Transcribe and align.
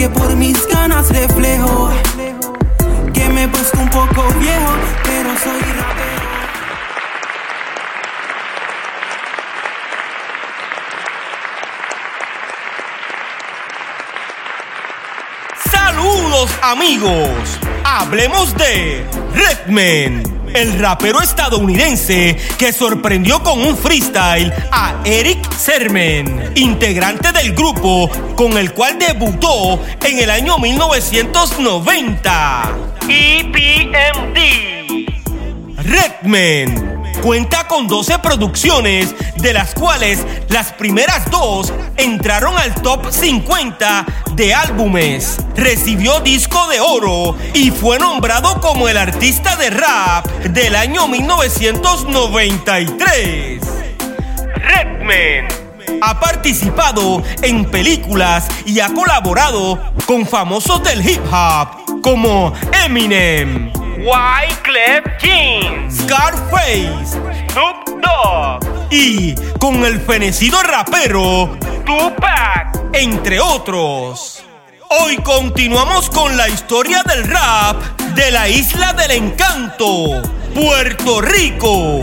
que 0.00 0.08
por 0.08 0.34
mis 0.34 0.66
ganas 0.66 1.10
reflejo. 1.10 1.90
Que 3.12 3.28
me 3.28 3.42
he 3.42 3.48
puesto 3.48 3.78
un 3.78 3.90
poco 3.90 4.22
viejo, 4.38 4.72
pero 5.04 5.28
soy 5.44 5.60
rapero. 5.60 6.30
Saludos 15.70 16.50
amigos, 16.62 17.58
hablemos 17.84 18.54
de 18.54 19.04
Redman, 19.34 20.22
el 20.54 20.78
rapero 20.78 21.20
estadounidense 21.20 22.36
que 22.58 22.72
sorprendió 22.72 23.42
con 23.42 23.60
un 23.60 23.76
freestyle 23.76 24.52
a 24.70 25.00
Eric 25.04 25.52
Sermon, 25.56 26.52
integrante 26.54 27.32
del 27.32 27.52
grupo 27.54 28.08
con 28.36 28.56
el 28.58 28.72
cual 28.72 28.96
debutó 28.98 29.82
en 30.04 30.18
el 30.18 30.30
año 30.30 30.58
1990. 30.58 32.76
EPMD. 33.08 34.38
Redman 35.78 36.99
cuenta 37.20 37.68
con 37.68 37.86
12 37.86 38.18
producciones, 38.18 39.14
de 39.36 39.52
las 39.52 39.74
cuales 39.74 40.24
las 40.48 40.72
primeras 40.72 41.30
dos 41.30 41.72
entraron 41.96 42.58
al 42.58 42.74
top 42.74 43.08
50 43.10 44.06
de 44.32 44.52
álbumes. 44.54 45.36
Recibió 45.56 46.20
disco 46.20 46.66
de 46.68 46.80
oro 46.80 47.36
y 47.54 47.70
fue 47.70 47.98
nombrado 47.98 48.60
como 48.60 48.88
el 48.88 48.96
artista 48.96 49.56
de 49.56 49.68
rap 49.70 50.26
del 50.44 50.76
año 50.76 51.08
1993. 51.08 53.60
Redman 54.54 55.48
ha 56.02 56.20
participado 56.20 57.22
en 57.42 57.66
películas 57.66 58.48
y 58.64 58.80
ha 58.80 58.88
colaborado 58.88 59.78
con 60.06 60.26
famosos 60.26 60.82
del 60.82 61.06
hip 61.08 61.20
hop 61.30 62.00
como 62.02 62.52
Eminem, 62.84 63.70
Wyclef 64.02 65.04
Jean, 65.20 65.90
Scarface, 65.90 67.20
Snoop 67.50 68.00
Dogg 68.00 68.90
y 68.90 69.34
con 69.58 69.84
el 69.84 70.00
fenecido 70.00 70.62
rapero 70.62 71.58
Tupac, 71.84 72.80
entre 72.94 73.38
otros. 73.40 74.42
Hoy 74.88 75.18
continuamos 75.18 76.08
con 76.08 76.34
la 76.34 76.48
historia 76.48 77.02
del 77.02 77.24
rap 77.24 77.76
de 78.14 78.30
la 78.30 78.48
isla 78.48 78.94
del 78.94 79.10
encanto, 79.10 80.22
Puerto 80.54 81.20
Rico. 81.20 82.00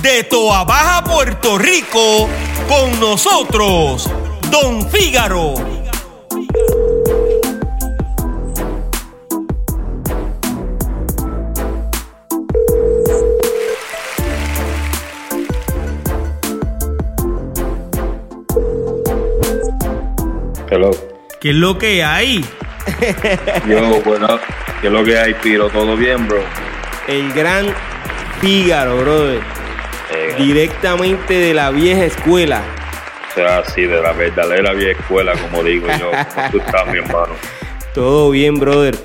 De 0.00 0.24
Toa 0.24 0.64
Baja, 0.64 1.04
Puerto 1.04 1.58
Rico, 1.58 2.28
con 2.68 2.98
nosotros, 3.00 4.10
Don 4.50 4.90
Fígaro. 4.90 5.83
Hello. 20.74 20.90
¿Qué 21.40 21.50
es 21.50 21.54
lo 21.54 21.78
que 21.78 22.02
hay? 22.02 22.44
Yo, 23.68 24.00
bueno, 24.04 24.26
¿qué 24.80 24.88
es 24.88 24.92
lo 24.92 25.04
que 25.04 25.16
hay, 25.16 25.32
Piro? 25.34 25.68
¿Todo 25.68 25.96
bien, 25.96 26.26
bro? 26.26 26.40
El 27.06 27.32
gran 27.32 27.66
Fígaro, 28.40 28.96
brother. 28.98 29.40
Eh, 30.12 30.34
Directamente 30.36 31.34
de 31.34 31.54
la 31.54 31.70
vieja 31.70 32.06
escuela. 32.06 32.60
o 33.30 33.34
sea, 33.36 33.64
sí, 33.66 33.82
de 33.82 34.02
la 34.02 34.10
verdadera 34.14 34.72
vieja 34.72 34.98
escuela, 35.00 35.34
como 35.34 35.62
digo 35.62 35.86
yo. 35.96 36.10
¿Cómo 36.34 36.48
tú 36.50 36.58
estás, 36.58 36.86
mi 36.88 36.98
hermano? 36.98 37.34
Todo 37.94 38.30
bien, 38.32 38.58
brother. 38.58 38.96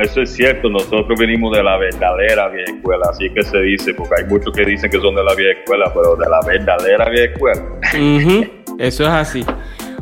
Eso 0.00 0.22
es 0.22 0.32
cierto, 0.32 0.68
nosotros 0.68 1.18
venimos 1.18 1.56
de 1.56 1.64
la 1.64 1.76
verdadera 1.76 2.46
vieja 2.50 2.70
escuela, 2.70 3.06
así 3.10 3.28
que 3.30 3.42
se 3.42 3.58
dice, 3.62 3.94
porque 3.94 4.14
hay 4.22 4.24
muchos 4.28 4.52
que 4.54 4.64
dicen 4.64 4.88
que 4.92 5.00
son 5.00 5.16
de 5.16 5.24
la 5.24 5.34
vieja 5.34 5.58
escuela, 5.58 5.92
pero 5.92 6.14
de 6.14 6.28
la 6.30 6.40
verdadera 6.46 7.08
vieja 7.10 7.32
escuela. 7.32 7.62
Ujú, 7.94 8.46
Eso 8.78 9.02
es 9.02 9.10
así. 9.10 9.44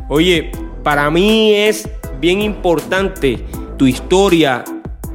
Oye, 0.09 0.51
para 0.89 1.11
mí 1.11 1.53
es 1.53 1.87
bien 2.19 2.41
importante 2.41 3.37
tu 3.77 3.85
historia 3.85 4.63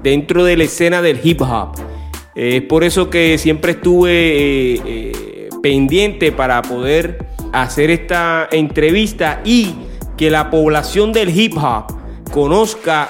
dentro 0.04 0.44
de 0.44 0.56
la 0.56 0.62
escena 0.62 1.02
del 1.02 1.18
hip 1.20 1.42
hop. 1.42 1.72
Es 2.36 2.62
por 2.62 2.84
eso 2.84 3.10
que 3.10 3.38
siempre 3.38 3.72
estuve 3.72 4.12
eh, 4.12 4.80
eh, 4.86 5.48
pendiente 5.64 6.30
para 6.30 6.62
poder 6.62 7.26
hacer 7.52 7.90
esta 7.90 8.48
entrevista 8.52 9.40
y 9.44 9.74
que 10.16 10.30
la 10.30 10.48
población 10.48 11.12
del 11.12 11.36
hip 11.36 11.56
hop 11.56 11.86
conozca 12.30 13.08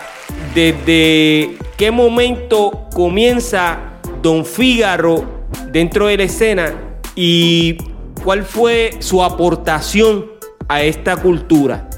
desde 0.55 1.59
qué 1.77 1.91
momento 1.91 2.89
comienza 2.95 3.79
Don 4.23 4.47
Fígaro 4.47 5.23
dentro 5.71 6.07
de 6.07 6.17
la 6.17 6.23
escena 6.23 6.73
y 7.15 7.77
cuál 8.25 8.43
fue 8.43 8.93
su 9.01 9.23
aportación 9.23 10.25
a 10.67 10.83
esta 10.83 11.17
cultura. 11.19 11.91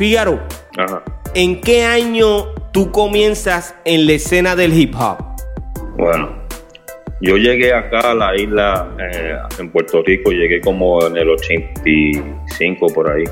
Fígaro, 0.00 0.40
Ajá. 0.78 1.02
¿en 1.34 1.60
qué 1.60 1.84
año 1.84 2.54
tú 2.72 2.90
comienzas 2.90 3.74
en 3.84 4.06
la 4.06 4.14
escena 4.14 4.56
del 4.56 4.72
hip 4.72 4.94
hop? 4.98 5.18
Bueno, 5.98 6.38
yo 7.20 7.36
llegué 7.36 7.74
acá 7.74 8.12
a 8.12 8.14
la 8.14 8.34
isla 8.34 8.96
eh, 8.98 9.36
en 9.58 9.70
Puerto 9.70 10.02
Rico, 10.02 10.30
llegué 10.30 10.62
como 10.62 11.06
en 11.06 11.18
el 11.18 11.28
85 11.28 12.86
por 12.94 13.10
ahí. 13.10 13.24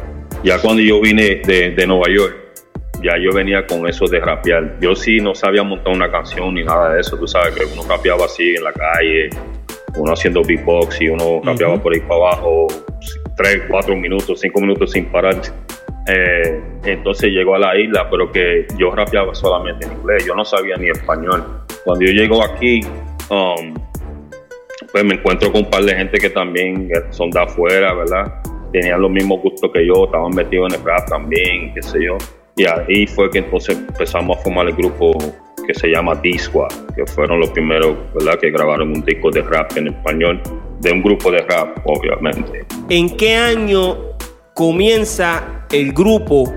Ya 0.45 0.61
cuando 0.61 0.83
yo 0.83 1.01
vine 1.01 1.37
de, 1.37 1.71
de 1.71 1.87
Nueva 1.87 2.05
York, 2.15 2.37
ya 3.03 3.17
yo 3.17 3.33
venía 3.33 3.67
con 3.67 3.89
eso 3.89 4.05
de 4.05 4.21
rapear. 4.21 4.77
Yo 4.79 4.95
sí 4.95 5.23
no 5.23 5.35
sabía 5.35 5.63
montar 5.63 5.95
una 5.95 6.11
canción 6.11 6.53
ni 6.53 6.65
nada 6.65 6.93
de 6.93 7.01
eso, 7.01 7.17
tú 7.17 7.27
sabes 7.27 7.55
que 7.55 7.65
uno 7.65 7.89
rapeaba 7.89 8.27
así 8.27 8.57
en 8.57 8.65
la 8.65 8.75
calle, 8.75 9.31
uno 9.97 10.13
haciendo 10.13 10.43
beatbox 10.43 11.01
y 11.01 11.09
uno 11.09 11.41
rapeaba 11.43 11.83
por 11.83 11.95
ahí 11.95 12.01
para 12.01 12.17
abajo, 12.17 12.67
3, 13.39 13.63
4 13.71 13.97
minutos, 13.97 14.39
5 14.43 14.61
minutos 14.61 14.93
sin 14.93 15.07
parar. 15.07 15.41
Eh, 16.09 16.63
entonces 16.85 17.31
llegó 17.31 17.55
a 17.55 17.59
la 17.59 17.79
isla, 17.79 18.09
pero 18.11 18.33
que 18.33 18.67
yo 18.79 18.91
rapeaba 18.91 19.35
solamente 19.35 19.87
en 19.87 19.93
inglés, 19.93 20.25
yo 20.25 20.35
no 20.35 20.45
sabía 20.45 20.77
ni 20.77 20.89
español. 20.89 21.45
Cuando 21.85 22.07
yo 22.07 22.13
llego 22.13 22.43
aquí, 22.43 22.81
um, 23.29 23.75
pues 24.91 25.05
me 25.05 25.15
encuentro 25.15 25.53
con 25.53 25.65
un 25.65 25.71
par 25.71 25.85
de 25.85 25.95
gente 25.95 26.19
que 26.19 26.31
también 26.31 26.91
son 27.11 27.31
de 27.31 27.41
afuera, 27.41 27.93
¿verdad? 27.93 28.43
Tenían 28.73 29.03
los 29.03 29.11
mismos 29.11 29.43
gustos 29.43 29.71
que 29.73 29.87
yo, 29.87 30.07
estaban 30.07 30.35
metidos 30.35 30.73
en 30.73 30.81
el 30.81 30.87
rap 30.87 31.09
también, 31.09 31.75
qué 31.75 31.83
sé 31.83 32.03
yo. 32.03 32.17
Y 32.57 32.65
ahí 32.65 33.07
fue 33.07 33.31
que 33.31 33.39
entonces 33.39 33.77
empezamos 33.77 34.39
a 34.39 34.41
formar 34.41 34.67
el 34.67 34.75
grupo 34.75 35.13
que 35.67 35.75
se 35.75 35.89
llama 35.89 36.15
D-Squad, 36.15 36.73
que 36.97 37.07
fueron 37.07 37.41
los 37.41 37.51
primeros, 37.51 37.95
¿verdad? 38.15 38.39
Que 38.41 38.51
grabaron 38.51 38.89
un 38.89 39.05
disco 39.05 39.31
de 39.31 39.43
rap 39.43 39.77
en 39.77 39.89
español, 39.89 40.41
de 40.81 40.91
un 40.91 41.03
grupo 41.03 41.31
de 41.31 41.43
rap, 41.43 41.77
obviamente. 41.85 42.65
¿En 42.89 43.15
qué 43.15 43.37
año 43.37 43.99
comienza 44.55 45.58
el 45.73 45.93
grupo 45.93 46.53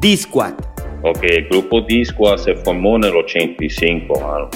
D-Squad? 0.00 0.54
Ok, 1.02 1.22
el 1.22 1.48
grupo 1.48 1.80
D-Squad 1.82 2.38
se 2.38 2.54
formó 2.56 2.96
en 2.96 3.04
el 3.04 3.16
85, 3.16 4.20
mano. 4.20 4.50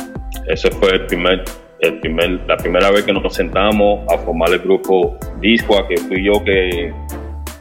Ese 0.49 0.71
fue 0.73 0.91
el 0.91 1.07
primer, 1.07 1.45
el 1.81 2.01
primer, 2.01 2.41
la 2.47 2.57
primera 2.57 2.91
vez 2.91 3.05
que 3.05 3.13
nos 3.13 3.35
sentamos 3.35 4.01
a 4.13 4.19
formar 4.19 4.51
el 4.53 4.59
grupo 4.59 5.17
D-Squad, 5.41 5.87
que 5.89 5.97
fui 5.97 6.25
yo 6.25 6.43
que 6.45 6.93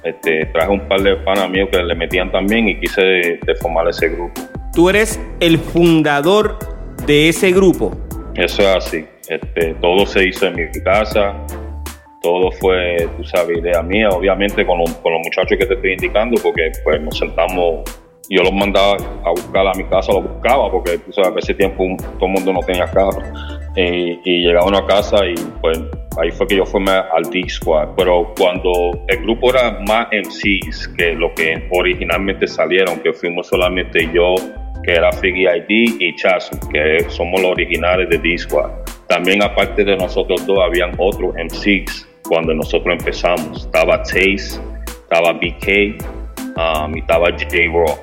este, 0.04 0.46
traje 0.48 0.72
un 0.72 0.88
par 0.88 1.02
de 1.02 1.16
panas 1.18 1.50
míos 1.50 1.70
que 1.72 1.82
le 1.82 1.96
metían 1.96 2.32
también 2.32 2.68
y 2.68 2.80
quise 2.80 3.02
de, 3.02 3.40
de 3.46 3.56
formar 3.56 3.88
ese 3.88 4.10
grupo. 4.10 4.34
Tú 4.74 4.90
eres 4.90 5.22
el 5.40 5.60
fundador 5.60 6.58
de 7.06 7.30
ese 7.30 7.52
grupo. 7.52 7.96
Eso 8.36 8.64
es 8.64 8.68
así. 8.68 9.06
Este, 9.30 9.76
todo 9.76 10.06
se 10.06 10.28
hizo 10.28 10.48
en 10.48 10.56
mi 10.56 10.72
casa, 10.84 11.36
todo 12.24 12.52
fue, 12.54 13.08
tú 13.18 13.24
sabes, 13.26 13.58
idea 13.60 13.84
mía, 13.84 14.10
obviamente 14.10 14.66
con, 14.66 14.80
los- 14.80 14.98
muchachos 15.24 15.58
que 15.58 15.66
te 15.66 15.74
estoy 15.76 15.92
indicando, 15.94 16.42
porque 16.42 16.72
pues 16.84 17.00
nos 17.02 17.18
sentamos, 17.20 17.84
yo 18.30 18.42
los 18.42 18.54
mandaba 18.54 18.96
a 19.26 19.30
buscar 19.32 19.68
a 19.68 19.74
mi 19.74 19.84
casa, 19.84 20.14
los 20.14 20.24
buscaba, 20.24 20.72
porque 20.72 20.98
tú 21.00 21.12
sabes, 21.12 21.44
ese 21.44 21.54
tiempo 21.54 21.86
todo 22.18 22.28
el 22.28 22.32
mundo 22.32 22.54
no 22.54 22.62
tenía 22.62 22.86
carro, 22.86 23.22
y, 23.76 24.20
y 24.24 24.50
a 24.50 24.86
casa 24.88 25.26
y 25.26 25.36
pues 25.62 25.80
ahí 26.22 26.32
fue 26.32 26.48
que 26.48 26.56
yo 26.58 26.66
formé 26.66 26.92
al 26.92 27.24
D-Squad. 27.30 27.90
Pero 27.98 28.34
cuando 28.38 28.72
el 29.08 29.18
grupo 29.24 29.50
era 29.50 29.80
más 29.88 30.08
MCs 30.12 30.90
que 30.98 31.14
lo 31.14 31.34
que 31.34 31.68
originalmente 31.72 32.48
salieron, 32.48 33.00
que 33.00 33.12
fuimos 33.14 33.48
solamente 33.48 34.10
yo, 34.14 34.36
que 34.84 34.94
era 34.94 35.12
Figgy 35.12 35.46
ID 35.48 35.96
y 36.00 36.16
Chasu, 36.16 36.58
que 36.72 37.06
somos 37.10 37.42
los 37.42 37.52
originales 37.52 38.10
de 38.10 38.18
D-Squad. 38.18 38.70
También 39.08 39.44
aparte 39.44 39.84
de 39.84 39.98
nosotros 39.98 40.46
dos, 40.46 40.60
habían 40.64 40.92
otros 40.98 41.34
MCs 41.36 42.08
cuando 42.28 42.54
nosotros 42.54 42.98
empezamos. 43.00 43.66
Estaba 43.66 44.02
Taze, 44.04 44.60
estaba 44.88 45.34
BK 45.34 45.98
um, 46.58 46.96
y 46.96 47.00
estaba 47.00 47.32
J. 47.32 47.48
Raw, 47.72 47.98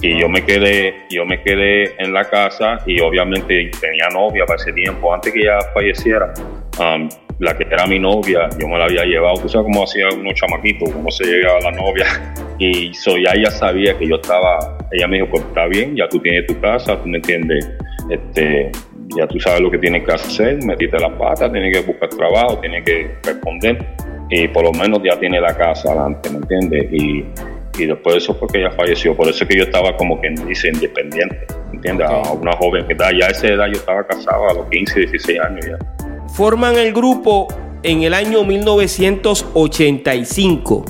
Y 0.00 0.20
yo 0.20 0.28
me 0.28 0.44
quedé, 0.44 0.94
yo 1.10 1.24
me 1.24 1.42
quedé 1.42 1.94
en 2.02 2.12
la 2.12 2.24
casa 2.24 2.78
y 2.86 3.00
obviamente 3.00 3.70
tenía 3.80 4.08
novia 4.12 4.44
para 4.46 4.60
ese 4.60 4.72
tiempo, 4.72 5.12
antes 5.12 5.32
que 5.32 5.40
ella 5.40 5.60
falleciera. 5.72 6.32
Um, 6.78 7.08
la 7.38 7.56
que 7.56 7.64
era 7.64 7.86
mi 7.86 7.98
novia, 7.98 8.48
yo 8.58 8.68
me 8.68 8.78
la 8.78 8.84
había 8.84 9.04
llevado, 9.04 9.34
tú 9.40 9.48
sabes 9.48 9.66
cómo 9.66 9.84
hacía 9.84 10.08
unos 10.08 10.34
chamaquitos, 10.34 10.90
cómo 10.90 11.10
se 11.10 11.24
llegaba 11.24 11.60
la 11.60 11.72
novia. 11.72 12.06
Y 12.56 12.94
so, 12.94 13.16
ya 13.18 13.32
ella 13.34 13.50
sabía 13.50 13.98
que 13.98 14.06
yo 14.06 14.14
estaba, 14.14 14.78
ella 14.92 15.08
me 15.08 15.16
dijo, 15.16 15.28
pues 15.28 15.42
está 15.42 15.66
bien, 15.66 15.96
ya 15.96 16.08
tú 16.08 16.20
tienes 16.20 16.46
tu 16.46 16.58
casa, 16.60 16.96
tú 17.02 17.08
me 17.08 17.16
entiendes, 17.16 17.68
este, 18.08 18.70
ya 19.16 19.26
tú 19.26 19.40
sabes 19.40 19.60
lo 19.60 19.72
que 19.72 19.78
tienes 19.78 20.04
que 20.04 20.12
hacer, 20.12 20.64
metiste 20.64 20.96
las 21.00 21.10
patas, 21.18 21.50
tienes 21.50 21.76
que 21.76 21.84
buscar 21.84 22.08
trabajo, 22.10 22.58
tienes 22.60 22.84
que 22.84 23.10
responder 23.24 23.84
y 24.30 24.46
por 24.46 24.62
lo 24.62 24.72
menos 24.72 25.00
ya 25.02 25.18
tiene 25.18 25.40
la 25.40 25.56
casa 25.56 25.90
adelante, 25.90 26.30
¿me 26.30 26.36
entiendes? 26.36 26.92
Y, 26.92 27.24
y 27.76 27.86
después 27.86 28.14
de 28.14 28.18
eso 28.18 28.34
fue 28.36 28.46
que 28.46 28.58
ella 28.60 28.70
falleció, 28.70 29.16
por 29.16 29.28
eso 29.28 29.42
es 29.42 29.50
que 29.50 29.58
yo 29.58 29.64
estaba 29.64 29.96
como 29.96 30.20
quien 30.20 30.36
dice 30.46 30.68
independiente, 30.68 31.36
¿me 31.70 31.76
entiendes? 31.76 32.08
A 32.08 32.32
una 32.34 32.52
joven 32.52 32.86
que 32.86 32.92
está, 32.92 33.10
ya 33.10 33.26
a 33.26 33.30
esa 33.30 33.48
edad 33.48 33.66
yo 33.66 33.78
estaba 33.80 34.06
casado 34.06 34.48
a 34.48 34.54
los 34.54 34.70
15, 34.70 35.00
16 35.00 35.40
años 35.40 35.66
ya 35.66 36.03
forman 36.34 36.76
el 36.76 36.92
grupo 36.92 37.48
en 37.84 38.02
el 38.02 38.12
año 38.12 38.44
1985 38.44 40.84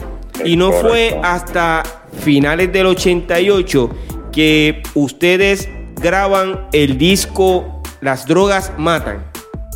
y 0.45 0.57
no 0.57 0.73
fue 0.73 1.17
hasta 1.23 1.85
finales 2.21 2.73
del 2.73 2.87
88 2.87 3.91
que 4.33 4.83
ustedes 4.95 5.69
graban 6.01 6.67
el 6.73 6.99
disco 6.99 7.83
Las 8.01 8.27
drogas 8.27 8.73
matan. 8.79 9.23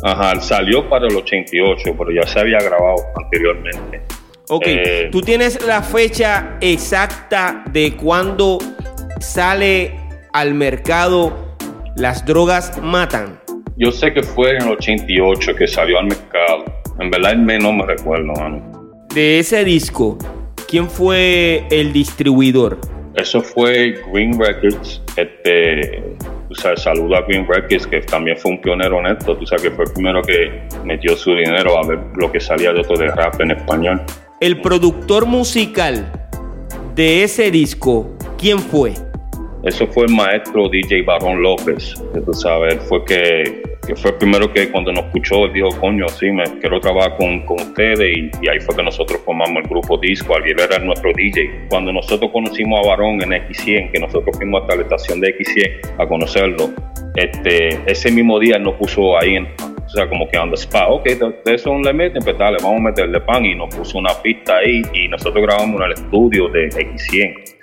Ajá, 0.03 0.41
salió 0.41 0.89
para 0.89 1.07
el 1.07 1.15
88, 1.15 1.95
pero 1.97 2.11
ya 2.11 2.27
se 2.27 2.39
había 2.39 2.59
grabado 2.59 2.97
anteriormente. 3.15 4.01
Ok, 4.49 4.63
eh, 4.65 5.07
¿tú 5.11 5.21
tienes 5.21 5.65
la 5.65 5.81
fecha 5.83 6.57
exacta 6.61 7.63
de 7.71 7.95
cuando 7.95 8.57
sale 9.19 9.99
al 10.31 10.53
mercado 10.53 11.55
Las 11.95 12.25
drogas 12.25 12.81
matan? 12.81 13.38
Yo 13.81 13.93
sé 13.93 14.11
que 14.13 14.21
fue 14.21 14.57
en 14.57 14.63
el 14.63 14.71
88 14.71 15.55
que 15.55 15.65
salió 15.65 15.99
al 15.99 16.07
mercado. 16.07 16.65
En 16.99 17.09
verdad, 17.09 17.33
no 17.35 17.71
me 17.71 17.85
recuerdo, 17.85 18.33
mano. 18.33 18.61
De 19.15 19.39
ese 19.39 19.63
disco, 19.63 20.17
¿quién 20.67 20.89
fue 20.89 21.63
el 21.71 21.93
distribuidor? 21.93 22.77
Eso 23.15 23.41
fue 23.41 23.95
Green 24.11 24.37
Records. 24.37 25.01
Este, 25.15 26.03
o 26.49 26.55
sea, 26.55 26.75
saluda 26.75 27.19
a 27.19 27.21
Green 27.21 27.47
Records, 27.47 27.87
que 27.87 28.01
también 28.01 28.35
fue 28.35 28.51
un 28.51 28.59
pionero 28.59 28.99
en 28.99 29.15
esto. 29.15 29.37
Tú 29.37 29.45
sabes 29.45 29.63
que 29.63 29.71
fue 29.71 29.85
el 29.85 29.93
primero 29.93 30.21
que 30.23 30.61
metió 30.83 31.15
su 31.15 31.33
dinero 31.33 31.77
a 31.77 31.87
ver 31.87 31.99
lo 32.17 32.29
que 32.29 32.41
salía 32.41 32.73
de 32.73 32.81
otro 32.81 32.97
de 32.97 33.07
rap 33.07 33.39
en 33.39 33.51
español. 33.51 34.01
El 34.41 34.59
productor 34.59 35.25
musical 35.25 36.11
de 36.95 37.23
ese 37.23 37.49
disco, 37.49 38.13
¿quién 38.37 38.59
fue? 38.59 38.93
Eso 39.63 39.87
fue 39.87 40.05
el 40.05 40.13
maestro 40.13 40.67
DJ 40.67 41.03
Barón 41.03 41.41
López. 41.41 41.93
Tú 42.25 42.33
sabes, 42.33 42.77
fue 42.83 43.03
que 43.05 43.68
que 43.89 43.95
fue 43.95 44.11
el 44.11 44.17
primero 44.17 44.53
que 44.53 44.69
cuando 44.69 44.91
nos 44.91 45.05
escuchó 45.05 45.47
dijo, 45.47 45.69
coño, 45.79 46.07
sí, 46.09 46.31
me 46.31 46.43
quiero 46.59 46.79
trabajar 46.79 47.17
con, 47.17 47.43
con 47.47 47.59
ustedes 47.59 48.17
y, 48.17 48.47
ahí 48.47 48.59
fue 48.59 48.75
que 48.75 48.83
nosotros 48.83 49.19
formamos 49.25 49.63
el 49.63 49.67
grupo 49.67 49.97
Disco, 49.97 50.37
él 50.37 50.59
era 50.59 50.77
nuestro 50.77 51.11
DJ. 51.11 51.65
Cuando 51.69 51.91
nosotros 51.91 52.29
conocimos 52.31 52.85
a 52.85 52.89
Barón 52.89 53.19
en 53.23 53.31
X100, 53.31 53.91
que 53.91 53.99
nosotros 53.99 54.37
fuimos 54.37 54.61
hasta 54.61 54.75
la 54.75 54.83
estación 54.83 55.19
de 55.21 55.35
X100 55.35 56.03
a 56.03 56.07
conocerlo, 56.07 56.69
este, 57.15 57.79
ese 57.91 58.11
mismo 58.11 58.39
día 58.39 58.57
él 58.57 58.63
nos 58.63 58.75
puso 58.75 59.17
ahí 59.19 59.37
en, 59.37 59.47
o 59.89 59.91
sea, 59.91 60.07
como 60.07 60.27
que 60.29 60.37
on 60.37 60.49
the 60.49 60.55
spot, 60.55 60.85
ok, 60.87 61.07
ustedes 61.19 61.63
son 61.63 61.81
le 61.81 61.91
meten, 61.91 62.21
pues 62.21 62.37
dale, 62.37 62.57
vamos 62.61 62.79
a 62.79 62.83
meterle 62.83 63.19
pan 63.21 63.43
y 63.43 63.55
nos 63.55 63.75
puso 63.75 63.97
una 63.97 64.13
pista 64.21 64.57
ahí 64.57 64.83
y 64.93 65.07
nosotros 65.07 65.43
grabamos 65.43 65.81
en 65.81 65.85
el 65.87 65.91
estudio 65.93 66.47
de 66.49 66.69
X100 66.69 67.59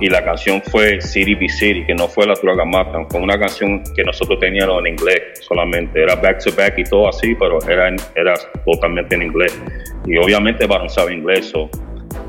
y 0.00 0.08
la 0.08 0.24
canción 0.24 0.60
fue 0.60 1.00
City 1.00 1.34
Be 1.34 1.48
City, 1.48 1.84
que 1.86 1.94
no 1.94 2.08
fue 2.08 2.26
La 2.26 2.34
Droga 2.34 2.64
Matan, 2.64 3.08
fue 3.08 3.20
una 3.20 3.38
canción 3.38 3.84
que 3.94 4.02
nosotros 4.02 4.40
teníamos 4.40 4.80
en 4.80 4.94
inglés 4.94 5.22
solamente. 5.40 6.02
Era 6.02 6.16
back 6.16 6.42
to 6.42 6.50
back 6.56 6.78
y 6.78 6.84
todo 6.84 7.08
así, 7.08 7.34
pero 7.34 7.58
era, 7.68 7.94
era 8.16 8.34
totalmente 8.64 9.14
en 9.14 9.22
inglés. 9.22 9.60
Y 10.06 10.16
obviamente 10.16 10.66
Baron 10.66 10.88
sabe 10.88 11.14
inglés, 11.14 11.52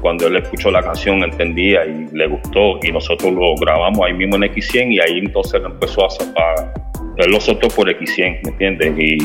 cuando 0.02 0.28
él 0.28 0.38
escuchó 0.38 0.70
la 0.70 0.82
canción 0.82 1.24
entendía 1.24 1.86
y 1.86 2.08
le 2.14 2.28
gustó 2.28 2.80
y 2.84 2.92
nosotros 2.92 3.34
lo 3.34 3.56
grabamos 3.56 4.00
ahí 4.06 4.14
mismo 4.14 4.36
en 4.36 4.44
X100 4.44 4.94
y 4.94 5.00
ahí 5.00 5.20
entonces 5.20 5.56
él 5.56 5.66
empezó 5.66 6.04
a, 6.04 6.08
a 6.08 6.89
él 7.26 7.32
lo 7.32 7.40
soltó 7.40 7.68
por 7.68 7.88
X100, 7.90 8.42
¿me 8.44 8.52
entiendes? 8.52 8.94
Y, 8.98 9.18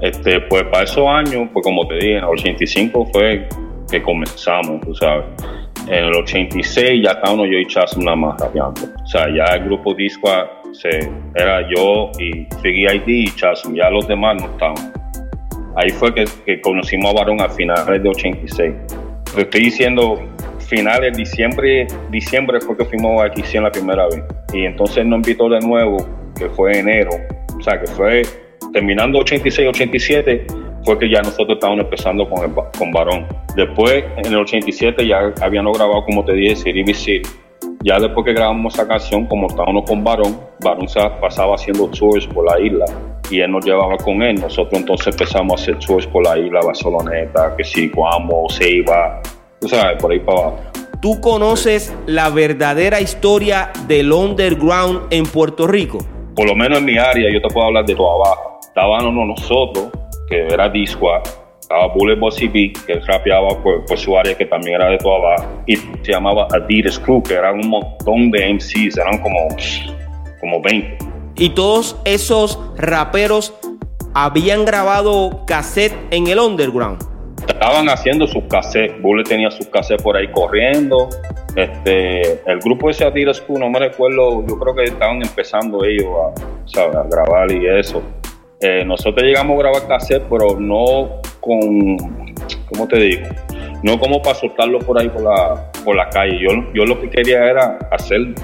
Este, 0.00 0.40
pues 0.42 0.62
para 0.64 0.84
esos 0.84 1.06
años, 1.08 1.48
pues 1.52 1.64
como 1.64 1.86
te 1.88 1.94
dije, 1.96 2.12
en 2.18 2.18
el 2.18 2.24
85 2.24 3.08
fue 3.12 3.48
que 3.90 4.00
comenzamos, 4.02 4.80
tú 4.82 4.94
sabes. 4.94 5.24
En 5.86 6.04
el 6.04 6.14
86 6.14 7.02
ya 7.04 7.12
estábamos 7.12 7.46
yo 7.50 7.58
y 7.58 7.66
Chasm 7.66 8.02
nada 8.04 8.16
más 8.16 8.38
rapeando. 8.40 8.82
O 9.02 9.06
sea, 9.06 9.26
ya 9.34 9.44
el 9.56 9.64
grupo 9.64 9.94
Disco 9.94 10.28
se, 10.72 11.10
era 11.34 11.62
yo 11.74 12.10
y 12.18 12.46
Figgy 12.62 12.86
ID 12.86 13.06
y 13.06 13.30
Chasm, 13.36 13.74
ya 13.74 13.90
los 13.90 14.06
demás 14.06 14.40
no 14.40 14.48
estaban. 14.50 14.92
Ahí 15.76 15.90
fue 15.90 16.12
que, 16.14 16.60
conocimos 16.60 17.12
a 17.12 17.18
Barón 17.18 17.40
a 17.40 17.48
finales 17.48 18.02
de 18.02 18.08
86. 18.08 18.74
Te 19.34 19.42
estoy 19.42 19.60
diciendo, 19.60 20.18
finales 20.58 21.16
diciembre, 21.16 21.86
diciembre 22.10 22.60
fue 22.60 22.76
que 22.76 22.84
fuimos 22.84 23.22
a 23.22 23.32
Xien 23.32 23.62
la 23.62 23.70
primera 23.70 24.06
vez. 24.06 24.22
Y 24.52 24.64
entonces 24.64 25.06
nos 25.06 25.18
invitó 25.18 25.48
de 25.48 25.60
nuevo, 25.60 25.98
que 26.36 26.48
fue 26.50 26.72
en 26.72 26.88
enero. 26.88 27.10
O 27.56 27.62
sea, 27.62 27.80
que 27.80 27.86
fue 27.86 28.22
terminando 28.72 29.18
86, 29.20 29.68
87, 29.68 30.46
fue 30.84 30.98
que 30.98 31.08
ya 31.08 31.20
nosotros 31.22 31.56
estábamos 31.56 31.84
empezando 31.84 32.28
con, 32.28 32.44
el, 32.44 32.54
con 32.76 32.90
Barón. 32.90 33.26
Después, 33.54 34.04
en 34.16 34.26
el 34.26 34.36
87, 34.36 35.06
ya 35.06 35.32
habíamos 35.40 35.76
grabado, 35.76 36.04
como 36.04 36.24
te 36.24 36.32
dije, 36.32 36.56
City. 36.56 37.22
Ya 37.84 37.98
después 38.00 38.26
que 38.26 38.32
grabamos 38.32 38.74
esa 38.74 38.88
canción, 38.88 39.26
como 39.26 39.46
estábamos 39.46 39.84
con 39.88 40.02
Barón, 40.02 40.36
Barón 40.60 40.88
se 40.88 41.00
pasaba 41.20 41.54
haciendo 41.54 41.88
tours 41.88 42.26
por 42.26 42.44
la 42.44 42.60
isla 42.60 42.84
y 43.30 43.40
él 43.40 43.52
nos 43.52 43.64
llevaba 43.64 43.96
con 43.96 44.20
él. 44.22 44.40
Nosotros 44.40 44.80
entonces 44.80 45.06
empezamos 45.08 45.60
a 45.60 45.62
hacer 45.62 45.78
tours 45.78 46.06
por 46.08 46.24
la 46.24 46.36
isla, 46.38 46.60
Barceloneta, 46.64 47.54
que 47.56 47.62
sí, 47.62 47.88
Guamo, 47.88 48.46
Ceiba, 48.50 49.20
tú 49.60 49.68
sabes, 49.68 50.00
por 50.02 50.10
ahí 50.10 50.18
para 50.18 50.38
abajo. 50.38 50.58
¿Tú 51.00 51.20
conoces 51.20 51.94
la 52.06 52.28
verdadera 52.30 53.00
historia 53.00 53.70
del 53.86 54.12
underground 54.12 55.02
en 55.10 55.24
Puerto 55.24 55.68
Rico? 55.68 55.98
Por 56.34 56.46
lo 56.46 56.56
menos 56.56 56.78
en 56.78 56.84
mi 56.84 56.98
área, 56.98 57.32
yo 57.32 57.40
te 57.40 57.54
puedo 57.54 57.68
hablar 57.68 57.84
de 57.84 57.94
todo 57.94 58.24
abajo. 58.24 58.58
Estábamos 58.60 59.14
nosotros, 59.28 59.90
que 60.28 60.48
era 60.48 60.68
Disqua, 60.68 61.22
estaba 61.68 61.88
Bullet 61.88 62.16
Bossy 62.16 62.48
B, 62.48 62.72
que 62.86 62.94
él 62.94 63.02
rapeaba 63.06 63.62
por, 63.62 63.84
por 63.84 63.98
su 63.98 64.16
área, 64.16 64.34
que 64.34 64.46
también 64.46 64.76
era 64.76 64.88
de 64.88 64.96
todo 64.96 65.16
abajo, 65.16 65.62
y 65.66 65.76
se 65.76 66.12
llamaba 66.12 66.48
Adidas 66.50 66.98
Crew, 66.98 67.22
que 67.22 67.34
eran 67.34 67.56
un 67.56 67.68
montón 67.68 68.30
de 68.30 68.54
MCs, 68.54 68.96
eran 68.96 69.18
como, 69.18 69.48
como 70.40 70.62
20. 70.62 70.96
Y 71.36 71.50
todos 71.50 72.00
esos 72.06 72.58
raperos 72.78 73.52
habían 74.14 74.64
grabado 74.64 75.44
cassette 75.46 75.92
en 76.10 76.28
el 76.28 76.38
underground. 76.38 77.02
estaban 77.46 77.90
haciendo 77.90 78.26
sus 78.26 78.44
cassettes. 78.44 79.02
Bullet 79.02 79.24
tenía 79.24 79.50
sus 79.50 79.66
cassettes 79.66 80.02
por 80.02 80.16
ahí 80.16 80.28
corriendo. 80.32 81.10
Este, 81.54 82.40
el 82.50 82.60
grupo 82.60 82.88
ese 82.88 83.04
Adidas 83.04 83.42
Crew, 83.42 83.58
no 83.58 83.68
me 83.68 83.78
recuerdo, 83.78 84.42
yo 84.46 84.58
creo 84.58 84.74
que 84.74 84.84
estaban 84.84 85.20
empezando 85.20 85.84
ellos 85.84 86.08
a, 86.08 86.66
¿sabes? 86.66 86.96
a 86.96 87.02
grabar 87.02 87.52
y 87.52 87.66
eso. 87.66 88.02
Eh, 88.58 88.84
nosotros 88.86 89.22
llegamos 89.22 89.56
a 89.56 89.58
grabar 89.58 89.86
cassette, 89.86 90.24
pero 90.30 90.58
no 90.58 91.20
con, 91.48 91.96
¿cómo 92.68 92.86
te 92.86 92.98
digo? 93.00 93.26
No 93.82 93.98
como 93.98 94.20
para 94.22 94.34
soltarlo 94.34 94.78
por 94.80 95.00
ahí 95.00 95.08
por 95.08 95.22
la, 95.22 95.70
por 95.84 95.96
la 95.96 96.08
calle. 96.10 96.38
Yo, 96.40 96.50
yo 96.74 96.84
lo 96.84 97.00
que 97.00 97.10
quería 97.10 97.44
era 97.50 97.78
hacer 97.90 98.34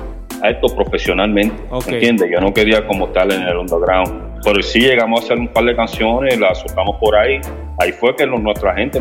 esto 0.42 0.74
profesionalmente, 0.74 1.54
Ok. 1.70 1.88
¿entiendes? 1.88 2.30
Yo 2.30 2.40
no 2.40 2.52
quería 2.52 2.86
como 2.86 3.08
tal 3.08 3.32
en 3.32 3.42
el 3.42 3.56
underground. 3.56 4.34
Pero 4.44 4.62
sí 4.62 4.80
llegamos 4.80 5.20
a 5.20 5.24
hacer 5.24 5.38
un 5.38 5.48
par 5.48 5.64
de 5.64 5.74
canciones, 5.74 6.38
las 6.38 6.58
soltamos 6.58 6.96
por 7.00 7.16
ahí. 7.16 7.40
Ahí 7.78 7.92
fue 7.92 8.14
que 8.14 8.26
nuestra 8.26 8.74
gente, 8.74 9.00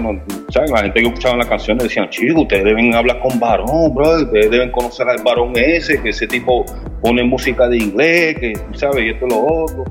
¿saben? 0.50 0.72
la 0.72 0.82
gente 0.84 1.02
que 1.02 1.08
escuchaba 1.08 1.36
las 1.36 1.48
canciones 1.48 1.84
decían, 1.84 2.10
chicos, 2.10 2.44
ustedes 2.44 2.64
deben 2.64 2.96
hablar 2.96 3.20
con 3.20 3.40
varón, 3.40 3.94
bro, 3.94 4.22
ustedes 4.22 4.50
deben 4.50 4.72
conocer 4.72 5.08
al 5.08 5.22
varón 5.22 5.52
ese, 5.56 6.02
que 6.02 6.10
ese 6.10 6.28
tipo 6.28 6.66
pone 7.02 7.24
música 7.24 7.68
de 7.68 7.78
inglés, 7.78 8.40
que, 8.40 8.54
¿sabes? 8.74 9.04
Y 9.06 9.10
esto 9.10 9.28
y 9.28 9.30
lo 9.30 9.64
otro. 9.64 9.84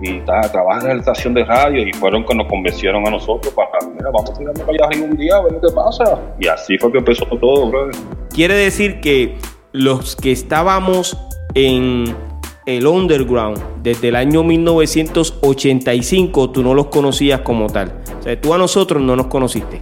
Y 0.00 0.20
ta, 0.20 0.40
trabaja 0.42 0.90
en 0.90 0.96
la 0.96 1.00
estación 1.00 1.34
de 1.34 1.44
radio 1.44 1.86
y 1.86 1.92
fueron 1.92 2.24
que 2.24 2.34
nos 2.34 2.46
convencieron 2.48 3.06
a 3.06 3.10
nosotros 3.10 3.52
para, 3.54 3.68
mira, 3.92 4.10
vamos 4.12 4.30
a 4.30 4.34
tirarnos 4.34 4.62
para 4.62 4.72
allá 4.72 4.86
arriba 4.86 5.06
un 5.06 5.16
día 5.16 5.36
a 5.36 5.42
ver 5.42 5.60
qué 5.60 5.68
pasa. 5.74 6.18
Y 6.38 6.46
así 6.48 6.76
fue 6.78 6.92
que 6.92 6.98
empezó 6.98 7.24
todo, 7.24 7.70
bro. 7.70 7.90
Quiere 8.34 8.54
decir 8.54 9.00
que 9.00 9.38
los 9.72 10.16
que 10.16 10.32
estábamos 10.32 11.16
en 11.54 12.14
el 12.66 12.86
underground 12.86 13.58
desde 13.82 14.08
el 14.08 14.16
año 14.16 14.42
1985, 14.42 16.50
tú 16.50 16.62
no 16.62 16.74
los 16.74 16.86
conocías 16.86 17.40
como 17.40 17.68
tal. 17.68 18.02
O 18.18 18.22
sea, 18.22 18.38
tú 18.40 18.52
a 18.52 18.58
nosotros 18.58 19.02
no 19.02 19.16
nos 19.16 19.28
conociste. 19.28 19.80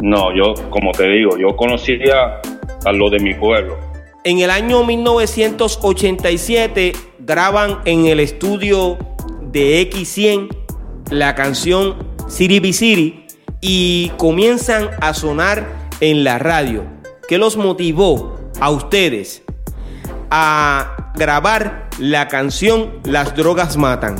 No, 0.00 0.34
yo, 0.34 0.54
como 0.70 0.90
te 0.92 1.06
digo, 1.08 1.36
yo 1.38 1.54
conocía 1.56 2.40
a 2.84 2.92
lo 2.92 3.10
de 3.10 3.18
mi 3.18 3.34
pueblo. 3.34 3.76
En 4.24 4.38
el 4.40 4.50
año 4.50 4.84
1987 4.84 6.92
graban 7.20 7.78
en 7.84 8.06
el 8.06 8.20
estudio 8.20 8.96
de 9.52 9.90
X100 9.90 10.48
la 11.10 11.34
canción 11.34 11.96
City 12.28 12.60
B 12.60 12.72
City 12.72 13.26
y 13.60 14.10
comienzan 14.16 14.90
a 15.00 15.14
sonar 15.14 15.66
en 16.00 16.24
la 16.24 16.38
radio. 16.38 16.84
¿Qué 17.28 17.38
los 17.38 17.56
motivó 17.56 18.36
a 18.60 18.70
ustedes 18.70 19.44
a 20.30 21.12
grabar 21.16 21.88
la 21.98 22.28
canción 22.28 23.00
Las 23.04 23.34
drogas 23.34 23.76
matan? 23.76 24.16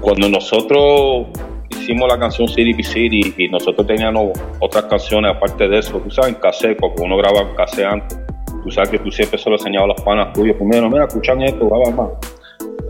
Cuando 0.00 0.28
nosotros 0.28 1.26
hicimos 1.70 2.08
la 2.08 2.18
canción 2.18 2.48
City 2.48 2.72
B 2.72 2.82
City 2.82 3.34
y 3.36 3.48
nosotros 3.48 3.86
teníamos 3.86 4.38
otras 4.60 4.84
canciones 4.84 5.34
aparte 5.34 5.68
de 5.68 5.78
eso, 5.78 5.98
tú 5.98 6.10
sabes, 6.10 6.34
en 6.34 6.40
cassette, 6.40 6.78
porque 6.78 7.02
uno 7.02 7.16
graba 7.16 7.40
en 7.40 7.84
antes. 7.84 8.18
Tú 8.62 8.70
sabes 8.70 8.90
que 8.90 8.98
tú 8.98 9.10
siempre 9.10 9.38
se 9.38 9.48
lo 9.48 9.56
enseñabas 9.56 9.90
a 9.90 9.92
las 9.94 10.02
panas 10.02 10.32
tuyas 10.32 10.56
primero, 10.56 10.90
mira, 10.90 11.04
escuchan 11.04 11.40
esto, 11.42 11.68
va, 11.68 11.90
va. 11.90 12.10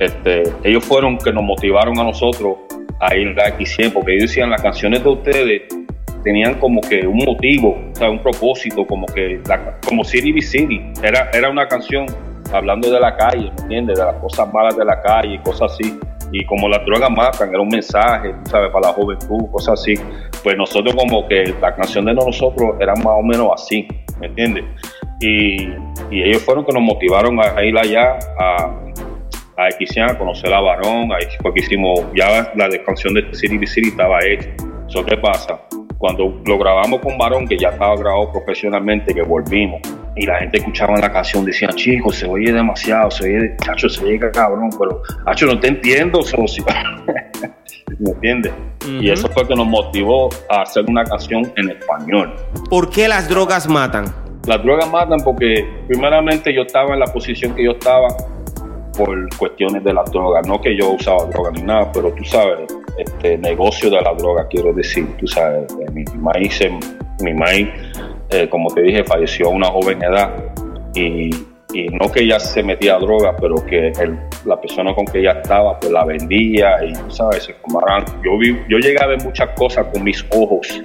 Este, 0.01 0.43
ellos 0.65 0.85
fueron 0.85 1.19
que 1.19 1.33
nos 1.33 1.43
motivaron 1.43 1.99
a 1.99 2.05
nosotros 2.05 2.57
a 3.01 3.17
ir 3.17 3.29
a 3.41 3.57
X100, 3.57 3.93
porque 3.93 4.13
ellos 4.13 4.31
decían 4.31 4.51
las 4.51 4.63
canciones 4.63 5.03
de 5.03 5.09
ustedes 5.09 5.63
tenían 6.23 6.55
como 6.55 6.81
que 6.81 7.07
un 7.07 7.19
motivo, 7.19 7.79
o 7.93 7.95
sea, 7.95 8.11
un 8.11 8.19
propósito, 8.19 8.85
como 8.85 9.07
que 9.07 9.41
como 9.87 10.03
City 10.05 10.33
B 10.33 10.43
City. 10.43 10.81
Era, 11.03 11.31
era 11.33 11.49
una 11.49 11.69
canción 11.69 12.07
hablando 12.53 12.91
de 12.91 12.99
la 12.99 13.17
calle, 13.17 13.53
¿me 13.57 13.63
entiendes? 13.63 13.99
De 13.99 14.05
las 14.05 14.17
cosas 14.17 14.53
malas 14.53 14.77
de 14.77 14.85
la 14.85 15.01
calle 15.01 15.41
cosas 15.43 15.73
así. 15.73 15.99
Y 16.33 16.45
como 16.45 16.69
las 16.69 16.85
drogas 16.85 17.11
matan, 17.11 17.51
era 17.51 17.61
un 17.61 17.69
mensaje, 17.69 18.35
¿sabes? 18.45 18.71
Para 18.73 18.89
la 18.89 18.93
juventud, 18.95 19.49
cosas 19.53 19.81
así. 19.81 19.95
Pues 20.43 20.57
nosotros 20.57 20.95
como 20.97 21.29
que 21.29 21.55
la 21.61 21.75
canción 21.75 22.05
de 22.07 22.15
nosotros 22.15 22.75
era 22.81 22.95
más 22.97 23.07
o 23.07 23.23
menos 23.23 23.51
así, 23.55 23.87
¿me 24.19 24.27
entiendes? 24.27 24.65
Y, 25.21 25.69
y 26.11 26.23
ellos 26.23 26.43
fueron 26.43 26.65
que 26.65 26.73
nos 26.73 26.83
motivaron 26.83 27.39
a, 27.39 27.57
a 27.57 27.65
ir 27.65 27.79
allá 27.79 28.19
a, 28.39 28.75
a 29.57 29.71
Xcian, 29.71 30.11
a 30.11 30.19
conocer 30.19 30.53
a 30.53 30.61
Varón, 30.61 31.11
ahí 31.13 31.27
fue 31.41 31.53
que 31.55 31.61
hicimos, 31.61 32.01
ya 32.15 32.53
la 32.55 32.69
canción 32.85 33.15
de 33.15 33.27
City 33.35 33.59
B 33.59 33.67
City 33.67 33.89
estaba 33.89 34.19
hecha. 34.25 34.49
¿Eso 34.89 35.05
qué 35.05 35.17
pasa? 35.17 35.61
Cuando 35.99 36.43
lo 36.45 36.59
grabamos 36.59 37.01
con 37.01 37.17
Varón, 37.17 37.49
que 37.49 37.57
ya 37.57 37.71
estaba 37.71 37.97
grabado 37.97 38.31
profesionalmente, 38.33 39.15
que 39.15 39.23
volvimos, 39.23 39.81
y 40.15 40.27
la 40.27 40.39
gente 40.39 40.59
escuchaba 40.59 40.99
la 40.99 41.11
canción, 41.11 41.45
decían, 41.45 41.73
chicos, 41.75 42.17
se 42.17 42.27
oye 42.27 42.53
demasiado, 42.53 43.11
se 43.11 43.25
oye, 43.25 43.57
chacho, 43.63 43.89
se 43.89 44.05
oye 44.05 44.19
cabrón, 44.19 44.71
pero, 44.79 45.03
chacho, 45.27 45.47
no 45.47 45.59
te 45.59 45.69
entiendo, 45.69 46.23
socio. 46.23 46.65
¿Me 47.99 48.11
entiendes? 48.11 48.53
Y 48.87 49.11
eso 49.11 49.29
fue 49.29 49.47
que 49.49 49.55
nos 49.55 49.67
motivó 49.67 50.29
a 50.51 50.63
hacer 50.63 50.85
una 50.87 51.03
canción 51.05 51.53
en 51.57 51.71
español. 51.71 52.35
¿Por 52.69 52.91
qué 52.91 53.09
las 53.09 53.29
drogas 53.29 53.69
matan? 53.69 54.05
Las 54.47 54.63
drogas 54.63 54.91
matan 54.91 55.21
porque 55.25 55.67
primeramente 55.89 56.55
yo 56.55 56.63
estaba 56.63 56.95
en 56.95 57.01
la 57.01 57.07
posición 57.07 57.55
que 57.55 57.65
yo 57.65 57.73
estaba 57.73 58.09
por 58.97 59.37
cuestiones 59.37 59.85
de 59.85 59.93
las 59.93 60.11
drogas, 60.11 60.47
no 60.47 60.61
que 60.61 60.77
yo 60.77 60.91
usaba 60.91 61.25
droga 61.27 61.51
ni 61.53 61.63
nada, 61.63 61.91
pero 61.93 62.11
tú 62.13 62.25
sabes, 62.25 62.61
este 62.99 63.39
negocio 63.39 63.91
de 63.91 64.01
la 64.01 64.15
droga, 64.15 64.47
quiero 64.49 64.73
decir, 64.73 65.07
tú 65.19 65.27
sabes, 65.27 65.67
mi 65.93 66.05
maíz, 66.19 66.61
mi 67.23 67.35
maíz, 67.35 67.69
eh, 68.31 68.49
como 68.49 68.73
te 68.73 68.83
dije, 68.83 69.05
falleció 69.05 69.47
a 69.47 69.51
una 69.51 69.69
joven 69.69 70.03
edad 70.03 70.31
y, 70.95 71.31
y 71.73 71.89
no 71.89 72.11
que 72.11 72.23
ella 72.23 72.41
se 72.41 72.63
metía 72.63 72.97
a 72.97 72.99
droga, 72.99 73.37
pero 73.37 73.57
que 73.67 73.89
el- 73.89 74.19
la 74.47 74.59
persona 74.61 74.95
con 74.95 75.05
que 75.05 75.19
ella 75.21 75.33
estaba, 75.43 75.79
pues 75.79 75.93
la 75.93 76.05
vendía 76.05 76.77
y 76.85 76.93
tú 76.93 77.11
sabes, 77.11 77.45
se 77.45 77.55
fumaran. 77.55 78.05
Yo, 78.25 78.39
vi, 78.39 78.57
yo 78.69 78.79
llegué 78.79 78.97
a 79.03 79.07
ver 79.07 79.23
muchas 79.23 79.51
cosas 79.59 79.87
con 79.93 80.03
mis 80.05 80.25
ojos 80.31 80.83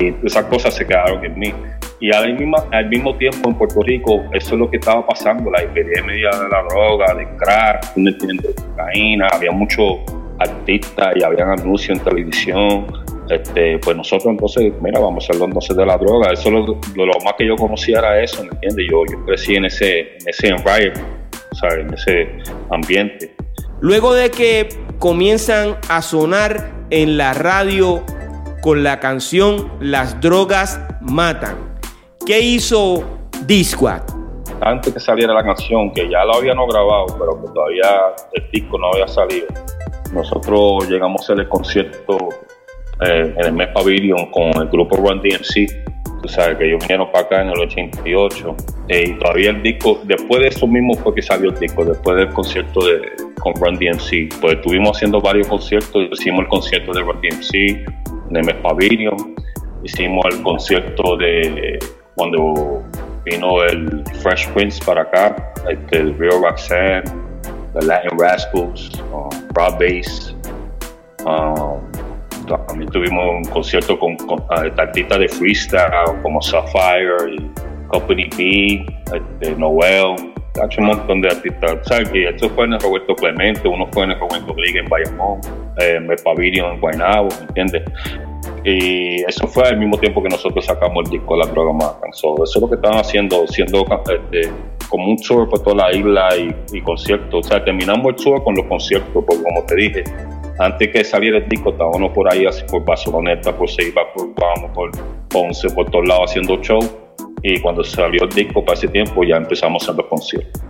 y 0.00 0.12
esas 0.26 0.44
cosas 0.46 0.74
se 0.74 0.86
quedaron 0.86 1.24
en 1.24 1.38
mí. 1.38 1.54
Y 2.00 2.14
al 2.14 2.34
mismo, 2.34 2.56
al 2.70 2.88
mismo 2.88 3.16
tiempo 3.16 3.48
en 3.48 3.54
Puerto 3.56 3.80
Rico, 3.82 4.24
eso 4.32 4.54
es 4.54 4.58
lo 4.60 4.70
que 4.70 4.76
estaba 4.76 5.06
pasando, 5.06 5.50
la 5.50 5.62
epidemia 5.62 6.30
de 6.30 6.48
la 6.50 6.62
droga, 6.68 7.14
de 7.14 7.26
crack, 7.36 7.94
de 7.94 8.54
cocaína, 8.54 9.28
había 9.32 9.52
muchos 9.52 10.00
artistas 10.38 11.14
y 11.16 11.22
habían 11.22 11.50
anuncios 11.50 11.98
en 11.98 12.04
televisión. 12.04 12.86
Este, 13.30 13.78
pues 13.78 13.96
nosotros 13.96 14.26
entonces, 14.26 14.72
mira, 14.80 15.00
vamos 15.00 15.24
a 15.24 15.26
hacerlo 15.26 15.46
entonces 15.46 15.76
de 15.76 15.86
la 15.86 15.96
droga. 15.96 16.32
Eso 16.32 16.50
lo, 16.50 16.64
lo, 16.66 17.12
más 17.24 17.34
que 17.36 17.46
yo 17.46 17.56
conocía 17.56 17.98
era 17.98 18.22
eso, 18.22 18.44
¿me 18.44 18.50
entiendes? 18.50 18.86
Yo, 18.90 19.02
yo 19.10 19.24
crecí 19.24 19.56
en 19.56 19.64
ese, 19.64 20.00
en 20.00 20.28
ese 20.28 20.48
environment, 20.48 21.06
¿sabes? 21.52 21.86
En 21.86 21.94
ese 21.94 22.28
ambiente. 22.70 23.34
Luego 23.80 24.14
de 24.14 24.30
que 24.30 24.68
comienzan 24.98 25.76
a 25.88 26.02
sonar 26.02 26.70
en 26.90 27.16
la 27.16 27.34
radio 27.34 28.02
con 28.62 28.82
la 28.82 29.00
canción 29.00 29.70
Las 29.80 30.20
drogas 30.20 30.80
matan. 31.00 31.75
¿Qué 32.26 32.40
hizo 32.40 33.04
Disquad? 33.46 34.02
Antes 34.60 34.92
que 34.92 34.98
saliera 34.98 35.32
la 35.32 35.44
canción, 35.44 35.92
que 35.92 36.10
ya 36.10 36.24
la 36.24 36.34
habíamos 36.34 36.68
grabado, 36.68 37.06
pero 37.16 37.40
que 37.40 37.52
todavía 37.54 37.86
el 38.32 38.50
disco 38.50 38.76
no 38.78 38.88
había 38.88 39.06
salido, 39.06 39.46
nosotros 40.12 40.90
llegamos 40.90 41.20
a 41.20 41.24
hacer 41.24 41.38
el 41.38 41.48
concierto 41.48 42.18
eh, 43.06 43.32
en 43.38 43.46
el 43.46 43.52
Mes 43.52 43.68
Pavilion 43.68 44.26
con 44.32 44.60
el 44.60 44.68
grupo 44.70 44.96
Run 44.96 45.20
DMC. 45.20 45.70
Tú 46.20 46.28
sabes 46.28 46.58
que 46.58 46.66
ellos 46.66 46.80
vinieron 46.80 47.12
para 47.12 47.26
acá 47.26 47.42
en 47.42 47.50
el 47.50 47.60
88 47.60 48.56
eh, 48.88 49.04
y 49.06 49.12
todavía 49.20 49.50
el 49.50 49.62
disco, 49.62 50.00
después 50.02 50.40
de 50.40 50.48
eso 50.48 50.66
mismo 50.66 50.94
fue 50.94 51.14
que 51.14 51.22
salió 51.22 51.50
el 51.50 51.58
disco, 51.60 51.84
después 51.84 52.16
del 52.16 52.30
concierto 52.30 52.84
de, 52.86 53.02
con 53.38 53.54
Run 53.54 53.76
DMC. 53.76 54.40
Pues 54.40 54.54
estuvimos 54.54 54.96
haciendo 54.96 55.20
varios 55.20 55.46
conciertos, 55.46 56.08
hicimos 56.10 56.40
el 56.40 56.48
concierto 56.48 56.92
de 56.92 57.02
Run 57.02 57.20
DMC 57.20 57.54
en 57.54 58.36
el 58.36 58.44
Mes 58.44 58.56
Pavilion, 58.56 59.36
hicimos 59.84 60.24
el 60.32 60.42
concierto 60.42 61.16
de 61.18 61.78
cuando 62.16 62.82
vino 63.24 63.62
el 63.62 64.02
Fresh 64.22 64.48
Prince 64.52 64.82
para 64.84 65.02
acá, 65.02 65.36
este, 65.68 65.98
el 65.98 66.18
Real 66.18 66.42
Roxanne, 66.42 67.04
The 67.74 67.86
Latin 67.86 68.18
Rascals, 68.18 69.02
um, 69.12 69.28
Broad 69.52 69.78
Bass. 69.78 70.34
Um, 71.24 71.80
también 72.46 72.90
tuvimos 72.90 73.24
un 73.28 73.44
concierto 73.52 73.98
con, 73.98 74.16
con 74.16 74.40
uh, 74.40 75.18
de 75.18 75.28
freestyle 75.28 76.22
como 76.22 76.40
Sapphire 76.40 77.34
y 77.34 77.50
Company 77.88 78.28
B, 78.36 78.86
este, 79.12 79.56
Noel, 79.56 80.32
un 80.78 80.84
montón 80.84 81.20
de 81.20 81.28
artistas. 81.28 81.78
¿Sabes? 81.82 82.08
que 82.10 82.28
esto 82.28 82.48
fue 82.50 82.64
en 82.64 82.74
el 82.74 82.80
Roberto 82.80 83.14
Clemente, 83.14 83.68
uno 83.68 83.86
fue 83.92 84.04
en 84.04 84.12
el 84.12 84.20
Roberto 84.20 84.54
Liga 84.54 84.80
en 84.80 84.88
Bayamón, 84.88 85.40
eh, 85.80 85.96
en 85.96 86.10
el 86.10 86.16
Pavilion 86.24 86.74
en 86.74 86.80
Guaynabo, 86.80 87.28
¿me 87.40 87.46
entiendes? 87.48 87.82
Y 88.68 89.22
eso 89.22 89.46
fue 89.46 89.62
al 89.68 89.78
mismo 89.78 89.96
tiempo 89.96 90.20
que 90.20 90.28
nosotros 90.28 90.64
sacamos 90.64 91.04
el 91.04 91.10
disco 91.12 91.36
La 91.36 91.46
Droga 91.46 91.72
Matan. 91.72 92.10
eso 92.12 92.34
es 92.42 92.60
lo 92.60 92.68
que 92.68 92.74
estaban 92.74 92.98
haciendo, 92.98 93.46
siendo 93.46 93.86
este, 94.12 94.50
como 94.88 95.08
un 95.08 95.16
tour 95.18 95.48
por 95.48 95.62
toda 95.62 95.76
la 95.76 95.96
isla 95.96 96.30
y, 96.72 96.80
conciertos. 96.80 97.46
O 97.46 97.48
sea, 97.48 97.64
terminamos 97.64 98.04
el 98.08 98.16
tour 98.16 98.42
con 98.42 98.56
los 98.56 98.66
conciertos, 98.66 99.08
porque 99.12 99.40
como 99.40 99.64
te 99.66 99.76
dije, 99.76 100.04
antes 100.58 100.88
que 100.90 101.04
saliera 101.04 101.38
el 101.38 101.48
disco, 101.48 101.70
estábamos 101.70 102.10
por 102.12 102.32
ahí, 102.32 102.44
así 102.44 102.64
por 102.68 102.84
Barceloneta, 102.84 103.56
por 103.56 103.70
Seiba, 103.70 104.02
por 104.12 104.34
vamos, 104.34 104.72
por 104.74 104.90
Ponce, 105.28 105.70
por 105.70 105.88
todos 105.88 106.08
lados 106.08 106.30
haciendo 106.30 106.60
show. 106.60 106.80
Y 107.42 107.60
cuando 107.60 107.84
salió 107.84 108.24
el 108.24 108.30
disco 108.30 108.64
para 108.64 108.76
ese 108.76 108.88
tiempo, 108.88 109.22
ya 109.22 109.36
empezamos 109.36 109.84
a 109.84 109.92
hacer 109.92 109.96
los 110.02 110.06
conciertos. 110.06 110.60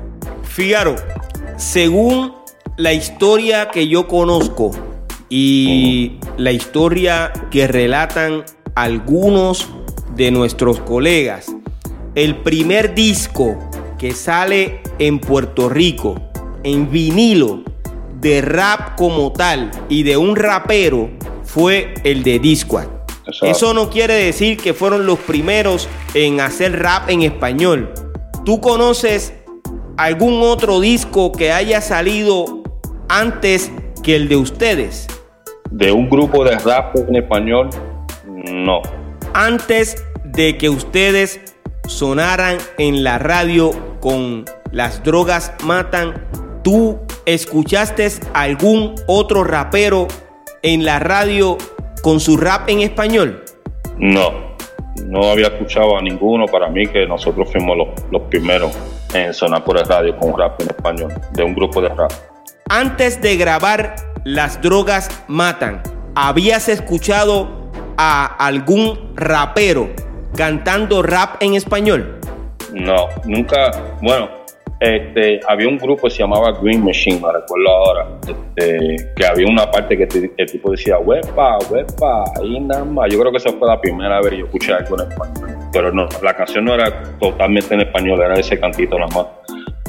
Fíjaro, 0.43 0.97
según 1.57 2.35
la 2.77 2.93
historia 2.93 3.71
que 3.71 3.89
yo 3.89 4.07
conozco, 4.07 4.73
y 5.29 6.19
la 6.37 6.53
historia 6.53 7.33
que 7.51 7.67
relatan 7.67 8.45
algunos 8.75 9.69
de 10.15 10.31
nuestros 10.31 10.81
colegas. 10.81 11.47
El 12.15 12.37
primer 12.37 12.95
disco 12.95 13.59
que 13.99 14.13
sale 14.13 14.81
en 14.99 15.19
Puerto 15.19 15.69
Rico 15.69 16.21
en 16.63 16.91
vinilo 16.91 17.63
de 18.21 18.41
rap 18.41 18.97
como 18.97 19.33
tal 19.33 19.71
y 19.89 20.03
de 20.03 20.17
un 20.17 20.37
rapero 20.37 21.11
fue 21.45 21.95
el 22.05 22.23
de 22.23 22.39
Disquad. 22.39 22.87
Eso 23.43 23.75
no 23.75 23.91
quiere 23.91 24.15
decir 24.15 24.57
que 24.57 24.73
fueron 24.73 25.07
los 25.07 25.19
primeros 25.19 25.89
en 26.15 26.41
hacer 26.41 26.79
rap 26.81 27.11
en 27.11 27.23
español. 27.23 27.93
¿Tú 28.45 28.61
conoces 28.61 29.33
algún 29.97 30.43
otro 30.43 30.81
disco 30.81 31.33
que 31.33 31.53
haya 31.53 31.81
salido 31.81 32.63
antes 33.09 33.73
que 34.03 34.17
el 34.17 34.29
de 34.29 34.37
ustedes? 34.37 35.09
De 35.71 35.93
un 35.93 36.09
grupo 36.09 36.45
de 36.45 36.57
rap 36.59 36.97
en 36.97 37.17
español, 37.17 37.71
no. 38.27 38.83
Antes 39.35 40.05
de 40.25 40.57
que 40.57 40.69
ustedes 40.69 41.41
sonaran 41.87 42.59
en 42.79 43.05
la 43.05 43.19
radio 43.19 43.71
con 44.01 44.45
Las 44.73 45.03
drogas 45.03 45.55
matan, 45.65 46.27
¿tú 46.63 46.99
escuchaste 47.25 48.09
algún 48.35 48.95
otro 49.07 49.45
rapero 49.45 50.09
en 50.63 50.85
la 50.85 50.99
radio 50.99 51.57
con 52.03 52.21
su 52.21 52.37
rap 52.37 52.69
en 52.69 52.81
español? 52.81 53.43
No, 53.99 54.57
no 55.05 55.31
había 55.31 55.47
escuchado 55.47 55.97
a 55.97 56.03
ninguno. 56.03 56.47
Para 56.47 56.69
mí 56.69 56.87
que 56.87 57.07
nosotros 57.07 57.51
fuimos 57.51 57.77
los, 57.77 57.89
los 58.11 58.23
primeros 58.23 58.77
en 59.15 59.33
sonar 59.33 59.65
por 59.65 59.79
el 59.79 59.87
radio 59.87 60.17
con 60.17 60.37
rap 60.37 60.61
en 60.61 60.69
español, 60.69 61.13
de 61.33 61.43
un 61.43 61.55
grupo 61.55 61.81
de 61.81 61.89
rap. 61.89 62.11
Antes 62.69 63.23
de 63.23 63.37
grabar 63.37 63.95
Las 64.27 64.61
drogas 64.61 65.09
matan, 65.29 65.83
¿habías 66.17 66.69
escuchado 66.69 67.71
a 67.97 68.27
algún 68.45 69.13
rapero 69.15 69.91
cantando 70.37 71.01
rap 71.01 71.41
en 71.41 71.55
español? 71.55 72.19
No, 72.73 73.07
nunca. 73.25 73.71
Bueno, 74.03 74.29
este, 74.81 75.39
había 75.47 75.69
un 75.69 75.79
grupo 75.79 76.09
que 76.09 76.11
se 76.11 76.19
llamaba 76.25 76.59
Green 76.61 76.85
Machine, 76.85 77.21
me 77.21 77.33
recuerdo 77.33 77.69
ahora, 77.69 78.19
este, 78.27 79.13
que 79.15 79.27
había 79.27 79.47
una 79.47 79.71
parte 79.71 79.97
que 79.97 80.09
el 80.37 80.51
tipo 80.51 80.73
decía, 80.73 80.99
huepa, 80.99 81.59
huepa, 81.71 82.25
y 82.43 82.59
nada 82.59 82.85
más. 82.85 83.09
Yo 83.13 83.21
creo 83.21 83.31
que 83.31 83.39
esa 83.39 83.53
fue 83.53 83.69
la 83.69 83.81
primera 83.81 84.21
vez 84.23 84.31
que 84.31 84.39
yo 84.39 84.47
escuché 84.47 84.73
algo 84.73 85.01
en 85.01 85.09
español. 85.09 85.57
Pero 85.73 85.93
no, 85.93 86.09
la 86.21 86.35
canción 86.35 86.65
no 86.65 86.75
era 86.75 87.01
totalmente 87.21 87.75
en 87.75 87.83
español, 87.83 88.21
era 88.21 88.35
ese 88.35 88.59
cantito 88.59 88.99
nada 88.99 89.15
más. 89.15 89.27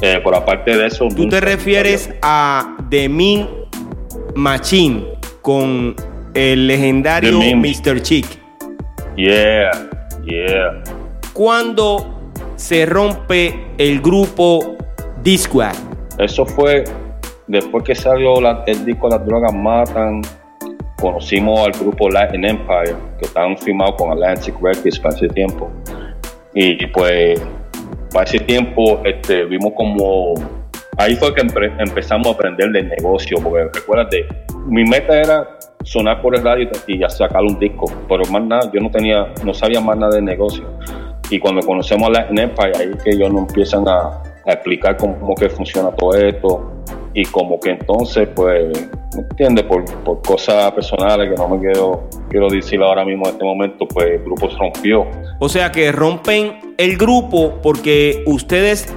Eh, 0.00 0.20
por 0.22 0.32
aparte 0.32 0.76
de 0.76 0.86
eso. 0.86 1.08
¿Tú 1.08 1.28
te 1.28 1.40
refieres 1.40 2.14
a 2.22 2.76
The 2.88 3.08
Mean 3.08 3.67
Machine 4.34 5.04
con 5.42 5.94
el 6.34 6.66
legendario 6.66 7.38
Mr. 7.56 8.00
Chick? 8.02 8.26
Yeah, 9.16 9.70
yeah. 10.24 10.82
¿Cuándo 11.32 12.20
se 12.56 12.86
rompe 12.86 13.54
el 13.78 14.00
grupo 14.00 14.76
Discord? 15.22 15.76
Eso 16.18 16.44
fue 16.44 16.84
después 17.46 17.84
que 17.84 17.94
salió 17.94 18.38
el 18.66 18.84
disco 18.84 19.08
Las 19.08 19.24
Drogas 19.24 19.54
Matan. 19.54 20.22
Conocimos 21.00 21.66
al 21.66 21.72
grupo 21.72 22.08
Latin 22.08 22.44
Empire, 22.44 22.96
que 23.18 23.26
estaban 23.26 23.56
firmados 23.56 23.94
con 23.96 24.10
Atlantic 24.10 24.54
Records 24.60 24.98
para 24.98 25.14
ese 25.14 25.28
tiempo. 25.28 25.70
Y 26.54 26.86
pues 26.88 27.40
para 28.12 28.24
ese 28.24 28.40
tiempo 28.40 29.00
este, 29.04 29.44
vimos 29.44 29.72
como... 29.76 30.34
Ahí 30.98 31.14
fue 31.14 31.32
que 31.32 31.42
empezamos 31.42 32.26
a 32.26 32.30
aprender 32.32 32.70
del 32.70 32.88
negocio, 32.88 33.38
porque 33.40 33.68
recuérdate, 33.72 34.26
mi 34.66 34.84
meta 34.84 35.16
era 35.16 35.58
sonar 35.84 36.20
por 36.20 36.36
el 36.36 36.42
radio 36.42 36.68
y 36.88 37.00
sacar 37.08 37.42
un 37.42 37.56
disco, 37.56 37.86
pero 38.08 38.24
más 38.32 38.42
nada, 38.42 38.70
yo 38.74 38.80
no 38.80 38.90
tenía, 38.90 39.32
no 39.44 39.54
sabía 39.54 39.80
más 39.80 39.96
nada 39.96 40.16
de 40.16 40.22
negocio. 40.22 40.64
Y 41.30 41.38
cuando 41.38 41.64
conocemos 41.64 42.08
a 42.08 42.12
la 42.12 42.26
Empire, 42.28 42.72
ahí 42.76 42.90
es 42.96 43.02
que 43.04 43.10
ellos 43.10 43.32
nos 43.32 43.48
empiezan 43.48 43.86
a, 43.86 44.22
explicar 44.44 44.96
cómo, 44.96 45.34
que 45.34 45.50
funciona 45.50 45.90
todo 45.90 46.16
esto 46.16 46.72
y 47.12 47.22
como 47.26 47.60
que 47.60 47.72
entonces, 47.72 48.26
pues, 48.34 48.66
¿me 49.14 49.20
entiendes? 49.20 49.66
Por, 49.66 49.84
por 50.04 50.22
cosas 50.22 50.72
personales 50.72 51.28
que 51.28 51.36
no 51.36 51.48
me 51.48 51.60
quiero, 51.60 52.08
quiero 52.30 52.48
decir 52.48 52.80
ahora 52.80 53.04
mismo 53.04 53.26
en 53.26 53.32
este 53.34 53.44
momento, 53.44 53.86
pues 53.86 54.06
el 54.06 54.24
grupo 54.24 54.50
se 54.50 54.56
rompió. 54.56 55.06
O 55.38 55.50
sea 55.50 55.70
que 55.70 55.92
rompen 55.92 56.74
el 56.78 56.96
grupo 56.96 57.58
porque 57.62 58.24
ustedes 58.26 58.90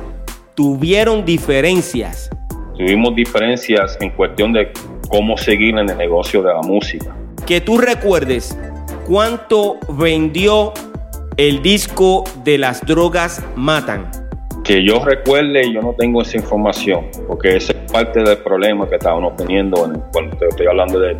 tuvieron 0.56 1.26
diferencias. 1.26 2.30
Tuvimos 2.78 3.16
diferencias 3.16 3.98
en 4.02 4.10
cuestión 4.12 4.54
de 4.54 4.72
cómo 5.10 5.38
seguir 5.38 5.78
en 5.78 5.90
el 5.90 5.98
negocio 5.98 6.42
de 6.42 6.54
la 6.54 6.62
música. 6.62 7.16
Que 7.46 7.62
tú 7.62 7.78
recuerdes 7.78 8.58
cuánto 9.08 9.78
vendió 9.90 10.74
el 11.38 11.62
disco 11.62 12.24
de 12.44 12.58
las 12.58 12.86
drogas 12.86 13.44
matan. 13.56 14.10
Que 14.64 14.84
yo 14.84 15.04
recuerde, 15.04 15.72
yo 15.74 15.82
no 15.82 15.94
tengo 15.98 16.22
esa 16.22 16.38
información, 16.38 17.08
porque 17.28 17.56
esa 17.58 17.74
es 17.74 17.92
parte 17.92 18.22
del 18.22 18.38
problema 18.38 18.88
que 18.88 18.96
estábamos 18.96 19.36
teniendo 19.36 19.92
cuando 20.14 20.38
estoy 20.48 20.68
hablando 20.68 21.00
del 21.00 21.18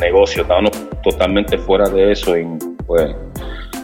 negocio. 0.00 0.42
Estábamos 0.42 0.72
totalmente 1.02 1.56
fuera 1.58 1.88
de 1.88 2.12
eso 2.12 2.36
y 2.36 2.46
pues 2.86 3.14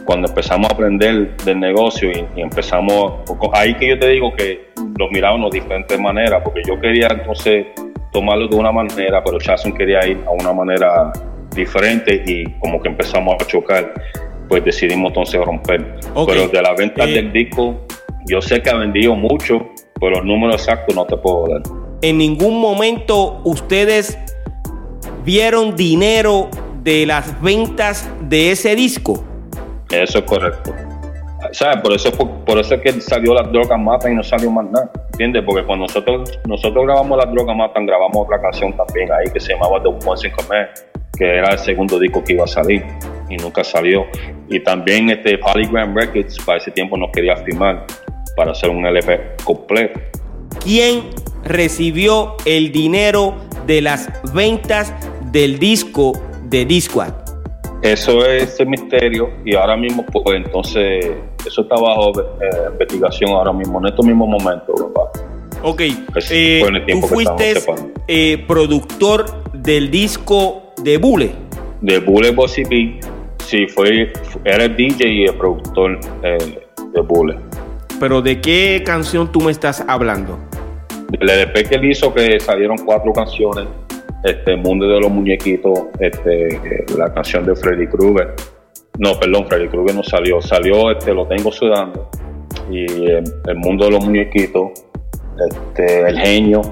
cuando 0.05 0.29
empezamos 0.29 0.71
a 0.71 0.75
aprender 0.75 1.37
del 1.45 1.61
negocio 1.61 2.11
y, 2.11 2.41
empezamos, 2.41 3.15
ahí 3.53 3.75
que 3.75 3.89
yo 3.89 3.99
te 3.99 4.09
digo 4.09 4.35
que 4.35 4.69
lo 4.99 5.09
mirábamos 5.11 5.51
de 5.51 5.61
diferentes 5.61 5.99
maneras, 5.99 6.43
porque 6.45 6.63
yo 6.67 6.79
quería 6.81 7.09
entonces 7.11 7.67
tomarlo 8.13 8.47
de 8.49 8.57
una 8.57 8.71
manera, 8.71 9.23
pero 9.25 9.39
Jason 9.45 9.73
quería 9.73 10.07
ir 10.07 10.21
a 10.27 10.31
una 10.31 10.53
manera 10.53 11.13
diferente 11.55 12.23
y 12.27 12.45
como 12.61 12.81
que 12.81 12.89
empezamos 12.89 13.35
a 13.41 13.47
chocar. 13.47 13.93
Pues 14.49 14.65
decidimos 14.65 15.09
entonces 15.09 15.41
romper. 15.43 15.99
Pero 16.27 16.49
de 16.49 16.63
la 16.63 16.75
venta 16.75 17.05
Eh. 17.05 17.13
del 17.13 17.33
disco, 17.33 17.87
yo 18.27 18.43
sé 18.43 18.61
que 18.61 18.71
ha 18.71 18.77
vendido 18.77 19.15
mucho, 19.17 19.71
pero 19.99 20.17
los 20.17 20.25
números 20.25 20.57
exactos 20.57 20.95
no 20.95 21.07
te 21.07 21.17
puedo 21.17 21.47
dar. 21.49 21.63
En 22.03 22.19
ningún 22.19 22.61
momento 22.61 23.41
ustedes 23.45 24.19
vieron 25.25 25.75
dinero 25.75 26.51
de 26.83 27.07
las 27.07 27.41
ventas 27.41 28.09
de 28.21 28.51
ese 28.51 28.77
disco. 28.77 29.25
Eso 29.91 30.19
es 30.19 30.25
correcto. 30.25 30.75
¿Sabes? 31.53 31.77
Por 31.83 31.93
eso, 31.93 32.11
por, 32.45 32.59
eso 32.59 32.75
es 32.75 32.81
que 32.81 33.01
salió 33.01 33.35
las 33.35 33.51
drogas 33.53 33.79
matan 33.79 34.13
y 34.13 34.15
no 34.17 34.23
salió 34.23 34.51
más 34.51 34.65
nada. 34.71 34.91
¿Entiendes? 35.13 35.43
Porque 35.45 35.65
cuando 35.65 35.87
nosotros, 35.87 36.39
nosotros 36.47 36.85
grabamos 36.85 37.19
las 37.19 37.33
drogas 37.33 37.57
matan, 37.57 37.87
grabamos 37.87 38.17
otra 38.17 38.41
canción 38.41 38.73
también 38.77 39.11
ahí 39.13 39.31
que 39.33 39.41
se 39.41 39.53
llamaba 39.53 39.83
The 39.83 39.89
Once 39.89 40.27
in 40.27 40.33
Command, 40.35 40.69
que 41.17 41.25
era 41.25 41.53
el 41.53 41.59
segundo 41.59 41.99
disco 41.99 42.25
que 42.25 42.33
iba 42.33 42.45
a 42.45 42.49
salir 42.49 42.85
y 43.29 43.37
nunca 43.37 43.63
salió. 43.63 44.07
Y 44.49 44.61
también 44.61 45.11
este 45.11 45.39
Polygram 45.39 45.95
Records 45.95 46.39
para 46.45 46.59
ese 46.59 46.71
tiempo 46.71 46.97
nos 46.97 47.11
quería 47.13 47.37
firmar 47.37 47.87
para 48.37 48.53
hacer 48.53 48.71
un 48.71 48.85
LP 48.87 49.37
completo. 49.45 50.01
¿Quién 50.63 51.11
recibió 51.45 52.37
el 52.45 52.73
dinero 52.73 53.35
de 53.67 53.83
las 53.83 54.09
ventas 54.33 54.93
del 55.31 55.59
disco 55.59 56.13
de 56.45 56.65
Disquad? 56.65 57.24
Eso 57.85 58.25
es 58.25 58.59
el 58.61 58.69
misterio 58.69 59.29
y 59.45 59.55
ahora 59.55 59.77
mismo, 59.77 60.07
pues 60.07 60.37
entonces, 60.37 61.05
eso 61.47 61.61
está 61.61 61.75
bajo 61.75 62.19
eh, 62.19 62.71
investigación 62.73 63.33
ahora 63.33 63.53
mismo, 63.53 63.79
en 63.79 63.89
estos 63.89 64.07
mismos 64.07 64.27
momentos, 64.27 64.75
papá. 64.95 65.11
Ok, 65.63 65.83
Pues, 66.11 66.31
eh, 66.31 66.63
tiempo 66.87 67.07
tú 67.07 67.15
fuiste 67.15 67.55
eh, 68.09 68.43
productor 68.49 69.27
del 69.53 69.91
disco 69.91 70.73
de 70.83 70.97
Bule. 70.97 71.33
de 71.83 71.99
Bullet 71.99 72.33
Bossy 72.33 72.65
B, 72.65 73.01
sí, 73.45 73.67
fue, 73.67 74.11
era 74.47 74.65
el 74.65 74.75
DJ 74.75 75.07
y 75.07 75.25
el 75.25 75.35
productor 75.35 76.01
de 76.23 77.01
Bullet. 77.03 77.37
Pero 78.01 78.23
¿de 78.23 78.41
qué 78.41 78.83
canción 78.83 79.31
tú 79.31 79.43
me 79.43 79.53
estás 79.53 79.85
hablando? 79.87 80.39
El 81.21 81.29
LP 81.29 81.65
que 81.65 81.75
él 81.75 81.85
hizo, 81.85 82.15
que 82.15 82.41
salieron 82.41 82.79
cuatro 82.79 83.13
canciones, 83.13 83.67
este 84.25 84.57
Mundo 84.57 84.89
de 84.89 85.01
los 85.01 85.11
Muñequitos, 85.11 85.79
este, 86.01 86.57
eh, 86.57 86.85
la 86.97 87.13
canción 87.13 87.45
de 87.47 87.55
Freddy 87.55 87.87
Krueger. 87.87 88.35
No, 88.99 89.19
perdón, 89.19 89.47
Freddy 89.49 89.69
Krueger 89.69 89.95
no 89.95 90.03
salió, 90.03 90.41
salió 90.41 90.91
este 90.91 91.13
Lo 91.13 91.27
Tengo 91.27 91.53
Sudando, 91.53 92.09
y 92.71 92.85
El 93.11 93.57
Mundo 93.57 93.85
de 93.87 93.91
los 93.93 94.05
Muñequitos, 94.05 94.71
este, 95.51 96.09
El 96.09 96.19
Genio, 96.19 96.63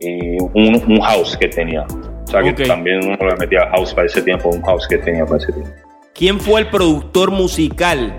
y 0.00 0.38
un, 0.40 0.82
un 0.88 1.00
house 1.00 1.36
que 1.36 1.48
tenía. 1.48 1.82
O 1.82 2.26
sea 2.26 2.42
que 2.42 2.52
también 2.64 3.00
uno 3.04 3.16
le 3.28 3.36
metía 3.36 3.68
house 3.70 3.92
para 3.92 4.06
ese 4.06 4.22
tiempo, 4.22 4.50
un 4.50 4.62
house 4.62 4.86
que 4.88 4.98
tenía 4.98 5.24
para 5.26 5.38
ese 5.38 5.52
tiempo. 5.52 5.70
¿Quién 6.14 6.38
fue 6.40 6.60
el 6.60 6.68
productor 6.68 7.30
musical 7.30 8.14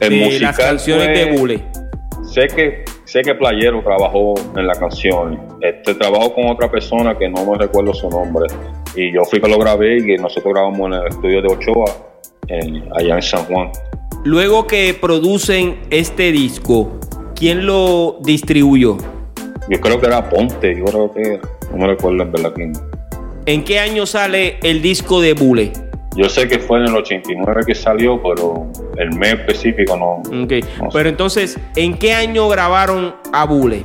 El 0.00 0.10
de 0.10 0.24
musical 0.24 0.42
las 0.48 0.58
canciones 0.58 1.06
fue- 1.06 1.14
de 1.32 1.38
Bule? 1.38 1.62
Sé 2.24 2.46
que, 2.48 2.84
sé 3.12 3.20
que 3.20 3.34
Playero 3.34 3.82
trabajó 3.82 4.34
en 4.56 4.66
la 4.66 4.74
canción. 4.74 5.38
Este 5.60 5.94
trabajó 5.94 6.34
con 6.34 6.46
otra 6.48 6.70
persona 6.70 7.16
que 7.18 7.28
no 7.28 7.44
me 7.44 7.58
recuerdo 7.58 7.92
su 7.92 8.08
nombre. 8.08 8.46
Y 8.96 9.12
yo 9.12 9.22
fui 9.26 9.38
que 9.38 9.48
lo 9.50 9.58
grabé 9.58 9.98
y 9.98 10.16
nosotros 10.16 10.54
grabamos 10.54 10.86
en 10.86 10.92
el 10.94 11.06
estudio 11.08 11.42
de 11.42 11.48
Ochoa, 11.52 11.84
en- 12.48 12.88
allá 12.94 13.16
en 13.16 13.22
San 13.22 13.44
Juan. 13.44 13.70
Luego 14.24 14.66
que 14.66 14.96
producen 14.98 15.76
este 15.90 16.32
disco, 16.32 16.98
¿quién 17.34 17.66
lo 17.66 18.16
distribuyó? 18.22 18.96
Yo 19.68 19.78
creo 19.80 20.00
que 20.00 20.06
era 20.06 20.30
Ponte, 20.30 20.74
yo 20.74 20.84
creo 20.86 21.12
que 21.12 21.20
era. 21.34 21.40
No 21.70 21.78
me 21.78 21.86
recuerdo 21.88 22.22
en 22.22 22.32
verdad 22.32 22.52
quién. 22.54 22.72
¿En 23.44 23.62
qué 23.62 23.78
año 23.78 24.06
sale 24.06 24.58
el 24.62 24.80
disco 24.80 25.20
de 25.20 25.34
Bule? 25.34 25.72
Yo 26.16 26.30
sé 26.30 26.48
que 26.48 26.58
fue 26.58 26.78
en 26.78 26.84
el 26.86 26.96
89 26.96 27.62
que 27.66 27.74
salió, 27.74 28.22
pero 28.22 28.66
el 28.96 29.12
mes 29.18 29.34
específico 29.34 29.96
no. 29.96 30.16
Ok, 30.44 30.52
no 30.80 30.90
sé. 30.90 30.98
Pero 30.98 31.08
entonces, 31.08 31.58
¿en 31.76 31.96
qué 31.98 32.14
año 32.14 32.48
grabaron 32.48 33.14
a 33.32 33.44
Bule? 33.44 33.84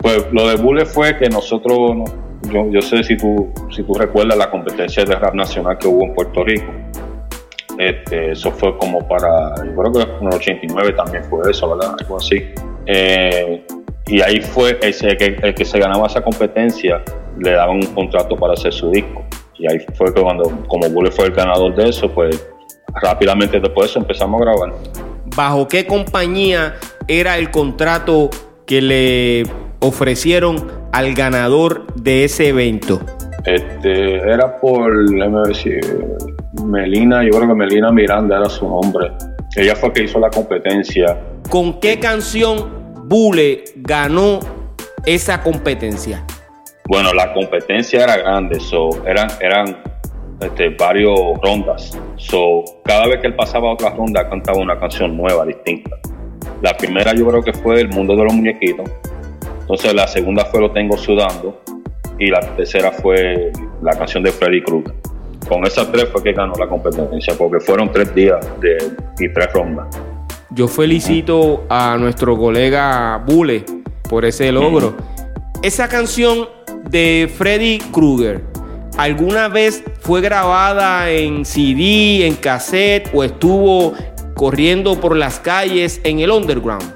Pues 0.00 0.26
lo 0.32 0.46
de 0.48 0.56
Bullet 0.56 0.86
fue 0.86 1.16
que 1.18 1.28
nosotros, 1.28 1.96
no- 1.96 2.04
yo, 2.52 2.70
yo 2.70 2.80
sé 2.82 3.02
si 3.02 3.16
tú, 3.16 3.52
si 3.74 3.82
tú 3.82 3.94
recuerdas 3.94 4.36
la 4.38 4.50
competencia 4.50 5.04
de 5.04 5.14
rap 5.16 5.34
nacional 5.34 5.78
que 5.78 5.88
hubo 5.88 6.04
en 6.04 6.14
Puerto 6.14 6.44
Rico. 6.44 6.70
Este, 7.78 8.32
eso 8.32 8.50
fue 8.52 8.76
como 8.78 9.06
para, 9.06 9.54
yo 9.64 9.74
creo 9.74 9.92
que 9.92 10.00
en 10.20 10.28
el 10.28 10.34
89 10.34 10.92
también 10.94 11.24
fue 11.24 11.50
eso, 11.50 11.76
¿verdad? 11.76 11.94
Algo 12.00 12.16
así. 12.16 12.36
Eh, 12.86 13.66
y 14.06 14.20
ahí 14.22 14.40
fue 14.40 14.78
ese, 14.80 15.16
que, 15.16 15.36
el 15.42 15.54
que 15.54 15.64
se 15.64 15.78
ganaba 15.78 16.06
esa 16.06 16.22
competencia, 16.22 17.02
le 17.38 17.50
daban 17.50 17.76
un 17.76 17.86
contrato 17.86 18.36
para 18.36 18.54
hacer 18.54 18.72
su 18.72 18.90
disco. 18.90 19.22
Y 19.58 19.70
ahí 19.70 19.78
fue 19.94 20.14
que 20.14 20.22
cuando, 20.22 20.44
como 20.68 20.88
Bullet 20.88 21.10
fue 21.10 21.26
el 21.26 21.32
ganador 21.32 21.74
de 21.74 21.88
eso, 21.90 22.10
pues 22.10 22.46
rápidamente 23.00 23.60
después 23.60 23.94
empezamos 23.96 24.40
a 24.40 24.44
grabar. 24.44 24.72
¿Bajo 25.36 25.68
qué 25.68 25.86
compañía 25.86 26.76
era 27.08 27.36
el 27.38 27.50
contrato 27.50 28.30
que 28.66 28.80
le 28.80 29.42
ofrecieron 29.80 30.70
al 30.92 31.14
ganador 31.14 31.86
de 31.94 32.24
ese 32.24 32.48
evento? 32.48 33.00
Este, 33.44 34.16
era 34.16 34.56
por, 34.56 34.92
Melina, 36.64 37.22
yo 37.22 37.30
creo 37.30 37.48
que 37.48 37.54
Melina 37.54 37.92
Miranda 37.92 38.38
era 38.38 38.48
su 38.48 38.68
nombre. 38.68 39.12
Ella 39.54 39.76
fue 39.76 39.92
que 39.92 40.02
hizo 40.04 40.18
la 40.18 40.30
competencia. 40.30 41.16
¿Con 41.48 41.78
qué 41.80 42.00
canción 42.00 43.04
Bule 43.04 43.64
ganó 43.76 44.40
esa 45.04 45.42
competencia? 45.42 46.24
Bueno, 46.88 47.12
la 47.12 47.32
competencia 47.32 48.04
era 48.04 48.16
grande, 48.16 48.60
so, 48.60 48.90
eran, 49.06 49.28
eran 49.40 49.76
este, 50.40 50.70
varios 50.70 51.18
rondas. 51.42 51.98
So, 52.16 52.64
cada 52.84 53.06
vez 53.06 53.20
que 53.20 53.28
él 53.28 53.34
pasaba 53.34 53.70
a 53.70 53.72
otra 53.72 53.90
ronda, 53.90 54.28
cantaba 54.28 54.58
una 54.58 54.78
canción 54.78 55.16
nueva, 55.16 55.44
distinta. 55.44 55.96
La 56.62 56.76
primera 56.76 57.14
yo 57.14 57.26
creo 57.28 57.42
que 57.42 57.52
fue 57.52 57.80
El 57.80 57.88
Mundo 57.88 58.16
de 58.16 58.24
los 58.24 58.32
Muñequitos. 58.32 58.88
Entonces 59.60 59.94
la 59.94 60.06
segunda 60.06 60.44
fue 60.44 60.60
Lo 60.60 60.70
Tengo 60.70 60.96
Sudando. 60.96 61.60
Y 62.18 62.28
la 62.28 62.40
tercera 62.56 62.92
fue 62.92 63.52
la 63.82 63.92
canción 63.92 64.22
de 64.22 64.32
Freddy 64.32 64.62
Krueger. 64.62 64.94
Con 65.48 65.64
esas 65.66 65.92
tres 65.92 66.08
fue 66.10 66.22
que 66.22 66.32
ganó 66.32 66.54
la 66.58 66.66
competencia, 66.66 67.34
porque 67.36 67.60
fueron 67.60 67.92
tres 67.92 68.14
días 68.14 68.44
de, 68.60 68.78
y 69.18 69.28
tres 69.32 69.52
rondas. 69.52 69.86
Yo 70.50 70.66
felicito 70.66 71.64
a 71.68 71.96
nuestro 71.98 72.36
colega 72.36 73.22
Bule 73.26 73.64
por 74.08 74.24
ese 74.24 74.50
logro. 74.50 74.94
Esa 75.62 75.88
canción 75.88 76.48
de 76.88 77.30
Freddy 77.36 77.78
Krueger, 77.92 78.42
¿alguna 78.96 79.48
vez 79.48 79.82
fue 80.00 80.20
grabada 80.20 81.10
en 81.10 81.44
CD, 81.44 82.26
en 82.26 82.34
cassette 82.34 83.10
o 83.12 83.24
estuvo 83.24 83.94
corriendo 84.34 85.00
por 85.00 85.16
las 85.16 85.40
calles 85.40 86.00
en 86.04 86.20
el 86.20 86.30
underground? 86.30 86.94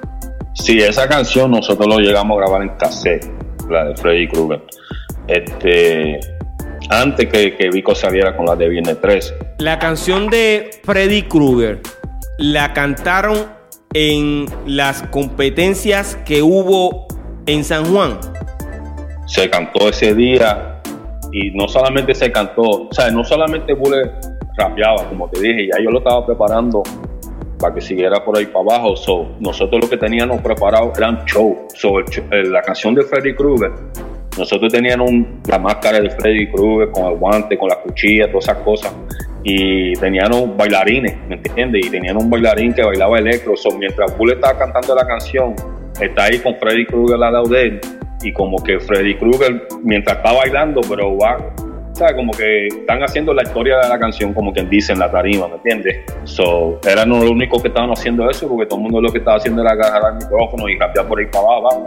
Sí, 0.54 0.78
esa 0.78 1.08
canción 1.08 1.50
nosotros 1.50 1.86
lo 1.86 1.98
llegamos 1.98 2.36
a 2.36 2.40
grabar 2.40 2.62
en 2.62 2.70
cassette, 2.76 3.26
la 3.68 3.84
de 3.84 3.96
Freddy 3.96 4.28
Krueger. 4.28 4.62
Este, 5.28 6.20
antes 6.90 7.28
que, 7.28 7.56
que 7.56 7.70
Vico 7.70 7.94
saliera 7.94 8.36
con 8.36 8.46
la 8.46 8.56
de 8.56 8.68
Viernes 8.68 8.98
3. 9.00 9.34
La 9.58 9.78
canción 9.78 10.28
de 10.28 10.70
Freddy 10.84 11.22
Krueger 11.22 11.80
la 12.38 12.72
cantaron 12.72 13.46
en 13.92 14.46
las 14.66 15.02
competencias 15.04 16.16
que 16.24 16.42
hubo 16.42 17.06
en 17.46 17.64
San 17.64 17.84
Juan. 17.84 18.18
Se 19.26 19.48
cantó 19.50 19.88
ese 19.88 20.14
día 20.14 20.79
y 21.32 21.50
no 21.52 21.68
solamente 21.68 22.14
se 22.14 22.30
cantó, 22.32 22.62
o 22.62 22.88
sea, 22.92 23.10
no 23.10 23.24
solamente 23.24 23.74
Bule 23.74 24.10
rapeaba, 24.56 25.08
como 25.08 25.28
te 25.28 25.40
dije, 25.40 25.68
ya 25.72 25.82
yo 25.82 25.90
lo 25.90 25.98
estaba 25.98 26.26
preparando 26.26 26.82
para 27.60 27.74
que 27.74 27.80
siguiera 27.80 28.24
por 28.24 28.36
ahí 28.36 28.46
para 28.46 28.60
abajo. 28.60 28.96
So, 28.96 29.28
nosotros 29.38 29.82
lo 29.82 29.88
que 29.90 29.96
teníamos 29.96 30.40
preparado 30.40 30.92
eran 30.96 31.24
show. 31.26 31.66
So, 31.74 32.00
eh, 32.00 32.44
la 32.44 32.62
canción 32.62 32.94
de 32.94 33.02
Freddy 33.02 33.34
Krueger, 33.34 33.70
nosotros 34.38 34.72
teníamos 34.72 35.10
la 35.46 35.58
máscara 35.58 36.00
de 36.00 36.10
Freddy 36.10 36.50
Krueger 36.50 36.90
con 36.90 37.12
el 37.12 37.18
guante, 37.18 37.58
con 37.58 37.68
la 37.68 37.76
cuchilla, 37.76 38.28
todas 38.28 38.44
esas 38.44 38.58
cosas. 38.58 38.94
Y 39.42 39.92
teníamos 39.94 40.56
bailarines, 40.56 41.16
¿me 41.28 41.36
entiendes? 41.36 41.86
Y 41.86 41.90
tenían 41.90 42.16
un 42.16 42.28
bailarín 42.28 42.72
que 42.72 42.82
bailaba 42.82 43.18
electro. 43.18 43.56
So, 43.56 43.70
mientras 43.78 44.16
Bull 44.16 44.32
estaba 44.32 44.58
cantando 44.58 44.94
la 44.94 45.06
canción, 45.06 45.54
está 46.00 46.24
ahí 46.24 46.38
con 46.38 46.56
Freddy 46.56 46.86
Krueger 46.86 47.14
al 47.22 47.32
lado 47.32 47.44
de 47.44 47.62
él. 47.62 47.80
Y 48.22 48.32
como 48.32 48.62
que 48.62 48.78
Freddy 48.80 49.16
Krueger, 49.16 49.66
mientras 49.82 50.18
está 50.18 50.32
bailando, 50.32 50.80
pero 50.88 51.16
va 51.16 51.38
¿sabes? 52.00 52.14
Como 52.14 52.32
que 52.32 52.66
están 52.68 53.02
haciendo 53.02 53.34
la 53.34 53.42
historia 53.42 53.78
de 53.78 53.88
la 53.88 53.98
canción, 53.98 54.32
como 54.32 54.52
quien 54.52 54.68
dice 54.70 54.92
en 54.92 54.98
la 54.98 55.10
tarima, 55.10 55.48
¿me 55.48 55.56
entiendes? 55.56 56.04
So, 56.24 56.80
eran 56.86 57.10
los 57.10 57.24
únicos 57.24 57.60
que 57.60 57.68
estaban 57.68 57.90
haciendo 57.90 58.28
eso, 58.30 58.48
porque 58.48 58.66
todo 58.66 58.78
el 58.78 58.84
mundo 58.84 59.00
lo 59.02 59.12
que 59.12 59.18
estaba 59.18 59.36
haciendo 59.36 59.62
era 59.62 59.72
agarrar 59.72 60.12
el 60.12 60.18
micrófono 60.18 60.68
y 60.68 60.78
rapear 60.78 61.06
por 61.06 61.18
ahí 61.18 61.26
para 61.26 61.44
abajo. 61.44 61.86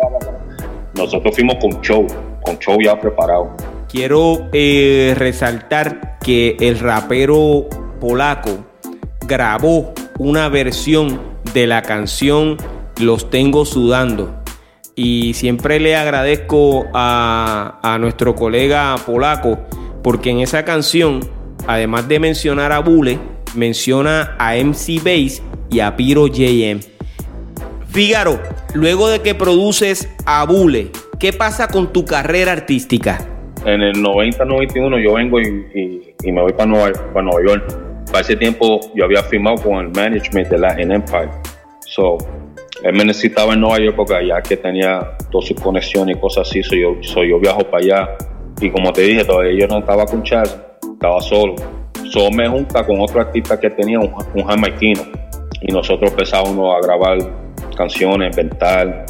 Nosotros 0.96 1.36
fuimos 1.36 1.56
con 1.56 1.82
show, 1.82 2.06
con 2.44 2.60
show 2.60 2.78
ya 2.80 3.00
preparado. 3.00 3.56
Quiero 3.90 4.50
eh, 4.54 5.16
resaltar 5.18 6.20
que 6.20 6.58
el 6.60 6.80
rapero 6.80 7.66
polaco 8.00 8.66
grabó 9.28 9.94
una 10.20 10.50
versión 10.50 11.20
de 11.54 11.68
la 11.68 11.82
canción 11.82 12.58
Los 13.00 13.32
tengo 13.32 13.66
sudando. 13.66 14.43
Y 14.96 15.34
siempre 15.34 15.80
le 15.80 15.96
agradezco 15.96 16.86
a, 16.94 17.98
nuestro 18.00 18.36
colega 18.36 18.96
polaco 19.06 19.60
porque 20.04 20.30
en 20.30 20.40
esa 20.40 20.66
canción, 20.66 21.22
además 21.68 22.08
de 22.08 22.20
mencionar 22.20 22.72
a 22.72 22.80
Bule, 22.80 23.18
menciona 23.56 24.36
a 24.38 24.56
MC 24.56 25.02
Bass 25.04 25.42
y 25.72 25.80
a 25.80 25.96
Piro 25.96 26.28
JM. 26.28 26.82
Fígaro, 27.88 28.40
luego 28.74 29.08
de 29.10 29.22
que 29.22 29.34
produces 29.34 30.10
a 30.26 30.46
Bule, 30.46 30.92
¿qué 31.20 31.34
pasa 31.34 31.68
con 31.68 31.92
tu 31.92 32.06
carrera 32.06 32.52
artística? 32.52 33.28
En 33.66 33.82
el 33.82 33.96
90-91 33.96 35.04
yo 35.04 35.14
vengo 35.14 35.40
y, 35.40 36.32
me 36.32 36.42
voy 36.42 36.54
para 36.54 36.66
Nueva, 36.70 37.42
York. 37.48 37.66
Para 38.08 38.20
ese 38.20 38.36
tiempo 38.36 38.80
yo 38.94 39.06
había 39.06 39.24
firmado 39.24 39.58
con 39.58 39.86
el 39.86 39.90
management 39.92 40.50
de 40.50 40.58
Latin 40.58 40.92
Empire. 40.92 41.30
So, 41.86 42.18
él 42.84 42.94
me 42.94 43.06
necesitaba 43.06 43.54
en 43.54 43.62
Nueva 43.62 43.80
York 43.80 43.96
porque 43.96 44.14
allá 44.14 44.42
que 44.42 44.58
tenía 44.58 45.16
todas 45.32 45.48
sus 45.48 45.60
conexiones 45.60 46.18
y 46.18 46.20
cosas 46.20 46.50
así. 46.50 46.62
So 46.62 46.76
yo, 46.76 46.96
so 47.02 47.24
yo 47.24 47.40
viajo 47.40 47.64
para 47.64 47.84
allá. 47.84 48.18
Y 48.60 48.70
como 48.70 48.92
te 48.92 49.02
dije, 49.02 49.24
todavía 49.24 49.62
yo 49.62 49.68
no 49.68 49.80
estaba 49.80 50.06
con 50.06 50.22
Charles, 50.22 50.58
estaba 50.94 51.22
solo. 51.22 51.56
So 52.10 52.30
me 52.30 52.48
junta 52.48 52.86
con 52.86 53.00
otro 53.00 53.22
artista 53.22 53.58
que 53.58 53.70
tenía, 53.70 54.00
un, 54.00 54.14
un 54.36 54.44
jamaiquino. 54.44 55.02
Y 55.62 55.72
nosotros 55.72 56.12
empezábamos 56.12 56.76
a 56.76 56.86
grabar 56.86 57.18
canciones, 57.78 58.36
inventar. 58.36 59.06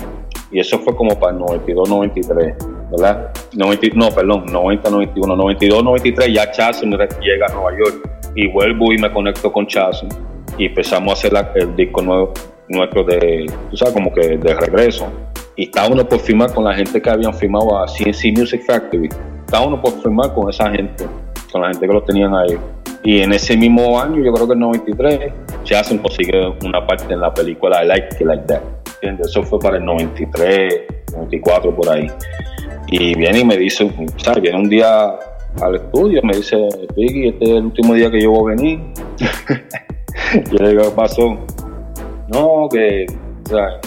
Y 0.51 0.59
eso 0.59 0.77
fue 0.77 0.95
como 0.95 1.19
para 1.19 1.33
el 1.33 1.39
92, 1.39 1.89
93, 1.89 2.55
¿verdad? 2.91 3.31
no, 3.55 4.11
perdón, 4.11 4.45
90, 4.51 4.89
91, 4.89 5.35
92, 5.35 5.83
93, 5.83 6.31
ya 6.31 6.51
Chasson 6.51 6.91
llega 6.91 7.47
a 7.47 7.53
Nueva 7.53 7.71
York. 7.71 8.09
Y 8.35 8.47
vuelvo 8.49 8.93
y 8.93 8.99
me 8.99 9.11
conecto 9.11 9.51
con 9.51 9.65
Chasson. 9.65 10.09
Y 10.59 10.67
empezamos 10.67 11.11
a 11.11 11.13
hacer 11.13 11.33
el 11.55 11.75
disco 11.75 12.03
nuevo, 12.03 12.33
nuestro 12.73 13.03
de, 13.03 13.51
tú 13.69 13.77
sabes, 13.77 13.93
como 13.93 14.13
que 14.13 14.37
de 14.37 14.53
regreso. 14.55 15.07
Y 15.55 15.65
está 15.65 15.87
uno 15.87 16.07
por 16.07 16.19
firmar 16.19 16.53
con 16.53 16.63
la 16.63 16.73
gente 16.73 17.01
que 17.01 17.09
habían 17.09 17.33
firmado 17.33 17.77
a 17.77 17.85
CNC 17.87 18.37
Music 18.37 18.63
Factory. 18.65 19.09
Está 19.45 19.61
uno 19.61 19.79
por 19.81 19.93
firmar 20.01 20.33
con 20.33 20.49
esa 20.49 20.69
gente, 20.71 21.05
con 21.51 21.61
la 21.61 21.69
gente 21.69 21.87
que 21.87 21.93
lo 21.93 22.03
tenían 22.03 22.33
ahí. 22.35 22.57
Y 23.03 23.19
en 23.19 23.33
ese 23.33 23.55
mismo 23.57 23.99
año, 24.01 24.23
yo 24.23 24.33
creo 24.33 24.47
que 24.47 24.53
en 24.53 24.59
93, 24.59 25.33
se 25.63 25.75
hacen 25.75 25.97
consigue 25.99 26.53
una 26.65 26.85
parte 26.87 27.13
en 27.13 27.19
la 27.19 27.33
película 27.33 27.83
I 27.83 27.87
Like 27.87 28.15
It 28.19 28.21
Like 28.21 28.43
That. 28.47 28.61
¿entiendes? 29.03 29.27
Eso 29.27 29.43
fue 29.43 29.59
para 29.59 29.77
el 29.77 29.85
93, 29.85 30.73
94 31.13 31.75
por 31.75 31.89
ahí. 31.89 32.07
Y 32.87 33.15
viene 33.15 33.39
y 33.39 33.45
me 33.45 33.57
dice, 33.57 33.89
¿sabes? 34.17 34.41
Viene 34.41 34.57
un 34.57 34.69
día 34.69 35.15
al 35.61 35.75
estudio, 35.75 36.21
me 36.23 36.35
dice, 36.37 36.67
Piggy, 36.95 37.29
este 37.29 37.43
es 37.45 37.49
el 37.51 37.65
último 37.65 37.93
día 37.93 38.09
que 38.09 38.21
yo 38.21 38.31
voy 38.31 38.53
a 38.53 38.55
venir. 38.55 38.79
yo 40.51 40.57
le 40.59 40.69
digo, 40.69 40.83
¿qué 40.83 40.91
pasó? 40.95 41.37
No, 42.27 42.67
que, 42.71 43.05
o 43.45 43.49
sea, 43.49 43.79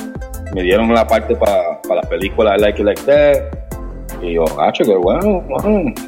me 0.54 0.62
dieron 0.62 0.92
la 0.92 1.06
parte 1.06 1.34
para 1.36 1.80
la 1.88 2.08
película 2.08 2.56
I 2.56 2.60
Like 2.60 2.80
It 2.80 2.86
Like 2.86 3.02
That. 3.02 4.22
Y 4.22 4.34
yo, 4.34 4.44
hacho, 4.60 4.84
que 4.84 4.94
bueno, 4.94 5.44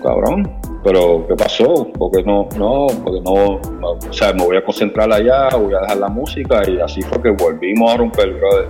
cabrón 0.03 0.49
pero 0.83 1.27
¿qué 1.27 1.35
pasó? 1.35 1.88
Porque 1.99 2.23
no, 2.23 2.49
no, 2.57 2.87
porque 3.05 3.21
no, 3.21 3.33
o 3.33 4.12
sea, 4.12 4.33
me 4.33 4.45
voy 4.45 4.57
a 4.57 4.64
concentrar 4.64 5.12
allá, 5.12 5.49
voy 5.57 5.75
a 5.75 5.81
dejar 5.81 5.99
la 5.99 6.09
música 6.09 6.62
y 6.69 6.81
así 6.81 7.03
fue 7.03 7.21
que 7.21 7.31
volvimos 7.31 7.93
a 7.93 7.97
romper, 7.97 8.33
brother. 8.35 8.69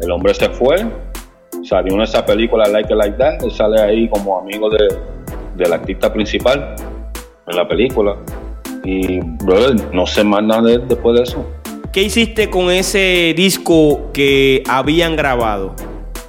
El 0.00 0.10
hombre 0.10 0.34
se 0.34 0.48
fue, 0.48 0.84
salió 1.62 1.94
en 1.94 2.02
esa 2.02 2.24
película 2.26 2.66
Like 2.68 2.92
It 2.92 2.98
Like 2.98 3.16
That, 3.16 3.44
él 3.44 3.50
sale 3.52 3.80
ahí 3.80 4.08
como 4.08 4.38
amigo 4.38 4.68
de, 4.70 4.88
del 5.56 5.72
artista 5.72 6.12
principal 6.12 6.74
en 7.46 7.56
la 7.56 7.66
película 7.68 8.16
y, 8.82 9.20
brother, 9.20 9.76
no 9.92 10.06
sé 10.06 10.24
más 10.24 10.42
nada 10.42 10.62
de 10.62 10.74
él 10.74 10.88
después 10.88 11.16
de 11.16 11.22
eso. 11.22 11.46
¿Qué 11.94 12.02
hiciste 12.02 12.50
con 12.50 12.72
ese 12.72 13.34
disco 13.36 14.10
que 14.12 14.64
habían 14.68 15.14
grabado? 15.14 15.76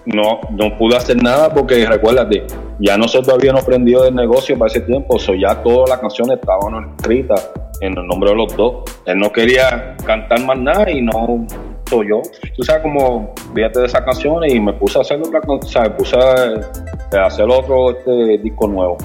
No, 0.06 0.40
no 0.52 0.78
pude 0.78 0.96
hacer 0.96 1.18
nada 1.18 1.52
porque 1.52 1.88
recuérdate, 1.88 2.44
ya 2.78 3.00
nosotros 3.00 3.34
habíamos 3.34 3.64
aprendido 3.64 4.04
del 4.04 4.14
negocio 4.14 4.56
para 4.60 4.70
ese 4.70 4.82
tiempo, 4.82 5.18
so 5.18 5.34
ya 5.34 5.64
todas 5.64 5.90
las 5.90 5.98
canciones 5.98 6.38
estaban 6.38 6.94
escritas 7.00 7.50
en 7.82 7.98
el 7.98 8.06
nombre 8.06 8.30
de 8.30 8.36
los 8.36 8.56
dos. 8.56 8.84
Él 9.08 9.18
no 9.18 9.32
quería 9.32 9.98
cantar 10.06 10.46
más 10.46 10.60
nada 10.60 10.92
y 10.92 11.02
no 11.02 11.48
soy 11.90 12.10
yo. 12.10 12.22
Tú 12.56 12.62
sabes 12.62 12.84
como 12.84 13.34
fíjate 13.56 13.80
de 13.80 13.86
esas 13.88 14.02
canciones 14.02 14.54
y 14.54 14.60
me 14.60 14.74
puse 14.74 15.00
a 15.00 15.02
hacer 15.02 15.20
otra 15.20 15.42
o 15.48 15.62
sea, 15.64 15.82
me 15.82 15.90
puse 15.90 16.16
a 16.16 17.26
hacer 17.26 17.46
otro 17.50 17.90
este 17.90 18.38
disco 18.38 18.68
nuevo. 18.68 18.98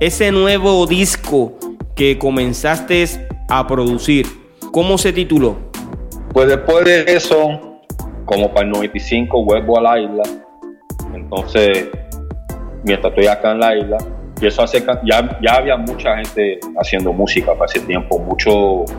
Ese 0.00 0.32
nuevo 0.32 0.84
disco 0.84 1.52
que 1.94 2.18
comenzaste 2.18 3.04
a 3.48 3.68
producir, 3.68 4.26
¿cómo 4.72 4.98
se 4.98 5.12
tituló? 5.12 5.70
Pues 6.32 6.48
después 6.48 6.84
de 6.84 7.04
eso, 7.06 7.80
como 8.24 8.52
para 8.52 8.66
el 8.66 8.72
95 8.72 9.44
vuelvo 9.44 9.78
a 9.78 9.82
la 9.82 10.00
isla. 10.00 10.22
Entonces 11.14 11.88
mientras 12.84 13.12
estoy 13.12 13.26
acá 13.26 13.52
en 13.52 13.60
la 13.60 13.76
isla. 13.76 13.98
Y 14.40 14.46
eso 14.46 14.62
hace 14.62 14.84
ya, 15.04 15.38
ya 15.40 15.54
había 15.54 15.76
mucha 15.76 16.16
gente 16.16 16.58
haciendo 16.76 17.12
música 17.12 17.54
para 17.54 17.66
ese 17.66 17.80
tiempo, 17.80 18.18
muchos 18.18 18.90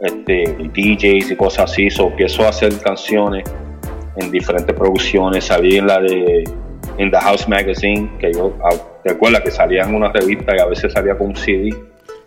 este, 0.00 0.56
DJs 0.74 1.32
y 1.32 1.36
cosas 1.36 1.70
así. 1.70 1.90
So, 1.90 2.08
empiezo 2.08 2.44
a 2.44 2.48
hacer 2.48 2.72
canciones 2.78 3.44
en 4.16 4.30
diferentes 4.30 4.74
producciones. 4.74 5.44
Salí 5.44 5.76
en 5.76 5.86
la 5.86 6.00
de 6.00 6.44
In 6.96 7.10
the 7.10 7.18
House 7.18 7.46
Magazine, 7.48 8.10
que 8.18 8.32
yo, 8.32 8.56
ah, 8.64 8.74
¿te 9.04 9.12
acuerdas 9.12 9.42
que 9.42 9.50
salía 9.50 9.82
en 9.82 9.94
una 9.94 10.10
revista 10.10 10.56
y 10.56 10.60
a 10.60 10.66
veces 10.66 10.92
salía 10.92 11.16
con 11.18 11.28
un 11.28 11.36
CD? 11.36 11.74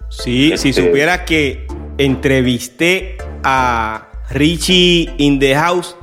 Sí, 0.10 0.56
si 0.56 0.70
este, 0.70 0.74
supiera 0.74 1.26
que 1.26 1.66
entrevisté 1.98 3.18
a 3.44 4.11
Richie 4.34 5.10
in 5.18 5.40
the 5.40 5.54
House, 5.56 5.96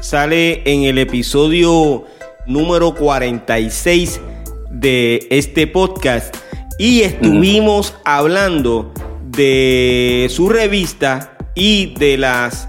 sale 0.00 0.62
en 0.64 0.82
el 0.82 0.98
episodio 0.98 2.04
número 2.46 2.94
46 2.94 4.20
de 4.70 5.26
este 5.30 5.66
podcast. 5.68 6.36
Y 6.78 7.02
estuvimos 7.02 7.96
hablando 8.04 8.92
de 9.24 10.26
su 10.30 10.48
revista 10.48 11.36
y 11.54 11.94
de 11.94 12.16
las 12.18 12.68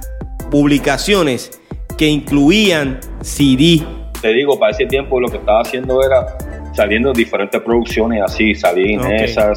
publicaciones 0.52 1.60
que 1.98 2.08
incluían 2.08 3.00
CD. 3.22 3.84
Te 4.22 4.34
digo, 4.34 4.60
para 4.60 4.72
ese 4.72 4.86
tiempo 4.86 5.20
lo 5.20 5.30
que 5.30 5.38
estaba 5.38 5.62
haciendo 5.62 6.04
era 6.04 6.38
saliendo 6.74 7.12
diferentes 7.12 7.60
producciones 7.62 8.22
así, 8.24 8.54
salí 8.54 8.94
en 8.94 9.12
esa, 9.12 9.54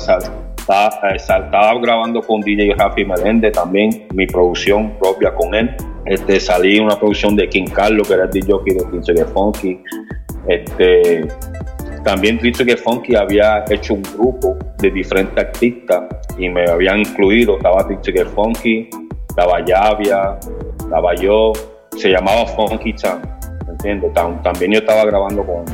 eh, 0.69 1.17
estaba, 1.17 1.79
grabando 1.81 2.23
con 2.23 2.41
DJ 2.41 2.75
Rafi 2.75 3.05
Melende 3.05 3.51
también, 3.51 4.07
mi 4.15 4.27
producción 4.27 4.93
propia 4.99 5.35
con 5.35 5.55
él. 5.55 5.75
Este, 6.07 6.41
salí 6.41 6.79
una 6.79 6.99
producción 6.99 7.37
de 7.37 7.49
King 7.49 7.67
Carlos, 7.67 8.09
que 8.09 8.15
era 8.15 8.25
el 8.25 8.31
DJ 8.31 8.53
de 8.67 8.85
Pinche 8.91 9.25
Funky. 9.27 9.81
Este, 10.49 11.27
también 12.03 12.39
que 12.39 12.77
Funky 12.77 13.17
había 13.17 13.65
hecho 13.71 13.95
un 13.95 14.03
grupo 14.03 14.57
de 14.79 14.91
diferentes 14.91 15.37
artistas 15.43 16.03
y 16.39 16.49
me 16.49 16.69
habían 16.69 17.01
incluido. 17.01 17.57
Estaba 17.57 17.87
que 17.89 18.25
Funky, 18.27 18.89
estaba 19.29 19.65
Yavia, 19.65 20.39
estaba 20.79 21.15
yo. 21.15 21.53
Se 21.97 22.11
llamaba 22.11 22.47
Funky 22.47 22.95
Chan, 22.95 23.21
¿entiendes? 23.69 24.13
También 24.13 24.73
yo 24.73 24.79
estaba 24.81 25.05
grabando 25.05 25.45
con 25.45 25.65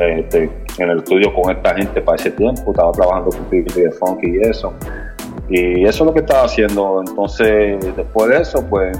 este, 0.00 0.50
en 0.78 0.90
el 0.90 0.98
estudio 0.98 1.32
con 1.34 1.54
esta 1.54 1.74
gente 1.74 2.00
para 2.00 2.16
ese 2.16 2.30
tiempo. 2.30 2.70
Estaba 2.70 2.92
trabajando 2.92 3.30
con 3.30 3.50
que 3.50 3.90
Funky 3.98 4.26
y 4.26 4.40
eso. 4.48 4.74
Y 5.48 5.84
eso 5.84 6.04
es 6.04 6.06
lo 6.06 6.12
que 6.12 6.20
estaba 6.20 6.44
haciendo. 6.44 7.02
Entonces, 7.06 7.78
después 7.96 8.30
de 8.30 8.40
eso, 8.40 8.64
pues 8.68 8.98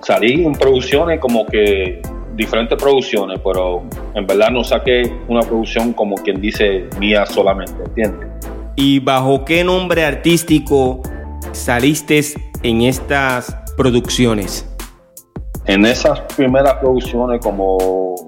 salí 0.00 0.44
en 0.44 0.52
producciones 0.52 1.20
como 1.20 1.44
que 1.46 2.00
diferentes 2.34 2.80
producciones, 2.80 3.40
pero 3.44 3.82
en 4.14 4.26
verdad 4.26 4.50
no 4.50 4.62
saqué 4.62 5.12
una 5.26 5.40
producción 5.40 5.92
como 5.92 6.14
quien 6.16 6.40
dice 6.40 6.88
mía 6.98 7.26
solamente, 7.26 7.74
¿entiendes? 7.84 8.28
¿Y 8.76 9.00
bajo 9.00 9.44
qué 9.44 9.64
nombre 9.64 10.04
artístico 10.04 11.02
saliste 11.50 12.20
en 12.62 12.82
estas 12.82 13.54
producciones? 13.76 14.64
En 15.66 15.84
esas 15.84 16.20
primeras 16.36 16.74
producciones 16.74 17.40
como 17.42 18.27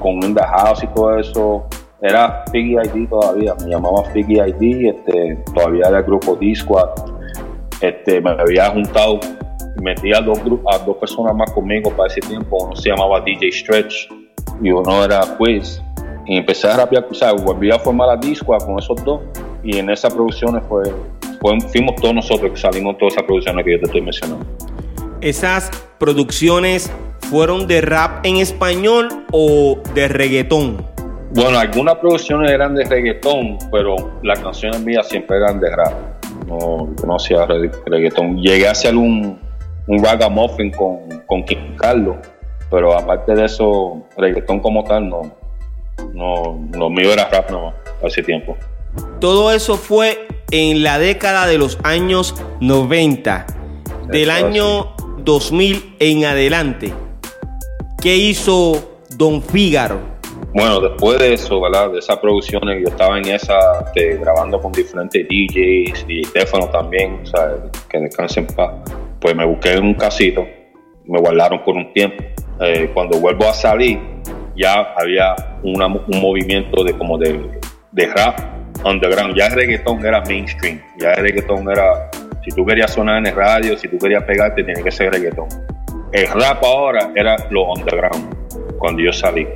con 0.00 0.22
In 0.22 0.34
The 0.34 0.42
House 0.42 0.82
y 0.82 0.88
todo 0.88 1.18
eso, 1.18 1.66
era 2.02 2.44
Figgy 2.50 2.76
ID 2.76 3.08
todavía, 3.08 3.54
me 3.62 3.70
llamaba 3.70 4.04
Figgy 4.12 4.40
ID, 4.40 4.88
este, 4.88 5.38
todavía 5.54 5.86
era 5.88 5.98
el 5.98 6.04
grupo 6.04 6.34
Disco, 6.34 6.92
este, 7.80 8.20
me 8.20 8.30
había 8.30 8.70
juntado 8.70 9.20
metí 9.80 10.12
a 10.12 10.20
dos, 10.20 10.38
a 10.72 10.78
dos 10.78 10.96
personas 10.96 11.34
más 11.34 11.50
conmigo 11.52 11.90
para 11.90 12.08
ese 12.08 12.20
tiempo. 12.20 12.64
Uno 12.64 12.76
se 12.76 12.90
llamaba 12.90 13.20
DJ 13.20 13.52
Stretch 13.52 14.08
y 14.62 14.70
uno 14.70 15.04
era 15.04 15.20
Quiz. 15.38 15.82
Y 16.26 16.36
empecé 16.36 16.68
a 16.68 16.76
rapear, 16.76 17.06
o 17.10 17.14
sea, 17.14 17.32
volví 17.32 17.70
a 17.70 17.78
formar 17.78 18.08
la 18.08 18.16
disco 18.16 18.56
con 18.58 18.78
esos 18.78 19.02
dos. 19.04 19.20
Y 19.62 19.78
en 19.78 19.90
esas 19.90 20.12
producciones 20.14 20.62
fue, 20.68 20.84
fuimos 21.68 21.96
todos 22.00 22.14
nosotros 22.14 22.50
que 22.52 22.56
salimos 22.56 22.96
todas 22.98 23.14
esas 23.14 23.24
producciones 23.24 23.64
que 23.64 23.72
yo 23.72 23.78
te 23.80 23.86
estoy 23.86 24.00
mencionando. 24.02 24.46
¿Esas 25.20 25.70
producciones 25.98 26.90
fueron 27.28 27.66
de 27.66 27.82
rap 27.82 28.24
en 28.24 28.36
español 28.36 29.26
o 29.32 29.78
de 29.94 30.08
reggaetón? 30.08 30.82
Bueno, 31.34 31.58
algunas 31.58 31.96
producciones 31.96 32.50
eran 32.50 32.74
de 32.74 32.84
reggaetón, 32.84 33.58
pero 33.70 34.18
las 34.22 34.40
canciones 34.40 34.80
mías 34.80 35.06
siempre 35.08 35.36
eran 35.36 35.60
de 35.60 35.76
rap. 35.76 35.92
No, 36.46 36.88
no 37.06 37.16
hacía 37.16 37.44
reggaetón. 37.44 38.38
Llegué 38.38 38.66
a 38.66 38.70
hacer 38.70 38.96
un, 38.96 39.38
un 39.88 40.02
ragamuffin 40.02 40.70
con, 40.70 41.00
con 41.26 41.44
King 41.44 41.76
Carlos, 41.76 42.16
pero 42.70 42.96
aparte 42.96 43.34
de 43.34 43.44
eso, 43.44 44.02
reggaetón 44.16 44.60
como 44.60 44.84
tal, 44.84 45.06
no, 45.06 45.36
no, 46.14 46.66
lo 46.72 46.88
mío 46.88 47.12
era 47.12 47.28
rap 47.28 47.50
no, 47.50 47.74
hace 48.02 48.22
tiempo. 48.22 48.56
Todo 49.20 49.52
eso 49.52 49.76
fue 49.76 50.26
en 50.50 50.82
la 50.82 50.98
década 50.98 51.46
de 51.46 51.58
los 51.58 51.78
años 51.82 52.34
90, 52.60 53.46
del 54.08 54.30
Eso 54.30 54.46
año 54.46 54.96
2000 55.24 55.96
en 55.98 56.24
adelante. 56.24 56.92
¿Qué 58.02 58.16
hizo 58.16 59.00
Don 59.16 59.42
Fígaro? 59.42 60.00
Bueno, 60.52 60.80
después 60.80 61.18
de 61.18 61.34
eso, 61.34 61.60
¿verdad? 61.60 61.92
De 61.92 61.98
esas 61.98 62.18
producciones, 62.18 62.82
yo 62.82 62.88
estaba 62.88 63.18
en 63.18 63.26
esa, 63.26 63.84
este, 63.86 64.16
grabando 64.16 64.60
con 64.60 64.72
diferentes 64.72 65.26
DJs 65.28 66.06
y 66.08 66.24
Stefano 66.24 66.68
también, 66.70 67.24
sea, 67.24 67.56
que 67.88 67.98
descansen 67.98 68.46
en 68.48 68.56
paz. 68.56 68.72
Pues 69.20 69.36
me 69.36 69.46
busqué 69.46 69.74
en 69.74 69.84
un 69.84 69.94
casito, 69.94 70.46
me 71.06 71.20
guardaron 71.20 71.62
por 71.62 71.76
un 71.76 71.92
tiempo. 71.92 72.24
Eh, 72.60 72.90
cuando 72.92 73.18
vuelvo 73.20 73.48
a 73.48 73.52
salir, 73.52 74.00
ya 74.56 74.94
había 74.96 75.34
un 75.62 76.20
movimiento 76.20 76.82
de 76.82 76.96
como 76.96 77.16
de, 77.16 77.60
de 77.92 78.06
rap 78.06 78.38
underground. 78.84 79.36
Ya 79.36 79.46
el 79.46 79.52
reggaetón 79.52 80.04
era 80.04 80.20
mainstream, 80.22 80.80
ya 80.98 81.12
el 81.12 81.22
reggaetón 81.22 81.70
era, 81.70 82.10
si 82.42 82.50
tú 82.50 82.64
querías 82.64 82.92
sonar 82.92 83.18
en 83.18 83.26
el 83.26 83.34
radio, 83.34 83.76
si 83.76 83.88
tú 83.88 83.98
querías 83.98 84.24
pegarte, 84.24 84.62
tenía 84.64 84.82
que 84.82 84.90
ser 84.90 85.12
reggaetón. 85.12 85.48
El 86.12 86.26
rap 86.28 86.64
ahora 86.64 87.12
era 87.14 87.36
lo 87.50 87.72
underground, 87.72 88.34
cuando 88.78 89.02
yo 89.02 89.12
salí. 89.12 89.46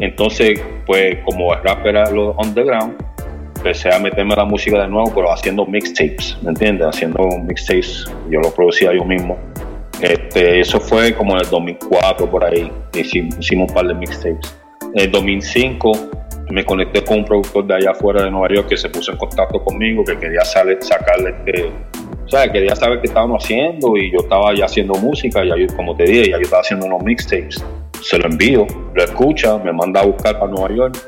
Entonces, 0.00 0.60
pues 0.86 1.18
como 1.24 1.52
el 1.54 1.62
rap 1.62 1.84
era 1.86 2.10
lo 2.10 2.32
underground, 2.32 2.94
empecé 3.56 3.94
a 3.94 3.98
meterme 3.98 4.34
a 4.34 4.38
la 4.38 4.44
música 4.44 4.80
de 4.80 4.88
nuevo, 4.88 5.12
pero 5.14 5.32
haciendo 5.32 5.66
mixtapes, 5.66 6.38
¿me 6.42 6.50
entiendes? 6.50 6.86
Haciendo 6.86 7.26
mixtapes, 7.46 8.06
yo 8.30 8.40
lo 8.40 8.50
producía 8.54 8.94
yo 8.94 9.04
mismo. 9.04 9.36
Este, 10.00 10.60
eso 10.60 10.80
fue 10.80 11.14
como 11.14 11.32
en 11.32 11.40
el 11.40 11.50
2004 11.50 12.30
por 12.30 12.44
ahí, 12.44 12.70
hicimos, 12.94 13.36
hicimos 13.38 13.68
un 13.68 13.74
par 13.74 13.86
de 13.86 13.94
mixtapes. 13.94 14.56
En 14.94 15.02
el 15.02 15.10
2005 15.10 15.92
me 16.50 16.64
conecté 16.64 17.04
con 17.04 17.18
un 17.18 17.24
productor 17.24 17.66
de 17.66 17.74
allá 17.74 17.90
afuera 17.92 18.24
de 18.24 18.30
Nueva 18.30 18.54
York 18.54 18.68
que 18.68 18.76
se 18.76 18.88
puso 18.88 19.12
en 19.12 19.18
contacto 19.18 19.62
conmigo, 19.62 20.04
que 20.04 20.18
quería 20.18 20.42
sacarle 20.44 21.30
este, 21.30 21.72
o 22.24 22.28
sea, 22.28 22.50
quería 22.50 22.76
saber 22.76 23.00
qué 23.00 23.08
estábamos 23.08 23.42
haciendo 23.42 23.96
y 23.96 24.12
yo 24.12 24.18
estaba 24.20 24.54
ya 24.54 24.66
haciendo 24.66 24.94
música, 24.94 25.44
ya 25.44 25.56
yo, 25.56 25.66
como 25.74 25.96
te 25.96 26.04
dije, 26.04 26.30
ya 26.30 26.36
yo 26.36 26.42
estaba 26.42 26.62
haciendo 26.62 26.86
unos 26.86 27.02
mixtapes. 27.02 27.64
Se 28.02 28.18
lo 28.18 28.26
envío, 28.26 28.66
lo 28.94 29.02
escucha, 29.02 29.58
me 29.58 29.72
manda 29.72 30.00
a 30.00 30.06
buscar 30.06 30.38
para 30.38 30.50
Nueva 30.50 30.74
York 30.74 30.98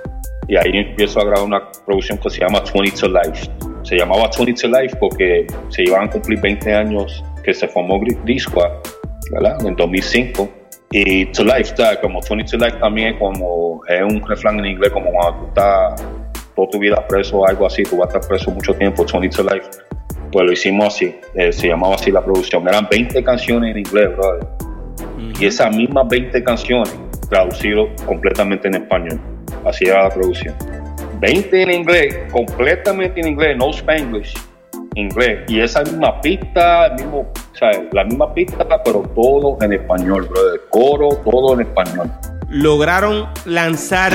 y 0.49 0.57
ahí 0.57 0.71
empiezo 0.75 1.21
a 1.21 1.25
grabar 1.25 1.45
una 1.45 1.71
producción 1.87 2.19
que 2.19 2.29
se 2.29 2.41
llama 2.41 2.63
20 2.75 2.91
to 2.99 3.09
Life. 3.09 3.49
Se 3.85 3.97
llamaba 3.97 4.29
20 4.37 4.63
to 4.63 4.69
Life 4.69 4.97
porque 4.99 5.47
se 5.69 5.85
iban 5.85 6.09
a 6.09 6.11
cumplir 6.11 6.41
20 6.41 6.75
años 6.75 7.25
que 7.43 7.55
se 7.55 7.69
formó 7.69 8.01
Disco, 8.25 8.61
¿verdad? 9.33 9.65
En 9.65 9.77
2005. 9.77 10.62
Y 10.95 11.25
To 11.27 11.43
Life, 11.43 11.63
está 11.63 11.99
como 12.01 12.21
20 12.21 12.45
to 12.51 12.59
Life 12.59 12.77
también 12.79 13.15
es 13.15 13.19
como, 13.19 13.81
es 13.89 14.03
un 14.03 14.23
refrán 14.29 14.59
en 14.59 14.67
inglés 14.67 14.91
como 14.91 15.11
cuando 15.11 15.41
tú 15.41 15.47
estás 15.49 16.05
toda 16.55 16.69
tu 16.69 16.79
vida 16.79 17.07
preso 17.09 17.39
o 17.39 17.49
algo 17.49 17.67
así, 17.67 17.83
tú 17.83 17.97
vas 17.97 18.15
a 18.15 18.19
estar 18.19 18.29
preso 18.29 18.51
mucho 18.51 18.75
tiempo, 18.75 19.07
20 19.11 19.29
to 19.37 19.43
Life. 19.43 19.71
Pues 20.31 20.47
lo 20.47 20.53
hicimos 20.53 20.95
así, 20.95 21.15
eh, 21.35 21.51
se 21.51 21.69
llamaba 21.69 21.95
así 21.95 22.11
la 22.11 22.23
producción. 22.23 22.69
Eran 22.69 22.87
20 22.91 23.25
canciones 23.25 23.71
en 23.71 23.79
inglés, 23.79 24.11
brother. 24.17 24.47
Y 25.41 25.47
esas 25.47 25.75
mismas 25.75 26.09
20 26.09 26.45
canciones 26.45 26.95
traducido 27.31 27.89
completamente 28.05 28.69
en 28.69 28.75
español. 28.75 29.21
Así 29.65 29.87
era 29.87 30.05
la 30.05 30.11
producción. 30.11 30.55
20 31.21 31.63
en 31.63 31.71
inglés, 31.71 32.19
completamente 32.31 33.21
en 33.21 33.29
inglés, 33.29 33.57
no 33.57 33.71
spanglish, 33.71 34.35
inglés. 34.95 35.41
Y 35.49 35.61
esa 35.61 35.83
misma 35.83 36.21
pista, 36.21 36.87
el 36.87 36.95
mismo, 36.95 37.21
o 37.21 37.57
sea, 37.57 37.71
la 37.93 38.05
misma 38.05 38.33
pista, 38.35 38.67
pero 38.85 39.03
todo 39.15 39.59
en 39.61 39.73
español, 39.73 40.29
brother. 40.29 40.61
Coro, 40.71 41.09
todo 41.25 41.55
en 41.55 41.67
español. 41.67 42.11
¿Lograron 42.49 43.27
lanzar 43.45 44.13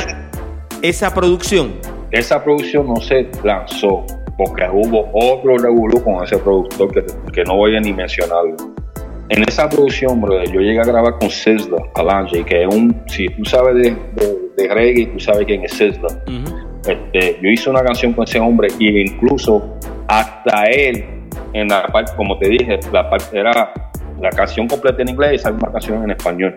esa 0.82 1.14
producción? 1.14 1.74
Esa 2.12 2.44
producción 2.44 2.88
no 2.88 2.98
se 2.98 3.30
lanzó 3.44 4.06
porque 4.38 4.64
hubo 4.72 5.10
otro 5.14 5.58
revolú 5.58 6.04
con 6.04 6.24
ese 6.24 6.38
productor 6.38 6.92
que, 6.94 7.04
que 7.34 7.44
no 7.44 7.56
voy 7.56 7.76
a 7.76 7.80
ni 7.80 7.92
mencionarlo. 7.92 8.56
En 9.30 9.44
esa 9.46 9.68
producción, 9.68 10.22
brother, 10.22 10.50
yo 10.52 10.62
llegué 10.62 10.80
a 10.80 10.86
grabar 10.86 11.18
con 11.20 11.30
Sizzla, 11.30 11.78
Kalanji, 11.96 12.44
que 12.46 12.64
es 12.64 12.74
un, 12.74 13.04
si 13.08 13.28
tú 13.28 13.44
sabes 13.44 13.76
de, 13.76 13.92
de, 14.16 14.38
de 14.56 14.74
reggae, 14.74 15.08
tú 15.08 15.20
sabes 15.20 15.46
quién 15.46 15.66
es 15.66 15.74
Sizzla. 15.74 16.08
Este, 16.88 17.38
yo 17.42 17.50
hice 17.50 17.70
una 17.70 17.84
canción 17.84 18.14
con 18.14 18.24
ese 18.24 18.40
hombre 18.40 18.70
y 18.80 19.02
incluso 19.02 19.78
hasta 20.08 20.64
él, 20.66 21.06
en 21.54 21.68
la 21.68 21.86
parte, 21.88 22.14
como 22.16 22.38
te 22.38 22.50
dije, 22.50 22.80
la 22.92 23.10
parte 23.10 23.40
era 23.40 23.74
la 24.20 24.30
canción 24.30 24.68
completa 24.68 25.02
en 25.02 25.10
inglés 25.10 25.34
y 25.34 25.36
esa 25.36 25.52
misma 25.52 25.72
canción 25.72 26.04
en 26.04 26.12
español. 26.12 26.54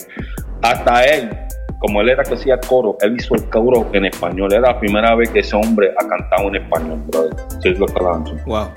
Hasta 0.63 1.05
él, 1.05 1.31
como 1.79 2.01
él 2.01 2.11
era 2.11 2.23
que 2.23 2.35
hacía 2.35 2.59
coro, 2.59 2.97
él 3.01 3.17
hizo 3.19 3.35
el 3.35 3.49
coro 3.51 3.89
en 3.93 4.05
español. 4.05 4.53
Era 4.53 4.73
la 4.73 4.79
primera 4.79 5.15
vez 5.15 5.31
que 5.31 5.41
ese 5.41 5.57
hombre 5.57 5.93
ha 5.99 6.07
cantado 6.07 6.49
en 6.49 6.57
español, 6.57 7.03
brother. 7.07 7.35
Sizzla 7.61 7.87
Kalanji. 7.87 8.35
Wow. 8.47 8.69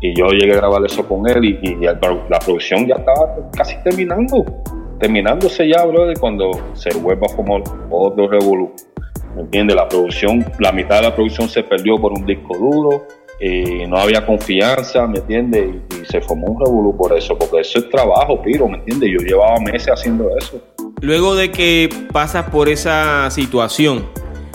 Y 0.00 0.14
yo 0.16 0.28
llegué 0.28 0.52
a 0.52 0.56
grabar 0.56 0.84
eso 0.84 1.06
con 1.06 1.28
él 1.28 1.44
y, 1.44 1.76
la 1.80 2.38
producción 2.38 2.86
ya 2.86 2.96
estaba 2.96 3.34
casi 3.56 3.76
terminando. 3.82 4.44
Terminándose 4.98 5.68
ya, 5.68 5.84
brother, 5.84 6.18
cuando 6.18 6.50
se 6.74 6.90
vuelva 6.98 7.28
como 7.34 7.62
otro 7.90 8.28
revolú. 8.28 8.72
¿Me 9.34 9.42
entiendes? 9.42 9.76
La 9.76 9.88
producción, 9.88 10.44
la 10.58 10.72
mitad 10.72 10.96
de 10.96 11.02
la 11.02 11.14
producción 11.14 11.48
se 11.48 11.62
perdió 11.62 11.96
por 11.96 12.12
un 12.12 12.26
disco 12.26 12.56
duro. 12.56 13.06
Y 13.40 13.86
no 13.86 13.98
había 13.98 14.26
confianza, 14.26 15.06
¿me 15.06 15.18
entiendes? 15.18 15.76
Y, 15.90 16.02
y 16.02 16.04
se 16.04 16.20
formó 16.20 16.48
un 16.48 16.60
revolú 16.60 16.96
por 16.96 17.16
eso, 17.16 17.38
porque 17.38 17.60
eso 17.60 17.78
es 17.78 17.88
trabajo, 17.88 18.42
Piro, 18.42 18.68
¿me 18.68 18.78
entiendes? 18.78 19.10
Yo 19.10 19.18
llevaba 19.18 19.60
meses 19.60 19.88
haciendo 19.88 20.28
eso. 20.36 20.60
Luego 21.00 21.36
de 21.36 21.52
que 21.52 21.88
pasas 22.12 22.50
por 22.50 22.68
esa 22.68 23.30
situación, 23.30 24.06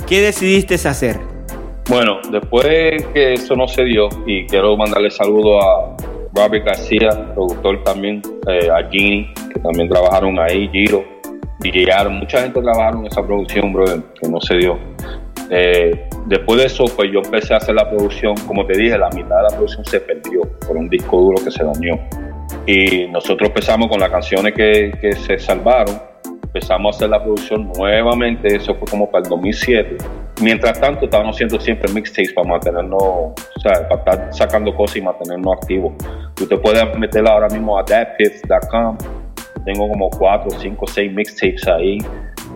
¿qué 0.08 0.22
decidiste 0.22 0.76
hacer? 0.76 1.19
Bueno, 1.89 2.19
después 2.32 3.06
que 3.13 3.34
eso 3.34 3.56
no 3.56 3.67
se 3.67 3.84
dio, 3.84 4.10
y 4.26 4.46
quiero 4.48 4.76
mandarle 4.76 5.10
saludo 5.12 5.62
a 5.62 5.96
Robert 6.34 6.65
García, 6.65 7.10
productor 7.34 7.84
también, 7.84 8.22
eh, 8.48 8.69
a 8.69 8.89
Gini, 8.89 9.34
que 9.54 9.60
también 9.60 9.89
trabajaron 9.89 10.39
ahí, 10.39 10.69
Giro, 10.72 11.04
DJ 11.60 11.91
Aaron, 11.91 12.15
mucha 12.15 12.41
gente 12.41 12.62
trabajaron 12.62 13.02
en 13.02 13.08
esa 13.08 13.26
producción, 13.26 13.72
brother, 13.72 14.02
que 14.19 14.28
no 14.28 14.41
se 14.41 14.56
dio. 14.56 14.78
Eh, 15.49 16.10
después 16.25 16.60
de 16.60 16.65
eso, 16.65 16.86
pues 16.95 17.12
yo 17.12 17.19
empecé 17.23 17.53
a 17.53 17.58
hacer 17.58 17.75
la 17.75 17.89
producción, 17.89 18.36
como 18.47 18.65
te 18.65 18.77
dije, 18.77 18.97
la 18.97 19.10
mitad 19.10 19.38
de 19.38 19.43
la 19.43 19.49
producción 19.49 19.86
se 19.86 19.99
perdió 19.99 20.41
por 20.65 20.77
un 20.77 20.89
disco 20.89 21.17
duro 21.17 21.43
que 21.43 21.51
se 21.51 21.63
dañó. 21.63 21.99
Y 22.65 23.08
nosotros 23.08 23.49
empezamos 23.49 23.89
con 23.89 23.99
las 23.99 24.10
canciones 24.10 24.53
que, 24.53 24.91
que 25.01 25.13
se 25.13 25.38
salvaron, 25.38 25.99
empezamos 26.43 26.95
a 26.95 26.97
hacer 26.97 27.10
la 27.10 27.23
producción 27.23 27.71
nuevamente, 27.75 28.56
eso 28.56 28.75
fue 28.75 28.88
como 28.88 29.10
para 29.10 29.23
el 29.23 29.29
2007. 29.29 29.97
Mientras 30.41 30.79
tanto, 30.79 31.06
estábamos 31.06 31.36
haciendo 31.36 31.60
siempre 31.60 31.91
mixtapes 31.91 32.34
para 32.34 32.47
mantenernos, 32.47 33.01
o 33.01 33.36
sea, 33.62 33.88
para 33.88 34.01
estar 34.01 34.34
sacando 34.34 34.75
cosas 34.75 34.97
y 34.97 35.01
mantenernos 35.01 35.58
activos. 35.58 35.93
Tú 36.36 36.47
te 36.47 36.58
puedes 36.58 36.97
meter 36.97 37.27
ahora 37.27 37.47
mismo 37.49 37.77
a 37.77 37.84
thatpiff.com, 37.84 38.97
tengo 39.65 39.89
como 39.89 40.10
4, 40.10 40.51
5, 40.60 40.88
6 40.88 41.13
mixtapes 41.13 41.67
ahí. 41.67 41.97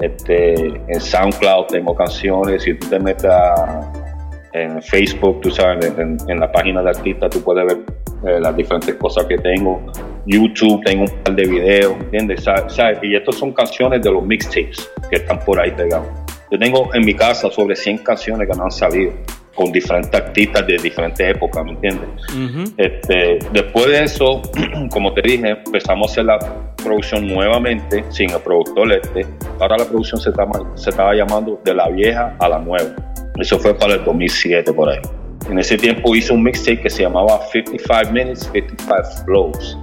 Este, 0.02 0.54
en 0.54 1.02
SoundCloud 1.02 1.68
tengo 1.68 1.96
canciones, 1.96 2.64
si 2.64 2.74
tú 2.76 2.88
te 2.88 3.00
metes 3.00 3.32
en 4.54 4.82
Facebook, 4.82 5.42
tú 5.42 5.52
sabes, 5.52 5.86
en, 5.98 6.18
en, 6.28 6.40
la 6.40 6.52
página 6.52 6.82
de 6.82 6.90
artista 6.90 7.30
tú 7.30 7.42
puedes 7.42 7.66
ver 7.66 7.84
eh, 8.26 8.40
las 8.40 8.56
diferentes 8.56 8.96
cosas 8.96 9.26
que 9.26 9.38
tengo. 9.38 9.82
YouTube, 10.26 10.84
tengo 10.84 11.04
un 11.04 11.24
par 11.24 11.36
de 11.36 11.46
videos, 11.46 11.94
¿entiendes? 12.00 12.44
¿Sabes? 12.44 13.00
Y 13.02 13.16
estas 13.16 13.36
son 13.36 13.54
canciones 13.54 14.02
de 14.02 14.12
los 14.12 14.24
mixtapes 14.24 14.90
que 15.10 15.18
están 15.18 15.40
por 15.40 15.60
ahí 15.60 15.72
pegados. 15.72 16.08
Yo 16.52 16.58
tengo 16.58 16.94
en 16.94 17.06
mi 17.06 17.14
casa 17.14 17.50
sobre 17.52 17.76
100 17.76 18.00
canciones 18.00 18.50
que 18.50 18.58
no 18.58 18.64
han 18.64 18.72
salido 18.72 19.14
con 19.58 19.72
diferentes 19.72 20.14
artistas 20.14 20.66
de 20.68 20.78
diferentes 20.78 21.36
épocas, 21.36 21.66
¿me 21.66 21.72
entiendes? 21.72 22.10
Uh 22.30 22.38
-huh. 22.38 22.74
este, 22.78 23.40
después 23.52 23.88
de 23.88 24.04
eso, 24.04 24.42
como 24.92 25.14
te 25.14 25.22
dije, 25.24 25.58
empezamos 25.66 26.10
a 26.10 26.12
hacer 26.12 26.26
la 26.26 26.38
producción 26.82 27.28
nuevamente 27.28 28.04
sin 28.10 28.30
el 28.30 28.40
productor 28.40 28.94
este. 28.94 29.26
Ahora 29.60 29.78
la 29.78 29.86
producción 29.86 30.22
se 30.22 30.30
estaba, 30.30 30.52
se 30.76 30.92
estaba 30.92 31.14
llamando 31.16 31.60
de 31.66 31.74
la 31.74 31.90
vieja 31.90 32.36
a 32.40 32.48
la 32.48 32.60
nueva. 32.60 32.96
Eso 33.40 33.58
fue 33.58 33.74
para 33.74 33.96
el 33.96 34.06
2007 34.06 34.72
por 34.74 34.90
ahí. 34.90 35.02
En 35.50 35.58
ese 35.58 35.78
tiempo 35.78 36.16
hice 36.16 36.34
un 36.34 36.44
mixtape 36.44 36.82
que 36.82 36.90
se 36.90 37.04
llamaba 37.04 37.40
55 37.52 38.12
Minutes, 38.12 38.50
55 38.54 39.26
Flows. 39.26 39.78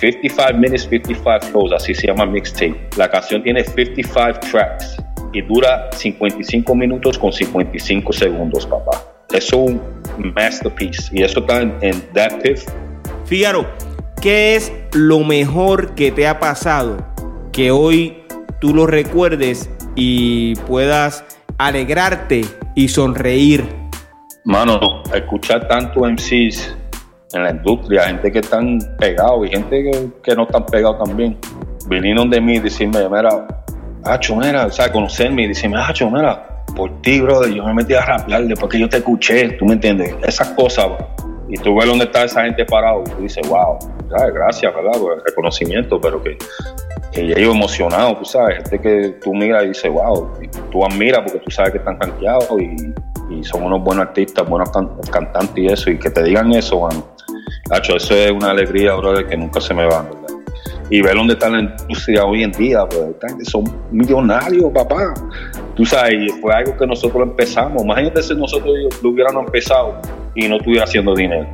55 0.00 0.54
Minutes, 0.54 0.82
55 0.82 1.46
Flows, 1.50 1.72
así 1.72 1.94
se 1.94 2.06
llama 2.06 2.24
mixtape. 2.24 2.88
La 2.96 3.10
canción 3.10 3.42
tiene 3.42 3.64
55 3.64 4.40
tracks 4.50 4.96
y 5.32 5.42
dura 5.42 5.90
55 5.92 6.74
minutos 6.74 7.18
con 7.18 7.32
55 7.32 8.12
segundos, 8.12 8.66
papá. 8.66 9.09
Es 9.32 9.52
un 9.52 9.80
masterpiece 10.34 11.08
y 11.12 11.22
eso 11.22 11.40
está 11.40 11.60
en, 11.60 11.74
en 11.80 12.00
That 12.12 12.40
Piff. 12.42 12.64
Fíjaro, 13.26 13.66
¿qué 14.20 14.56
es 14.56 14.72
lo 14.92 15.20
mejor 15.20 15.94
que 15.94 16.10
te 16.10 16.26
ha 16.26 16.40
pasado 16.40 16.98
que 17.52 17.70
hoy 17.70 18.22
tú 18.60 18.74
lo 18.74 18.86
recuerdes 18.86 19.70
y 19.94 20.54
puedas 20.66 21.24
alegrarte 21.58 22.42
y 22.74 22.88
sonreír? 22.88 23.64
Mano, 24.44 25.02
escuchar 25.14 25.68
tanto 25.68 26.00
MCs 26.00 26.76
en 27.32 27.44
la 27.44 27.50
industria, 27.50 28.04
gente 28.04 28.32
que 28.32 28.40
están 28.40 28.78
pegados 28.98 29.46
y 29.46 29.50
gente 29.50 29.84
que, 29.84 30.08
que 30.22 30.34
no 30.34 30.44
están 30.44 30.66
pegados 30.66 31.04
también, 31.04 31.38
vinieron 31.86 32.28
de 32.30 32.40
mí 32.40 32.54
y 32.56 32.58
decirme, 32.58 33.08
mira, 33.08 33.46
Hacho, 34.04 34.34
mira, 34.34 34.66
o 34.66 34.72
sea, 34.72 34.90
conocerme 34.90 35.42
y 35.42 35.48
decirme, 35.48 35.78
Hacho, 35.78 36.10
mira, 36.10 36.49
por 36.74 37.02
ti, 37.02 37.20
brother, 37.20 37.52
yo 37.52 37.64
me 37.64 37.74
metí 37.74 37.94
a 37.94 38.04
rapear 38.04 38.44
después 38.44 38.70
que 38.70 38.78
yo 38.78 38.88
te 38.88 38.98
escuché, 38.98 39.50
tú 39.52 39.64
me 39.66 39.74
entiendes, 39.74 40.14
esas 40.22 40.48
cosas, 40.50 40.86
Y 41.48 41.56
tú 41.56 41.76
ves 41.76 41.86
dónde 41.86 42.04
está 42.04 42.24
esa 42.24 42.44
gente 42.44 42.64
parado 42.64 43.02
y 43.04 43.10
tú 43.10 43.22
dices, 43.22 43.48
wow, 43.48 43.76
gracias, 44.32 44.72
¿verdad? 44.74 45.00
Por 45.00 45.14
el 45.14 45.24
reconocimiento, 45.24 46.00
pero 46.00 46.22
que, 46.22 46.38
que 47.12 47.22
ellos 47.22 47.54
emocionados, 47.54 48.18
tú 48.18 48.24
sabes, 48.24 48.58
gente 48.58 48.80
que 48.80 49.08
tú 49.22 49.34
miras 49.34 49.64
y 49.64 49.68
dices, 49.68 49.90
wow, 49.90 50.30
tú 50.70 50.84
admiras 50.84 51.22
porque 51.24 51.40
tú 51.40 51.50
sabes 51.50 51.72
que 51.72 51.78
están 51.78 51.98
rankeados 52.00 52.48
y, 52.60 52.94
son 53.42 53.62
unos 53.62 53.80
buenos 53.84 54.08
artistas, 54.08 54.48
buenos 54.48 54.70
cantantes 55.08 55.56
y 55.56 55.66
eso, 55.68 55.88
y 55.88 55.98
que 55.98 56.10
te 56.10 56.24
digan 56.24 56.52
eso, 56.52 56.78
bueno, 56.78 57.06
Hacho, 57.70 57.96
eso 57.96 58.12
es 58.12 58.32
una 58.32 58.50
alegría, 58.50 58.94
brother, 58.94 59.26
que 59.26 59.36
nunca 59.36 59.60
se 59.60 59.72
me 59.72 59.86
va, 59.86 60.02
¿verdad? 60.02 60.29
Y 60.90 61.00
ver 61.00 61.14
dónde 61.14 61.34
está 61.34 61.48
la 61.48 61.60
industria 61.60 62.24
hoy 62.24 62.42
en 62.42 62.50
día, 62.52 62.84
pues 62.86 63.48
son 63.48 63.64
millonarios, 63.92 64.72
papá. 64.74 65.14
Tú 65.76 65.84
sabes, 65.84 66.32
fue 66.40 66.52
algo 66.52 66.76
que 66.76 66.86
nosotros 66.86 67.22
empezamos. 67.22 67.84
Imagínate 67.84 68.22
si 68.22 68.34
nosotros 68.34 68.74
lo 69.00 69.10
hubiéramos 69.10 69.46
empezado 69.46 70.00
y 70.34 70.48
no 70.48 70.56
estuviera 70.56 70.84
haciendo 70.84 71.14
dinero. 71.14 71.48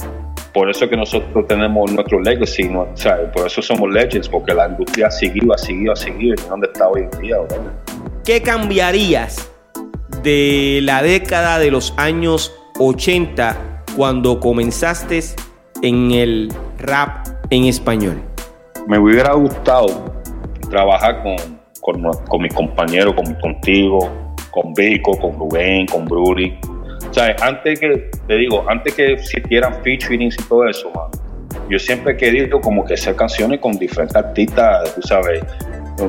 Por 0.55 0.71
eso 0.71 0.89
que 0.89 0.97
nosotros 0.97 1.47
tenemos 1.47 1.93
nuestro 1.93 2.19
legacy, 2.19 2.67
¿no? 2.71 2.89
¿sabes? 2.95 3.29
por 3.29 3.47
eso 3.47 3.61
somos 3.61 3.91
legends, 3.91 4.27
porque 4.27 4.55
la 4.55 4.69
industria 4.69 5.09
ha 5.09 5.11
seguido, 5.11 5.53
ha 5.53 5.59
seguido, 5.59 5.93
ha 5.93 5.97
seguido, 5.97 6.35
y 6.35 6.49
dónde 6.49 6.69
está 6.73 6.89
hoy 6.89 7.03
en 7.03 7.21
día, 7.21 7.37
¿verdad? 7.41 7.73
¿Qué 8.25 8.41
cambiarías 8.41 9.53
de 10.23 10.81
la 10.83 11.03
década 11.03 11.59
de 11.59 11.71
los 11.71 11.93
años 11.99 12.55
80 12.79 13.85
cuando 13.97 14.41
comenzaste 14.41 15.21
en 15.83 16.13
el 16.13 16.51
rap 16.79 17.27
en 17.51 17.65
español? 17.65 18.23
Me 18.87 18.99
hubiera 18.99 19.33
gustado 19.33 19.87
trabajar 20.71 21.23
con, 21.23 21.37
con, 21.81 22.13
con 22.29 22.43
mis 22.43 22.55
compañeros, 22.55 23.15
con, 23.15 23.35
contigo, 23.35 24.35
con 24.51 24.73
Vico, 24.75 25.19
con 25.19 25.33
Rubén, 25.39 25.87
con 25.87 26.05
Bruli. 26.05 26.59
O 27.09 27.13
sea, 27.13 27.35
antes 27.41 27.81
que, 27.81 28.11
te 28.27 28.35
digo, 28.37 28.65
antes 28.69 28.95
que 28.95 29.13
existieran 29.13 29.83
featurings 29.83 30.37
y 30.39 30.43
todo 30.49 30.69
eso, 30.69 30.93
yo 31.69 31.79
siempre 31.79 32.13
he 32.13 32.17
querido 32.17 32.61
como 32.61 32.85
que 32.85 32.95
hacer 32.95 33.17
canciones 33.17 33.61
con 33.61 33.73
diferentes 33.73 34.17
artistas, 34.17 34.95
tú 34.95 35.03
sabes, 35.03 35.43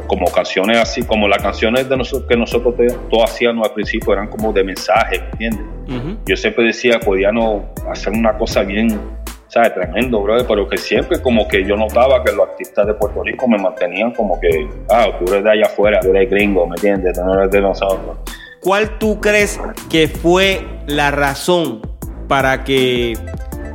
como 0.08 0.30
canciones 0.32 0.78
así, 0.78 1.04
como 1.04 1.28
las 1.28 1.42
canciones 1.42 1.88
de 1.88 1.98
nosotros, 1.98 2.28
que 2.28 2.36
nosotros 2.36 2.76
todos 3.10 3.24
hacíamos 3.24 3.68
al 3.68 3.74
principio 3.74 4.14
eran 4.14 4.28
como 4.28 4.52
de 4.54 4.64
mensaje, 4.64 5.20
¿me 5.20 5.48
entiendes? 5.48 6.18
Yo 6.26 6.36
siempre 6.36 6.66
decía, 6.66 7.00
podíamos 7.00 7.64
hacer 7.90 8.14
una 8.14 8.38
cosa 8.38 8.64
bien 8.64 9.00
¿sabes? 9.48 9.74
Tremendo, 9.74 10.22
brother, 10.22 10.46
pero 10.48 10.68
que 10.68 10.78
siempre 10.78 11.22
como 11.22 11.48
que 11.48 11.64
yo 11.64 11.76
notaba 11.76 12.24
que 12.24 12.32
los 12.32 12.48
artistas 12.48 12.86
de 12.88 12.94
Puerto 12.94 13.24
Rico 13.24 13.48
me 13.48 13.58
mantenían 13.58 14.12
como 14.12 14.40
que, 14.40 14.70
ah, 14.90 15.08
tú 15.20 15.32
eres 15.32 15.44
de 15.44 15.52
allá 15.52 15.66
afuera, 15.66 16.00
tú 16.02 16.10
eres 16.10 16.30
gringo, 16.30 16.66
¿me 16.68 16.76
entiendes? 16.76 17.18
Tú 17.18 17.24
no 17.24 17.40
eres 17.40 17.52
de 17.52 17.62
nosotros. 17.62 18.18
¿Cuál 18.62 18.98
tú 18.98 19.20
crees 19.22 19.60
que 19.90 20.08
fue 20.08 20.66
la 20.88 21.12
razón 21.12 21.82
para 22.28 22.64
que 22.64 23.18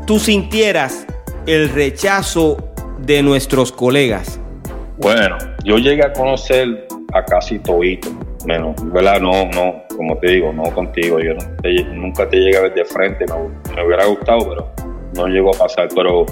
tú 0.07 0.19
sintieras 0.19 1.07
el 1.47 1.71
rechazo 1.71 2.73
de 2.99 3.23
nuestros 3.23 3.73
colegas? 3.73 4.39
Bueno, 4.99 5.39
yo 5.65 5.79
llegué 5.79 6.05
a 6.05 6.13
conocer 6.13 6.87
a 7.15 7.25
casi 7.25 7.59
todito, 7.59 8.09
menos, 8.47 8.75
¿verdad? 8.93 9.21
No, 9.21 9.47
no, 9.47 9.83
como 9.97 10.17
te 10.19 10.33
digo, 10.33 10.53
no 10.53 10.65
contigo, 10.75 11.19
yo 11.21 11.35
nunca 11.95 12.29
te 12.29 12.37
llegué 12.37 12.59
a 12.59 12.63
ver 12.63 12.75
de 12.75 12.85
frente, 12.85 13.25
me 13.75 13.85
hubiera 13.85 14.05
gustado, 14.07 14.49
pero 14.49 14.82
no 15.15 15.27
llegó 15.27 15.55
a 15.55 15.59
pasar, 15.59 15.89
pero 15.95 16.27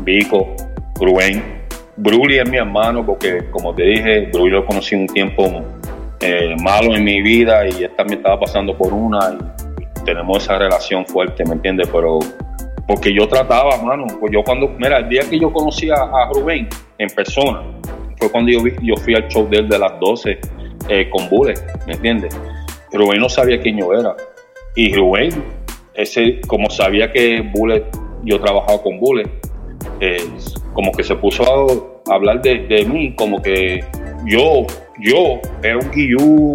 Vico, 0.00 0.54
Rubén, 1.00 1.60
Bruli 1.96 2.38
es 2.38 2.48
mi 2.48 2.56
hermano 2.56 3.04
porque, 3.04 3.50
como 3.50 3.74
te 3.74 3.82
dije, 3.82 4.30
Bruli 4.32 4.52
lo 4.52 4.64
conocí 4.64 4.94
un 4.94 5.06
tiempo 5.06 5.62
eh, 6.20 6.54
malo 6.62 6.94
en 6.94 7.04
mi 7.04 7.20
vida 7.20 7.66
y 7.68 7.84
él 7.84 7.90
también 7.96 8.18
estaba 8.18 8.40
pasando 8.40 8.76
por 8.76 8.92
una 8.92 9.38
y 9.78 10.04
tenemos 10.04 10.42
esa 10.42 10.58
relación 10.58 11.06
fuerte, 11.06 11.44
¿me 11.44 11.54
entiendes? 11.54 11.88
Pero 11.92 12.18
porque 12.86 13.12
yo 13.14 13.28
trataba, 13.28 13.76
mano, 13.82 14.06
pues 14.18 14.32
yo 14.32 14.42
cuando, 14.42 14.68
mira, 14.78 14.98
el 14.98 15.08
día 15.08 15.22
que 15.28 15.38
yo 15.38 15.52
conocí 15.52 15.90
a, 15.90 16.28
Rubén 16.32 16.68
en 16.98 17.08
persona, 17.10 17.62
fue 18.18 18.30
cuando 18.30 18.50
yo, 18.50 18.62
vi, 18.62 18.72
yo 18.82 18.96
fui 18.96 19.14
al 19.14 19.28
show 19.28 19.48
de 19.48 19.58
él 19.58 19.68
de 19.68 19.78
las 19.78 19.98
12 20.00 20.38
eh, 20.88 21.08
con 21.10 21.28
Bule, 21.28 21.54
¿me 21.86 21.94
entiendes? 21.94 22.38
Rubén 22.92 23.20
no 23.20 23.28
sabía 23.28 23.60
quién 23.60 23.78
yo 23.78 23.92
era. 23.92 24.16
Y 24.74 24.94
Rubén, 24.94 25.30
ese, 25.94 26.40
como 26.46 26.68
sabía 26.70 27.12
que 27.12 27.42
Bullet 27.42 27.84
yo 28.24 28.36
he 28.36 28.38
trabajado 28.38 28.82
con 28.82 28.98
Bullet, 28.98 29.28
eh, 30.00 30.28
como 30.72 30.92
que 30.92 31.02
se 31.02 31.14
puso 31.16 31.42
a 32.08 32.14
hablar 32.14 32.40
de, 32.42 32.86
mí, 32.86 33.14
como 33.14 33.40
que 33.40 33.84
yo, 34.26 34.66
yo 35.00 35.40
era 35.62 35.78
un 35.78 35.90
guillú, 35.90 36.54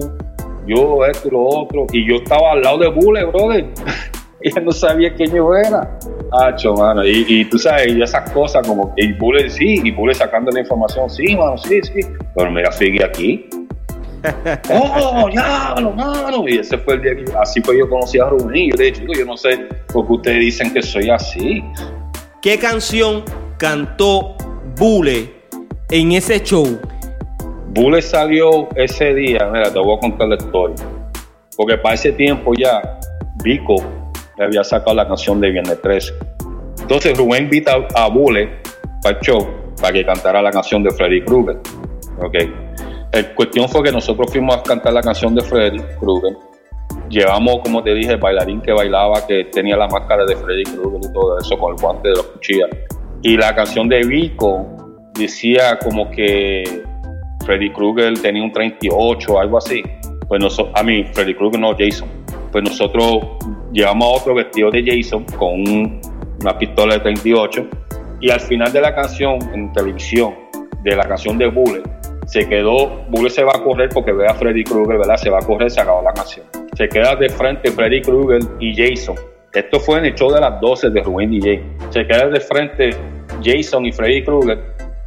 yo 0.67 1.05
esto 1.05 1.27
y 1.27 1.31
lo 1.31 1.43
otro, 1.43 1.85
y 1.91 2.07
yo 2.07 2.15
estaba 2.15 2.53
al 2.53 2.61
lado 2.61 2.77
de 2.79 2.89
Bullet, 2.89 3.25
brother. 3.25 3.65
y 4.41 4.57
él 4.57 4.65
no 4.65 4.71
sabía 4.71 5.13
quién 5.13 5.33
yo 5.33 5.55
era. 5.55 5.97
Hacho, 6.31 6.73
mano. 6.73 7.05
Y, 7.05 7.25
y, 7.27 7.45
tú 7.45 7.57
sabes, 7.57 7.87
y 7.87 8.01
esas 8.01 8.29
cosas 8.31 8.67
como 8.67 8.93
que 8.95 9.13
Bullet 9.13 9.49
sí, 9.49 9.81
y 9.83 9.91
Bullet 9.91 10.15
sacando 10.15 10.51
la 10.51 10.61
información, 10.61 11.09
sí, 11.09 11.35
mano, 11.35 11.57
sí, 11.57 11.79
sí. 11.81 12.01
Pero 12.35 12.51
mira, 12.51 12.71
sigue 12.71 13.03
aquí. 13.03 13.47
¡Oh, 14.71 15.29
ya, 15.29 15.75
mano! 15.95 16.45
Y 16.47 16.59
ese 16.59 16.77
fue 16.77 16.95
el 16.95 17.01
día 17.01 17.15
que 17.15 17.25
así 17.37 17.61
fue 17.61 17.77
yo 17.77 17.89
conocí 17.89 18.19
a 18.19 18.25
Rubén. 18.25 18.55
Y 18.55 18.71
yo 18.71 18.77
le 18.77 18.91
dije, 18.91 19.05
yo 19.17 19.25
no 19.25 19.37
sé 19.37 19.57
por 19.91 20.07
qué 20.07 20.13
ustedes 20.13 20.39
dicen 20.39 20.73
que 20.73 20.81
soy 20.81 21.09
así. 21.09 21.63
¿Qué 22.41 22.57
canción 22.59 23.23
cantó 23.57 24.35
Bule 24.77 25.33
en 25.89 26.11
ese 26.11 26.41
show? 26.41 26.79
Bule 27.69 28.01
salió 28.01 28.69
ese 28.75 29.13
día, 29.13 29.49
mira, 29.51 29.71
te 29.71 29.79
voy 29.79 29.97
a 29.97 29.99
contar 29.99 30.27
la 30.27 30.35
historia. 30.35 30.75
Porque 31.57 31.77
para 31.77 31.95
ese 31.95 32.11
tiempo 32.11 32.53
ya 32.57 32.99
Vico 33.43 33.75
le 34.37 34.45
había 34.45 34.63
sacado 34.63 34.95
la 34.95 35.07
canción 35.07 35.39
de 35.41 35.51
Viernes 35.51 35.81
13. 35.81 36.13
Entonces 36.81 37.17
Rubén 37.17 37.45
invita 37.45 37.75
a 37.95 38.07
Bule 38.07 38.61
para 39.01 39.17
el 39.17 39.21
show 39.21 39.47
para 39.81 39.93
que 39.93 40.05
cantara 40.05 40.41
la 40.41 40.51
canción 40.51 40.83
de 40.83 40.91
Freddy 40.91 41.23
Krueger. 41.23 41.57
Okay. 42.19 42.64
La 43.15 43.33
cuestión 43.33 43.69
fue 43.69 43.81
que 43.81 43.93
nosotros 43.93 44.29
fuimos 44.29 44.57
a 44.57 44.61
cantar 44.61 44.91
la 44.91 44.99
canción 44.99 45.33
de 45.33 45.41
Freddy 45.41 45.79
Krueger. 46.01 46.35
Llevamos, 47.07 47.59
como 47.63 47.81
te 47.81 47.93
dije, 47.93 48.11
el 48.11 48.17
bailarín 48.17 48.59
que 48.61 48.73
bailaba, 48.73 49.25
que 49.25 49.45
tenía 49.45 49.77
la 49.77 49.87
máscara 49.87 50.25
de 50.25 50.35
Freddy 50.35 50.63
Krueger 50.63 50.99
y 51.01 51.13
todo 51.13 51.39
eso, 51.39 51.57
con 51.57 51.73
el 51.73 51.81
guante 51.81 52.09
de 52.09 52.15
los 52.15 52.25
cuchillas. 52.25 52.69
Y 53.21 53.37
la 53.37 53.55
canción 53.55 53.87
de 53.87 54.01
Vico 54.01 54.67
decía 55.13 55.79
como 55.81 56.11
que 56.11 56.83
Freddy 57.45 57.71
Krueger 57.71 58.19
tenía 58.19 58.43
un 58.43 58.51
38 58.51 59.39
algo 59.39 59.59
así. 59.59 59.81
Pues 60.27 60.41
nosotros, 60.41 60.77
a 60.77 60.83
mí, 60.83 61.05
Freddy 61.13 61.35
Krueger 61.35 61.61
no, 61.61 61.73
Jason. 61.73 62.09
Pues 62.51 62.65
nosotros 62.65 63.19
llevamos 63.71 64.07
a 64.09 64.21
otro 64.21 64.35
vestido 64.35 64.71
de 64.71 64.83
Jason 64.85 65.23
con 65.39 65.61
una 66.41 66.57
pistola 66.57 66.95
de 66.95 66.99
38. 66.99 67.65
Y 68.19 68.29
al 68.29 68.41
final 68.41 68.73
de 68.73 68.81
la 68.81 68.93
canción, 68.93 69.39
en 69.53 69.71
televisión, 69.71 70.35
de 70.83 70.97
la 70.97 71.07
canción 71.07 71.37
de 71.37 71.47
Bullet, 71.47 71.83
se 72.25 72.47
quedó, 72.47 73.03
Bullet 73.09 73.29
se 73.29 73.43
va 73.43 73.53
a 73.55 73.63
correr 73.63 73.89
porque 73.93 74.11
ve 74.11 74.27
a 74.27 74.33
Freddy 74.33 74.63
Krueger, 74.63 74.97
¿verdad? 74.97 75.17
Se 75.17 75.29
va 75.29 75.39
a 75.39 75.45
correr, 75.45 75.69
se 75.69 75.81
acabó 75.81 76.01
la 76.01 76.13
canción. 76.13 76.45
Se 76.75 76.87
queda 76.89 77.15
de 77.15 77.29
frente 77.29 77.71
Freddy 77.71 78.01
Krueger 78.01 78.41
y 78.59 78.75
Jason. 78.75 79.15
Esto 79.53 79.79
fue 79.79 79.99
en 79.99 80.05
el 80.05 80.15
show 80.15 80.31
de 80.31 80.41
las 80.41 80.59
12 80.59 80.89
de 80.89 81.01
Rubén 81.01 81.31
DJ. 81.31 81.63
Se 81.89 82.05
queda 82.05 82.27
de 82.27 82.39
frente 82.39 82.89
Jason 83.43 83.85
y 83.85 83.91
Freddy 83.91 84.23
Krueger. 84.23 84.59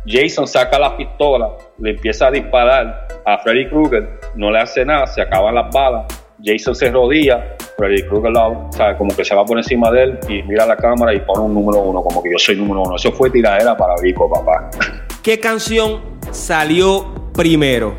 Jason 0.06 0.46
saca 0.46 0.78
la 0.78 0.96
pistola, 0.96 1.50
le 1.78 1.90
empieza 1.90 2.28
a 2.28 2.30
disparar 2.30 3.08
a 3.26 3.38
Freddy 3.38 3.68
Krueger, 3.68 4.08
no 4.36 4.50
le 4.50 4.58
hace 4.60 4.84
nada, 4.84 5.06
se 5.06 5.20
acaban 5.20 5.54
las 5.54 5.70
balas. 5.70 6.06
Jason 6.42 6.74
se 6.74 6.90
rodilla, 6.90 7.56
Freddy 7.76 8.02
Krueger 8.04 8.32
o 8.36 8.72
sea, 8.72 8.96
como 8.96 9.14
que 9.14 9.24
se 9.24 9.34
va 9.34 9.44
por 9.44 9.58
encima 9.58 9.90
de 9.90 10.04
él 10.04 10.18
y 10.28 10.42
mira 10.44 10.64
la 10.64 10.76
cámara 10.76 11.12
y 11.12 11.20
pone 11.20 11.44
un 11.44 11.52
número 11.52 11.80
uno, 11.80 12.00
como 12.00 12.22
que 12.22 12.30
yo 12.30 12.38
soy 12.38 12.56
número 12.56 12.82
uno. 12.82 12.96
Eso 12.96 13.12
fue 13.12 13.28
tiradera 13.28 13.76
para 13.76 13.94
Vico, 14.00 14.30
papá. 14.30 14.70
¿Qué 15.28 15.38
canción 15.38 16.00
salió 16.30 17.30
primero? 17.34 17.98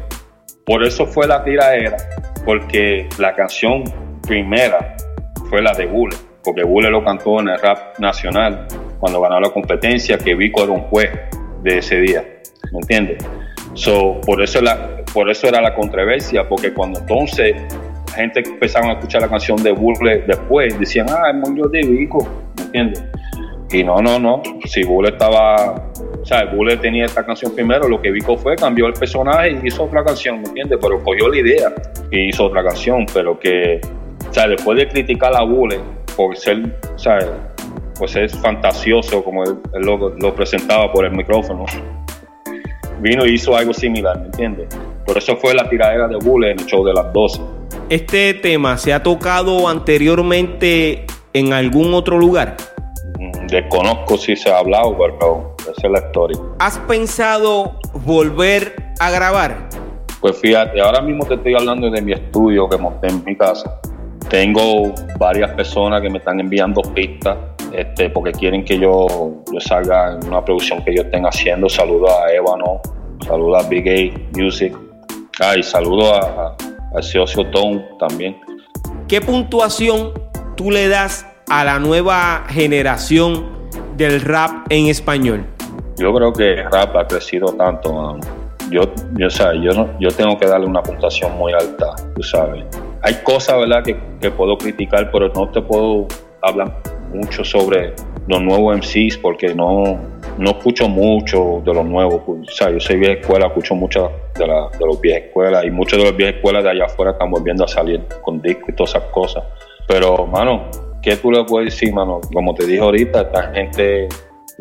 Por 0.65 0.83
eso 0.83 1.05
fue 1.05 1.27
la 1.27 1.43
tiraera, 1.43 1.95
porque 2.43 3.07
la 3.19 3.35
canción 3.35 3.83
primera 4.27 4.97
fue 5.47 5.61
la 5.61 5.73
de 5.73 5.85
Bule, 5.85 6.15
porque 6.43 6.63
Bule 6.63 6.89
lo 6.89 7.03
cantó 7.03 7.39
en 7.39 7.49
el 7.49 7.59
rap 7.59 7.99
nacional 7.99 8.65
cuando 8.99 9.21
ganó 9.21 9.39
la 9.39 9.51
competencia, 9.51 10.17
que 10.17 10.33
Vico 10.33 10.63
era 10.63 10.71
un 10.71 10.81
juez 10.81 11.11
de 11.61 11.77
ese 11.77 11.97
día, 11.97 12.25
¿me 12.71 12.79
entiendes? 12.79 13.23
So, 13.75 14.19
por, 14.21 14.41
eso 14.41 14.59
la, 14.59 15.05
por 15.13 15.29
eso 15.29 15.45
era 15.45 15.61
la 15.61 15.75
controversia, 15.75 16.49
porque 16.49 16.73
cuando 16.73 16.99
entonces 16.99 17.53
la 18.07 18.13
gente 18.15 18.41
empezaba 18.43 18.87
a 18.87 18.93
escuchar 18.93 19.21
la 19.21 19.29
canción 19.29 19.61
de 19.61 19.71
Bule 19.71 20.23
después, 20.25 20.79
decían, 20.79 21.05
ah, 21.11 21.29
el 21.29 21.37
mundo 21.37 21.67
de 21.67 21.81
Vico, 21.81 22.27
¿me 22.57 22.63
entiendes? 22.63 23.03
Y 23.71 23.83
no, 23.83 24.01
no, 24.01 24.17
no, 24.17 24.41
si 24.65 24.83
Bule 24.83 25.09
estaba 25.09 25.91
o 26.21 26.25
sea, 26.25 26.45
Bulle 26.45 26.77
tenía 26.77 27.05
esta 27.05 27.25
canción 27.25 27.53
primero, 27.55 27.87
lo 27.87 28.01
que 28.01 28.11
Vico 28.11 28.37
fue, 28.37 28.55
cambió 28.55 28.87
el 28.87 28.93
personaje 28.93 29.51
y 29.51 29.67
hizo 29.67 29.83
otra 29.83 30.03
canción, 30.03 30.41
¿me 30.41 30.47
entiendes? 30.47 30.79
Pero 30.81 31.01
cogió 31.03 31.29
la 31.29 31.37
idea 31.37 31.73
y 32.11 32.29
hizo 32.29 32.45
otra 32.45 32.63
canción, 32.63 33.05
pero 33.13 33.39
que, 33.39 33.79
o 34.29 34.33
sea, 34.33 34.47
después 34.47 34.77
de 34.77 34.87
criticar 34.87 35.35
a 35.35 35.43
Bulle 35.43 35.79
por 36.15 36.35
ser, 36.35 36.77
o 36.93 36.99
sea, 36.99 37.19
pues 37.97 38.15
es 38.15 38.37
fantasioso 38.39 39.23
como 39.23 39.43
él, 39.43 39.57
lo, 39.73 40.35
presentaba 40.35 40.91
por 40.91 41.05
el 41.05 41.11
micrófono, 41.11 41.65
vino 42.99 43.25
y 43.25 43.35
hizo 43.35 43.55
algo 43.55 43.73
similar, 43.73 44.19
¿me 44.19 44.25
entiendes? 44.25 44.67
Por 45.05 45.17
eso 45.17 45.37
fue 45.37 45.53
la 45.53 45.69
tiradera 45.69 46.07
de 46.07 46.17
Bulle 46.17 46.51
en 46.51 46.59
el 46.59 46.65
show 46.65 46.85
de 46.85 46.93
las 46.93 47.11
12. 47.13 47.41
¿Este 47.89 48.33
tema 48.35 48.77
se 48.77 48.93
ha 48.93 49.01
tocado 49.01 49.67
anteriormente 49.67 51.05
en 51.33 51.53
algún 51.53 51.93
otro 51.93 52.19
lugar? 52.19 52.57
Desconozco 53.47 54.17
si 54.17 54.35
se 54.35 54.51
ha 54.51 54.59
hablado, 54.59 54.95
pero 54.97 55.55
es 55.77 55.91
la 55.91 55.99
historia. 55.99 56.39
¿Has 56.59 56.77
pensado 56.79 57.79
volver 58.05 58.75
a 58.99 59.09
grabar? 59.09 59.69
Pues 60.21 60.37
fíjate, 60.37 60.81
ahora 60.81 61.01
mismo 61.01 61.25
te 61.25 61.35
estoy 61.35 61.55
hablando 61.55 61.89
de 61.89 62.01
mi 62.01 62.11
estudio 62.11 62.67
que 62.67 62.77
monté 62.77 63.07
en 63.07 63.23
mi 63.23 63.35
casa. 63.37 63.79
Tengo 64.29 64.93
varias 65.17 65.51
personas 65.51 66.01
que 66.01 66.09
me 66.09 66.17
están 66.17 66.39
enviando 66.39 66.81
pistas 66.81 67.37
este, 67.73 68.09
porque 68.09 68.31
quieren 68.31 68.65
que 68.65 68.79
yo, 68.79 69.07
yo 69.51 69.59
salga 69.59 70.13
en 70.13 70.27
una 70.27 70.43
producción 70.43 70.83
que 70.83 70.95
yo 70.95 71.03
estén 71.03 71.25
haciendo. 71.25 71.69
Saludo 71.69 72.07
a 72.09 72.31
Evano, 72.31 72.81
saludo 73.25 73.57
a 73.57 73.63
Big 73.63 73.87
A 73.87 74.37
Music, 74.37 74.75
ah, 75.39 75.55
y 75.55 75.63
saludo 75.63 76.13
a, 76.13 76.55
a, 76.95 77.01
Socio 77.01 77.45
Tone 77.51 77.85
también. 77.99 78.37
¿Qué 79.07 79.21
puntuación 79.21 80.13
tú 80.55 80.71
le 80.71 80.87
das 80.87 81.25
a 81.49 81.63
la 81.63 81.79
nueva 81.79 82.43
generación 82.49 83.69
del 83.95 84.21
rap 84.21 84.67
en 84.69 84.87
español? 84.87 85.45
Yo 85.99 86.13
creo 86.13 86.31
que 86.31 86.63
rap 86.63 86.95
ha 86.95 87.05
crecido 87.05 87.47
tanto, 87.53 87.93
mano. 87.93 88.19
Yo, 88.71 88.83
yo, 89.17 89.27
o 89.27 89.53
yo, 89.53 89.71
no, 89.73 89.99
yo 89.99 90.09
tengo 90.11 90.37
que 90.37 90.45
darle 90.45 90.67
una 90.67 90.81
puntuación 90.81 91.37
muy 91.37 91.51
alta, 91.53 91.87
tú 92.15 92.23
sabes. 92.23 92.63
Hay 93.01 93.15
cosas, 93.23 93.59
¿verdad?, 93.59 93.83
que, 93.83 93.99
que 94.21 94.31
puedo 94.31 94.57
criticar, 94.57 95.11
pero 95.11 95.29
no 95.29 95.49
te 95.49 95.61
puedo 95.61 96.07
hablar 96.41 96.81
mucho 97.13 97.43
sobre 97.43 97.93
los 98.27 98.41
nuevos 98.41 98.77
MCs 98.77 99.17
porque 99.17 99.53
no, 99.53 99.99
no 100.37 100.49
escucho 100.51 100.87
mucho 100.87 101.61
de 101.65 101.73
los 101.73 101.85
nuevos. 101.85 102.21
O 102.27 102.69
yo 102.69 102.79
soy 102.79 102.97
vieja 102.97 103.19
escuela, 103.19 103.47
escucho 103.47 103.75
mucho 103.75 104.11
de, 104.35 104.47
la, 104.47 104.69
de 104.77 104.85
los 104.85 105.01
viejas 105.01 105.23
escuelas 105.23 105.65
y 105.65 105.71
muchos 105.71 105.99
de 105.99 106.05
los 106.05 106.15
viejas 106.15 106.35
escuelas 106.35 106.63
de 106.63 106.69
allá 106.69 106.85
afuera 106.85 107.11
están 107.11 107.31
volviendo 107.31 107.63
a 107.65 107.67
salir 107.67 108.05
con 108.21 108.41
discos 108.41 108.69
y 108.69 108.73
todas 108.73 108.95
esas 108.95 109.03
cosas. 109.09 109.43
Pero, 109.87 110.25
mano, 110.27 110.69
¿qué 111.01 111.15
tú 111.15 111.31
le 111.31 111.43
puedes 111.43 111.73
decir, 111.73 111.93
mano? 111.93 112.21
Como 112.33 112.53
te 112.53 112.65
dije 112.65 112.79
ahorita, 112.79 113.21
esta 113.21 113.51
gente, 113.51 114.07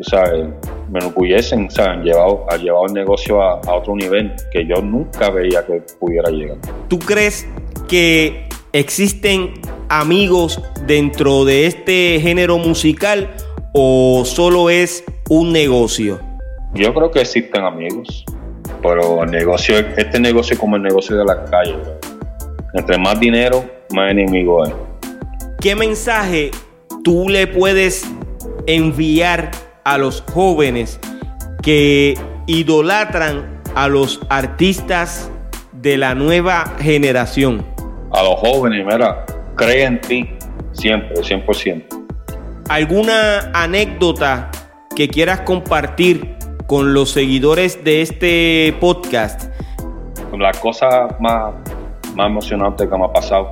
sabes, 0.03 0.47
me 0.89 0.99
enorgullecen, 0.99 1.67
o 1.67 1.69
sea, 1.69 1.91
han 1.91 2.03
llevado, 2.03 2.45
han 2.49 2.61
llevado 2.61 2.85
el 2.87 2.93
negocio 2.93 3.41
a, 3.41 3.59
a 3.59 3.75
otro 3.75 3.95
nivel 3.95 4.33
que 4.51 4.65
yo 4.65 4.81
nunca 4.81 5.29
veía 5.29 5.65
que 5.65 5.81
pudiera 5.99 6.29
llegar. 6.29 6.57
¿Tú 6.87 6.99
crees 6.99 7.47
que 7.87 8.47
existen 8.73 9.53
amigos 9.89 10.61
dentro 10.85 11.45
de 11.45 11.65
este 11.65 12.19
género 12.21 12.57
musical 12.57 13.29
o 13.73 14.23
solo 14.25 14.69
es 14.69 15.03
un 15.29 15.51
negocio? 15.51 16.19
Yo 16.73 16.93
creo 16.93 17.11
que 17.11 17.21
existen 17.21 17.63
amigos, 17.63 18.25
pero 18.81 19.23
el 19.23 19.31
negocio, 19.31 19.77
este 19.79 20.19
negocio 20.19 20.53
es 20.53 20.59
como 20.59 20.75
el 20.75 20.83
negocio 20.83 21.17
de 21.17 21.25
la 21.25 21.45
calle. 21.45 21.75
Entre 22.73 22.97
más 22.97 23.19
dinero, 23.19 23.65
más 23.91 24.11
enemigo 24.11 24.63
hay. 24.63 24.71
¿Qué 25.59 25.75
mensaje 25.75 26.51
tú 27.03 27.27
le 27.27 27.47
puedes 27.47 28.07
enviar 28.67 29.51
a 29.89 29.97
los 29.97 30.23
jóvenes 30.33 30.99
que 31.63 32.13
idolatran 32.45 33.59
a 33.73 33.87
los 33.87 34.21
artistas 34.29 35.31
de 35.71 35.97
la 35.97 36.13
nueva 36.13 36.75
generación? 36.79 37.65
A 38.11 38.21
los 38.21 38.35
jóvenes, 38.35 38.85
mira, 38.85 39.25
cree 39.55 39.85
en 39.85 39.99
ti 39.99 40.29
siempre, 40.73 41.15
100%. 41.15 41.85
¿Alguna 42.69 43.51
anécdota 43.51 44.51
que 44.95 45.07
quieras 45.07 45.41
compartir 45.41 46.37
con 46.67 46.93
los 46.93 47.09
seguidores 47.09 47.83
de 47.83 48.03
este 48.03 48.75
podcast? 48.79 49.51
La 50.37 50.51
cosa 50.51 51.17
más, 51.19 51.55
más 52.13 52.27
emocionante 52.27 52.87
que 52.87 52.95
me 52.95 53.05
ha 53.05 53.11
pasado 53.11 53.49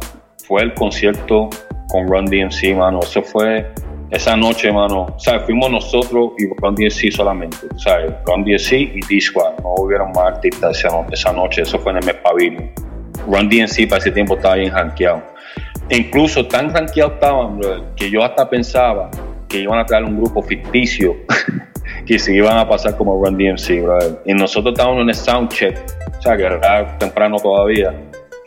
fue 0.48 0.62
el 0.62 0.76
concierto 0.76 1.50
con 1.88 2.08
Run 2.08 2.26
DMC, 2.26 2.76
mano. 2.78 3.00
Eso 3.02 3.24
fue 3.24 3.74
esa 4.10 4.36
noche, 4.38 4.72
mano. 4.72 5.08
Sea, 5.18 5.40
fuimos 5.42 5.70
nosotros 5.70 6.32
y 6.38 6.48
Run 6.62 6.76
DMC 6.76 7.12
solamente. 7.12 7.58
Sea, 7.78 7.98
Run 8.26 8.44
DMC 8.44 8.72
y 8.74 9.00
D-Squad. 9.08 9.60
No 9.64 9.76
hubieron 9.78 10.10
más 10.12 10.36
artistas 10.36 10.78
esa, 10.78 10.90
no- 10.90 11.06
esa 11.12 11.34
noche. 11.34 11.62
Eso 11.64 11.78
fue 11.80 11.92
en 11.92 11.98
el 12.00 12.06
mes. 12.06 12.16
Run 13.28 13.50
DMC 13.50 13.88
para 13.90 14.00
ese 14.00 14.12
tiempo 14.12 14.36
estaba 14.36 14.56
bien 14.56 14.72
rankeado. 14.74 15.22
E 15.90 15.98
incluso 15.98 16.46
tan 16.48 16.74
rankeados 16.74 17.14
estaban, 17.14 17.60
que 17.96 18.10
yo 18.10 18.24
hasta 18.24 18.50
pensaba 18.50 19.10
que 19.48 19.60
iban 19.60 19.80
a 19.80 19.86
traer 19.86 20.04
un 20.04 20.18
grupo 20.18 20.42
ficticio 20.42 21.16
que 22.06 22.20
se 22.20 22.34
iban 22.34 22.58
a 22.58 22.68
pasar 22.68 22.96
como 22.98 23.24
Run 23.24 23.38
DMC. 23.38 23.84
Y 24.26 24.34
nosotros 24.34 24.74
estábamos 24.74 25.02
en 25.04 25.10
el 25.10 25.16
soundcheck, 25.16 25.78
o 26.18 26.22
sea, 26.22 26.38
que 26.38 26.44
era 26.44 26.98
temprano 26.98 27.38
todavía. 27.38 27.94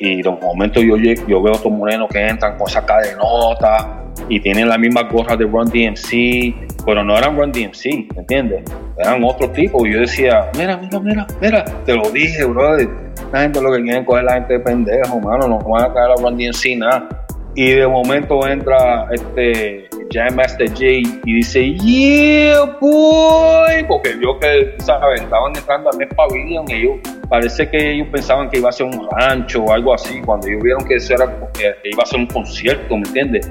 Y 0.00 0.22
de 0.22 0.30
momento 0.30 0.80
yo, 0.80 0.96
yo 0.96 1.42
veo 1.42 1.52
a 1.52 1.56
estos 1.56 1.70
morenos 1.70 2.08
que 2.08 2.26
entran 2.26 2.56
con 2.56 2.66
esa 2.66 2.84
cadenota 2.84 4.02
y 4.30 4.40
tienen 4.40 4.68
la 4.70 4.78
misma 4.78 5.02
gorra 5.02 5.36
de 5.36 5.44
Run 5.44 5.66
DMC, 5.66 6.84
pero 6.86 7.04
no 7.04 7.18
eran 7.18 7.36
Run 7.36 7.52
DMC, 7.52 8.10
¿me 8.14 8.20
entiendes? 8.20 8.64
Eran 8.96 9.22
otro 9.22 9.50
tipo. 9.50 9.86
Y 9.86 9.92
yo 9.92 10.00
decía, 10.00 10.50
mira, 10.56 10.78
mira, 10.78 11.00
mira, 11.00 11.26
mira, 11.42 11.64
te 11.84 11.94
lo 11.94 12.10
dije, 12.10 12.44
brother. 12.44 12.88
La 13.30 13.42
gente 13.42 13.60
lo 13.60 13.70
que 13.72 13.82
quieren 13.82 14.06
coger 14.06 14.24
la 14.24 14.34
gente 14.34 14.54
de 14.54 14.60
pendejo, 14.60 15.20
mano, 15.20 15.46
no 15.46 15.58
van 15.58 15.90
a 15.90 15.92
caer 15.92 16.12
a 16.12 16.14
Run 16.14 16.38
DMC 16.38 16.78
nada. 16.78 17.06
Y 17.54 17.70
de 17.72 17.86
momento 17.86 18.48
entra 18.48 19.06
este 19.12 19.86
Jam 20.12 20.34
Master 20.34 20.68
J 20.68 20.84
y 21.24 21.34
dice, 21.34 21.72
yeah, 21.74 22.64
boy, 22.80 23.84
porque 23.86 24.14
vio 24.14 24.38
que, 24.40 24.74
¿sabes? 24.78 25.20
Estaban 25.20 25.56
entrando 25.56 25.90
al 25.90 25.98
mes 25.98 26.08
Pavilion 26.16 26.64
y 26.68 26.72
ellos, 26.74 26.98
parece 27.28 27.68
que 27.68 27.92
ellos 27.92 28.08
pensaban 28.10 28.50
que 28.50 28.58
iba 28.58 28.70
a 28.70 28.72
ser 28.72 28.86
un 28.86 29.08
rancho 29.12 29.62
o 29.62 29.72
algo 29.72 29.94
así, 29.94 30.20
cuando 30.22 30.48
ellos 30.48 30.62
vieron 30.62 30.84
que 30.84 30.96
eso 30.96 31.14
era, 31.14 31.26
que 31.52 31.74
iba 31.84 32.02
a 32.02 32.06
ser 32.06 32.18
un 32.20 32.26
concierto, 32.26 32.96
¿me 32.96 33.06
entiendes? 33.06 33.48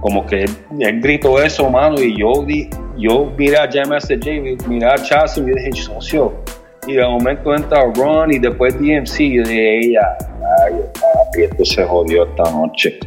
Como 0.00 0.26
que 0.26 0.44
él 0.80 1.00
gritó 1.00 1.40
eso, 1.40 1.70
mano, 1.70 2.00
y 2.00 2.18
yo, 2.18 2.42
di, 2.44 2.68
yo 2.96 3.32
miré 3.38 3.58
a 3.58 3.70
Jam 3.70 3.90
Master 3.90 4.18
J, 4.18 4.66
miré 4.68 4.86
a 4.86 4.96
Chaz 4.96 5.38
y 5.38 5.40
yo 5.42 5.46
dije, 5.46 5.72
socio, 5.72 6.42
y 6.88 6.94
de 6.94 7.06
momento 7.06 7.54
entra 7.54 7.84
Ron 7.94 8.32
y 8.32 8.40
después 8.40 8.74
DMC 8.74 9.20
y 9.20 9.36
yo 9.36 9.42
dije, 9.44 9.86
ella, 9.86 10.16
ay, 10.64 10.74
papi, 10.94 11.42
esto 11.44 11.64
se 11.64 11.84
jodió 11.84 12.24
esta 12.24 12.50
noche. 12.50 12.98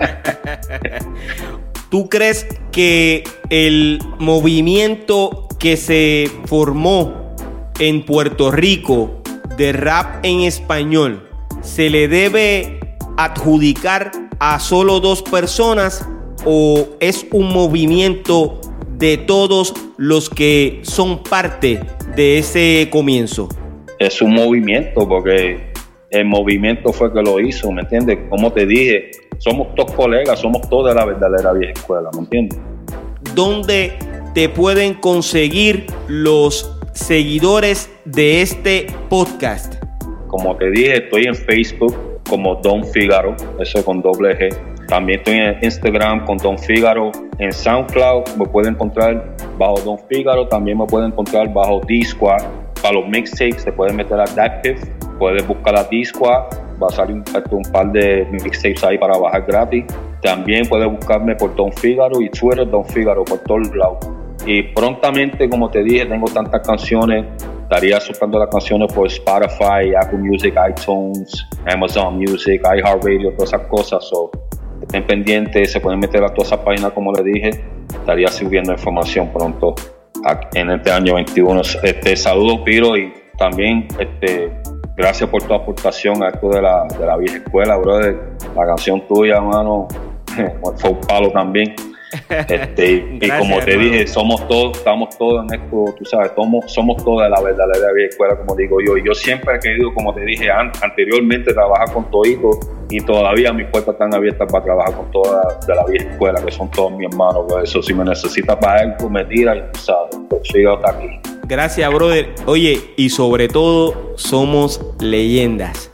¿Tú 1.92 2.08
crees 2.08 2.46
que 2.70 3.22
el 3.50 3.98
movimiento 4.18 5.46
que 5.58 5.76
se 5.76 6.24
formó 6.46 7.36
en 7.78 8.06
Puerto 8.06 8.50
Rico 8.50 9.22
de 9.58 9.74
rap 9.74 10.24
en 10.24 10.40
español 10.40 11.28
se 11.60 11.90
le 11.90 12.08
debe 12.08 12.96
adjudicar 13.18 14.10
a 14.38 14.58
solo 14.58 15.00
dos 15.00 15.20
personas 15.22 16.08
o 16.46 16.88
es 16.98 17.26
un 17.30 17.52
movimiento 17.52 18.58
de 18.96 19.18
todos 19.18 19.74
los 19.98 20.30
que 20.30 20.80
son 20.84 21.22
parte 21.22 21.78
de 22.16 22.38
ese 22.38 22.88
comienzo? 22.90 23.50
es 23.98 24.22
un 24.22 24.32
movimiento, 24.32 25.06
porque 25.06 25.72
el 26.08 26.24
movimiento 26.24 26.90
fue 26.90 27.12
que 27.12 27.20
lo 27.20 27.38
hizo, 27.38 27.70
¿me 27.70 27.82
entiendes? 27.82 28.18
Como 28.30 28.50
te 28.50 28.64
dije, 28.64 29.10
somos 29.42 29.74
todos 29.74 29.90
colegas, 29.92 30.38
somos 30.38 30.68
todos 30.68 30.90
de 30.90 30.94
la 30.94 31.04
verdadera 31.04 31.52
vieja 31.52 31.72
escuela, 31.72 32.08
¿me 32.14 32.20
entiendes? 32.20 32.60
¿Dónde 33.34 33.92
te 34.34 34.48
pueden 34.48 34.94
conseguir 34.94 35.86
los 36.06 36.78
seguidores 36.92 37.90
de 38.04 38.42
este 38.42 38.86
podcast? 39.08 39.82
Como 40.28 40.56
te 40.56 40.70
dije, 40.70 41.04
estoy 41.04 41.24
en 41.24 41.34
Facebook 41.34 41.96
como 42.28 42.54
Don 42.56 42.84
Figaro, 42.84 43.34
eso 43.58 43.84
con 43.84 44.00
doble 44.00 44.38
G. 44.38 44.56
También 44.86 45.18
estoy 45.18 45.38
en 45.38 45.58
Instagram 45.60 46.24
con 46.24 46.36
Don 46.38 46.56
Figaro. 46.56 47.10
En 47.38 47.52
SoundCloud 47.52 48.36
me 48.38 48.46
pueden 48.46 48.74
encontrar 48.74 49.34
bajo 49.58 49.80
Don 49.80 49.98
Figaro. 50.08 50.46
También 50.46 50.78
me 50.78 50.86
pueden 50.86 51.12
encontrar 51.12 51.52
bajo 51.52 51.80
D-Squad. 51.88 52.42
Para 52.80 52.94
los 52.94 53.08
mixtapes 53.08 53.62
se 53.62 53.72
pueden 53.72 53.96
meter 53.96 54.20
a 54.20 54.24
Dactive. 54.24 54.78
Puedes 55.18 55.46
buscar 55.46 55.76
a 55.78 55.84
D-Squad. 55.84 56.44
Va 56.82 56.88
a 56.88 56.90
salir 56.90 57.22
un, 57.50 57.62
par 57.70 57.92
de 57.92 58.26
mixtapes 58.30 58.82
ahí 58.84 58.98
para 58.98 59.16
bajar 59.16 59.44
gratis. 59.46 59.84
También 60.20 60.66
puedes 60.68 60.90
buscarme 60.90 61.36
por 61.36 61.54
Don 61.54 61.72
Figaro 61.72 62.20
y 62.20 62.28
Twitter 62.30 62.68
Don 62.68 62.84
Figaro 62.84 63.24
por 63.24 63.38
todos 63.40 63.74
lados. 63.74 63.98
Y 64.46 64.62
prontamente, 64.62 65.48
como 65.48 65.70
te 65.70 65.82
dije, 65.82 66.06
tengo 66.06 66.26
tantas 66.26 66.66
canciones. 66.66 67.26
Estaría 67.62 68.00
soltando 68.00 68.38
las 68.38 68.48
canciones 68.48 68.92
por 68.92 69.06
Spotify, 69.06 69.94
Apple 69.98 70.18
Music, 70.18 70.54
iTunes, 70.68 71.46
Amazon 71.66 72.18
Music, 72.18 72.60
iHeartRadio, 72.62 73.32
todas 73.34 73.52
esas 73.52 73.66
cosas. 73.68 74.04
So, 74.08 74.30
estén 74.82 75.06
pendientes, 75.06 75.72
se 75.72 75.80
pueden 75.80 76.00
meter 76.00 76.22
a 76.24 76.28
todas 76.28 76.48
esas 76.48 76.64
páginas, 76.64 76.92
como 76.92 77.12
les 77.12 77.24
dije. 77.24 77.50
Estaría 77.94 78.28
subiendo 78.28 78.72
información 78.72 79.30
pronto 79.32 79.74
en 80.54 80.70
este 80.70 80.90
año 80.90 81.14
21. 81.14 81.60
Este, 81.82 82.16
saludos, 82.16 82.60
Piro, 82.64 82.96
y 82.96 83.12
también 83.38 83.88
este, 83.98 84.52
gracias 84.96 85.28
por 85.28 85.42
tu 85.42 85.54
aportación 85.54 86.22
a 86.22 86.28
esto 86.28 86.48
de 86.48 86.62
la, 86.62 86.84
de 86.84 87.06
la 87.06 87.16
vieja 87.16 87.38
escuela, 87.38 87.76
brother. 87.76 88.16
La 88.54 88.66
canción 88.66 89.06
tuya, 89.06 89.40
mano, 89.40 89.88
fue 90.76 90.90
un 90.90 91.00
palo 91.00 91.30
también. 91.30 91.74
Este, 92.28 93.18
y 93.20 93.30
como 93.38 93.58
te 93.60 93.76
dije, 93.76 94.06
somos 94.06 94.46
todos, 94.46 94.76
estamos 94.76 95.16
todos 95.16 95.44
en 95.44 95.60
esto, 95.60 95.94
tú 95.96 96.04
sabes, 96.04 96.32
somos, 96.34 96.70
somos 96.70 97.02
todos 97.02 97.22
de 97.22 97.30
la 97.30 97.40
verdadera 97.40 97.92
vieja 97.94 98.10
escuela, 98.10 98.36
como 98.36 98.54
digo 98.54 98.78
yo. 98.86 98.96
Y 98.98 99.06
yo 99.06 99.14
siempre 99.14 99.56
he 99.56 99.58
querido, 99.58 99.94
como 99.94 100.14
te 100.14 100.22
dije 100.22 100.50
anteriormente, 100.50 101.54
trabajar 101.54 101.90
con 101.92 102.10
toditos 102.10 102.58
y 102.90 103.00
todavía 103.00 103.52
mis 103.52 103.66
puertas 103.68 103.94
están 103.94 104.14
abiertas 104.14 104.50
para 104.52 104.64
trabajar 104.64 104.94
con 104.94 105.10
toda 105.10 105.58
de 105.66 105.74
la 105.74 105.84
vieja 105.86 106.10
escuela, 106.10 106.44
que 106.44 106.50
son 106.50 106.70
todos 106.70 106.92
mis 106.92 107.10
hermanos. 107.10 107.46
Por 107.48 107.62
eso, 107.62 107.82
si 107.82 107.94
me 107.94 108.04
necesitas 108.04 108.56
para 108.56 108.80
algo, 108.80 109.08
me 109.08 109.24
tira 109.24 109.56
y 109.56 109.62
tú 109.72 109.80
sabes, 109.80 110.18
pues 110.28 110.42
sigo 110.48 110.74
hasta 110.74 110.90
aquí. 110.90 111.31
Gracias, 111.46 111.92
brother. 111.92 112.34
Oye, 112.46 112.92
y 112.96 113.10
sobre 113.10 113.48
todo, 113.48 114.14
somos 114.16 114.80
leyendas. 115.00 115.90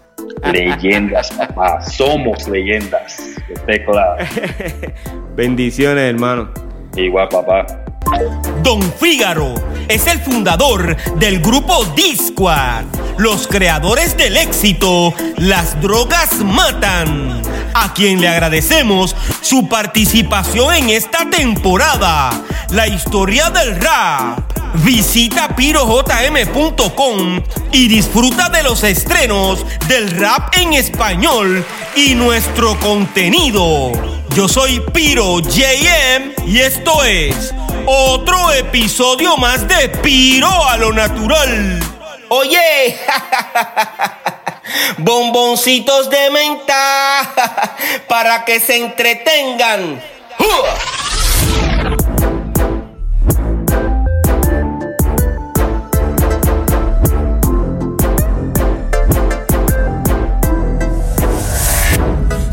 Leyendas, 0.53 1.31
papá. 1.33 1.81
Somos 1.81 2.47
leyendas. 2.49 3.37
Esté 3.49 3.85
claro. 3.85 4.25
Bendiciones, 5.37 6.05
hermano. 6.05 6.51
Igual, 6.97 7.29
papá. 7.29 7.67
Don 8.63 8.81
Fígaro 8.83 9.55
es 9.89 10.07
el 10.07 10.21
fundador 10.21 10.97
del 11.17 11.41
grupo 11.41 11.85
Disquad, 11.97 12.85
los 13.17 13.49
creadores 13.49 14.17
del 14.17 14.37
éxito 14.37 15.15
Las 15.37 15.81
drogas 15.81 16.37
matan, 16.45 17.43
a 17.75 17.93
quien 17.95 18.21
le 18.21 18.29
agradecemos 18.29 19.17
su 19.41 19.69
participación 19.69 20.75
en 20.75 20.91
esta 20.91 21.29
temporada, 21.31 22.31
la 22.71 22.87
historia 22.87 23.51
del 23.51 23.81
rap. 23.81 24.41
Visita 24.85 25.57
pirojm.com 25.57 27.43
y 27.73 27.89
disfruta 27.89 28.51
de 28.51 28.63
los 28.63 28.85
estrenos 28.85 29.65
del 29.89 30.11
rap 30.11 30.55
en 30.57 30.75
español 30.75 31.65
y 31.97 32.15
nuestro 32.15 32.79
contenido. 32.79 33.93
Yo 34.35 34.47
soy 34.47 34.81
Piro 34.93 35.41
JM 35.41 36.47
y 36.47 36.59
esto 36.59 37.03
es 37.03 37.55
otro 37.91 38.53
episodio 38.53 39.39
más 39.39 39.67
de 39.67 39.78
Piro 39.87 40.49
a 40.69 40.77
lo 40.77 40.93
natural. 40.93 41.79
Oye, 42.31 42.99
bomboncitos 44.99 46.11
de 46.11 46.31
menta 46.31 47.23
para 48.09 48.45
que 48.45 48.59
se 48.59 48.77
entretengan. 48.77 50.03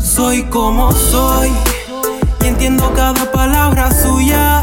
Soy 0.00 0.44
como 0.44 0.92
soy 0.92 1.50
y 2.44 2.46
entiendo 2.46 2.92
cada 2.94 3.32
palabra 3.32 3.90
suya 3.90 4.62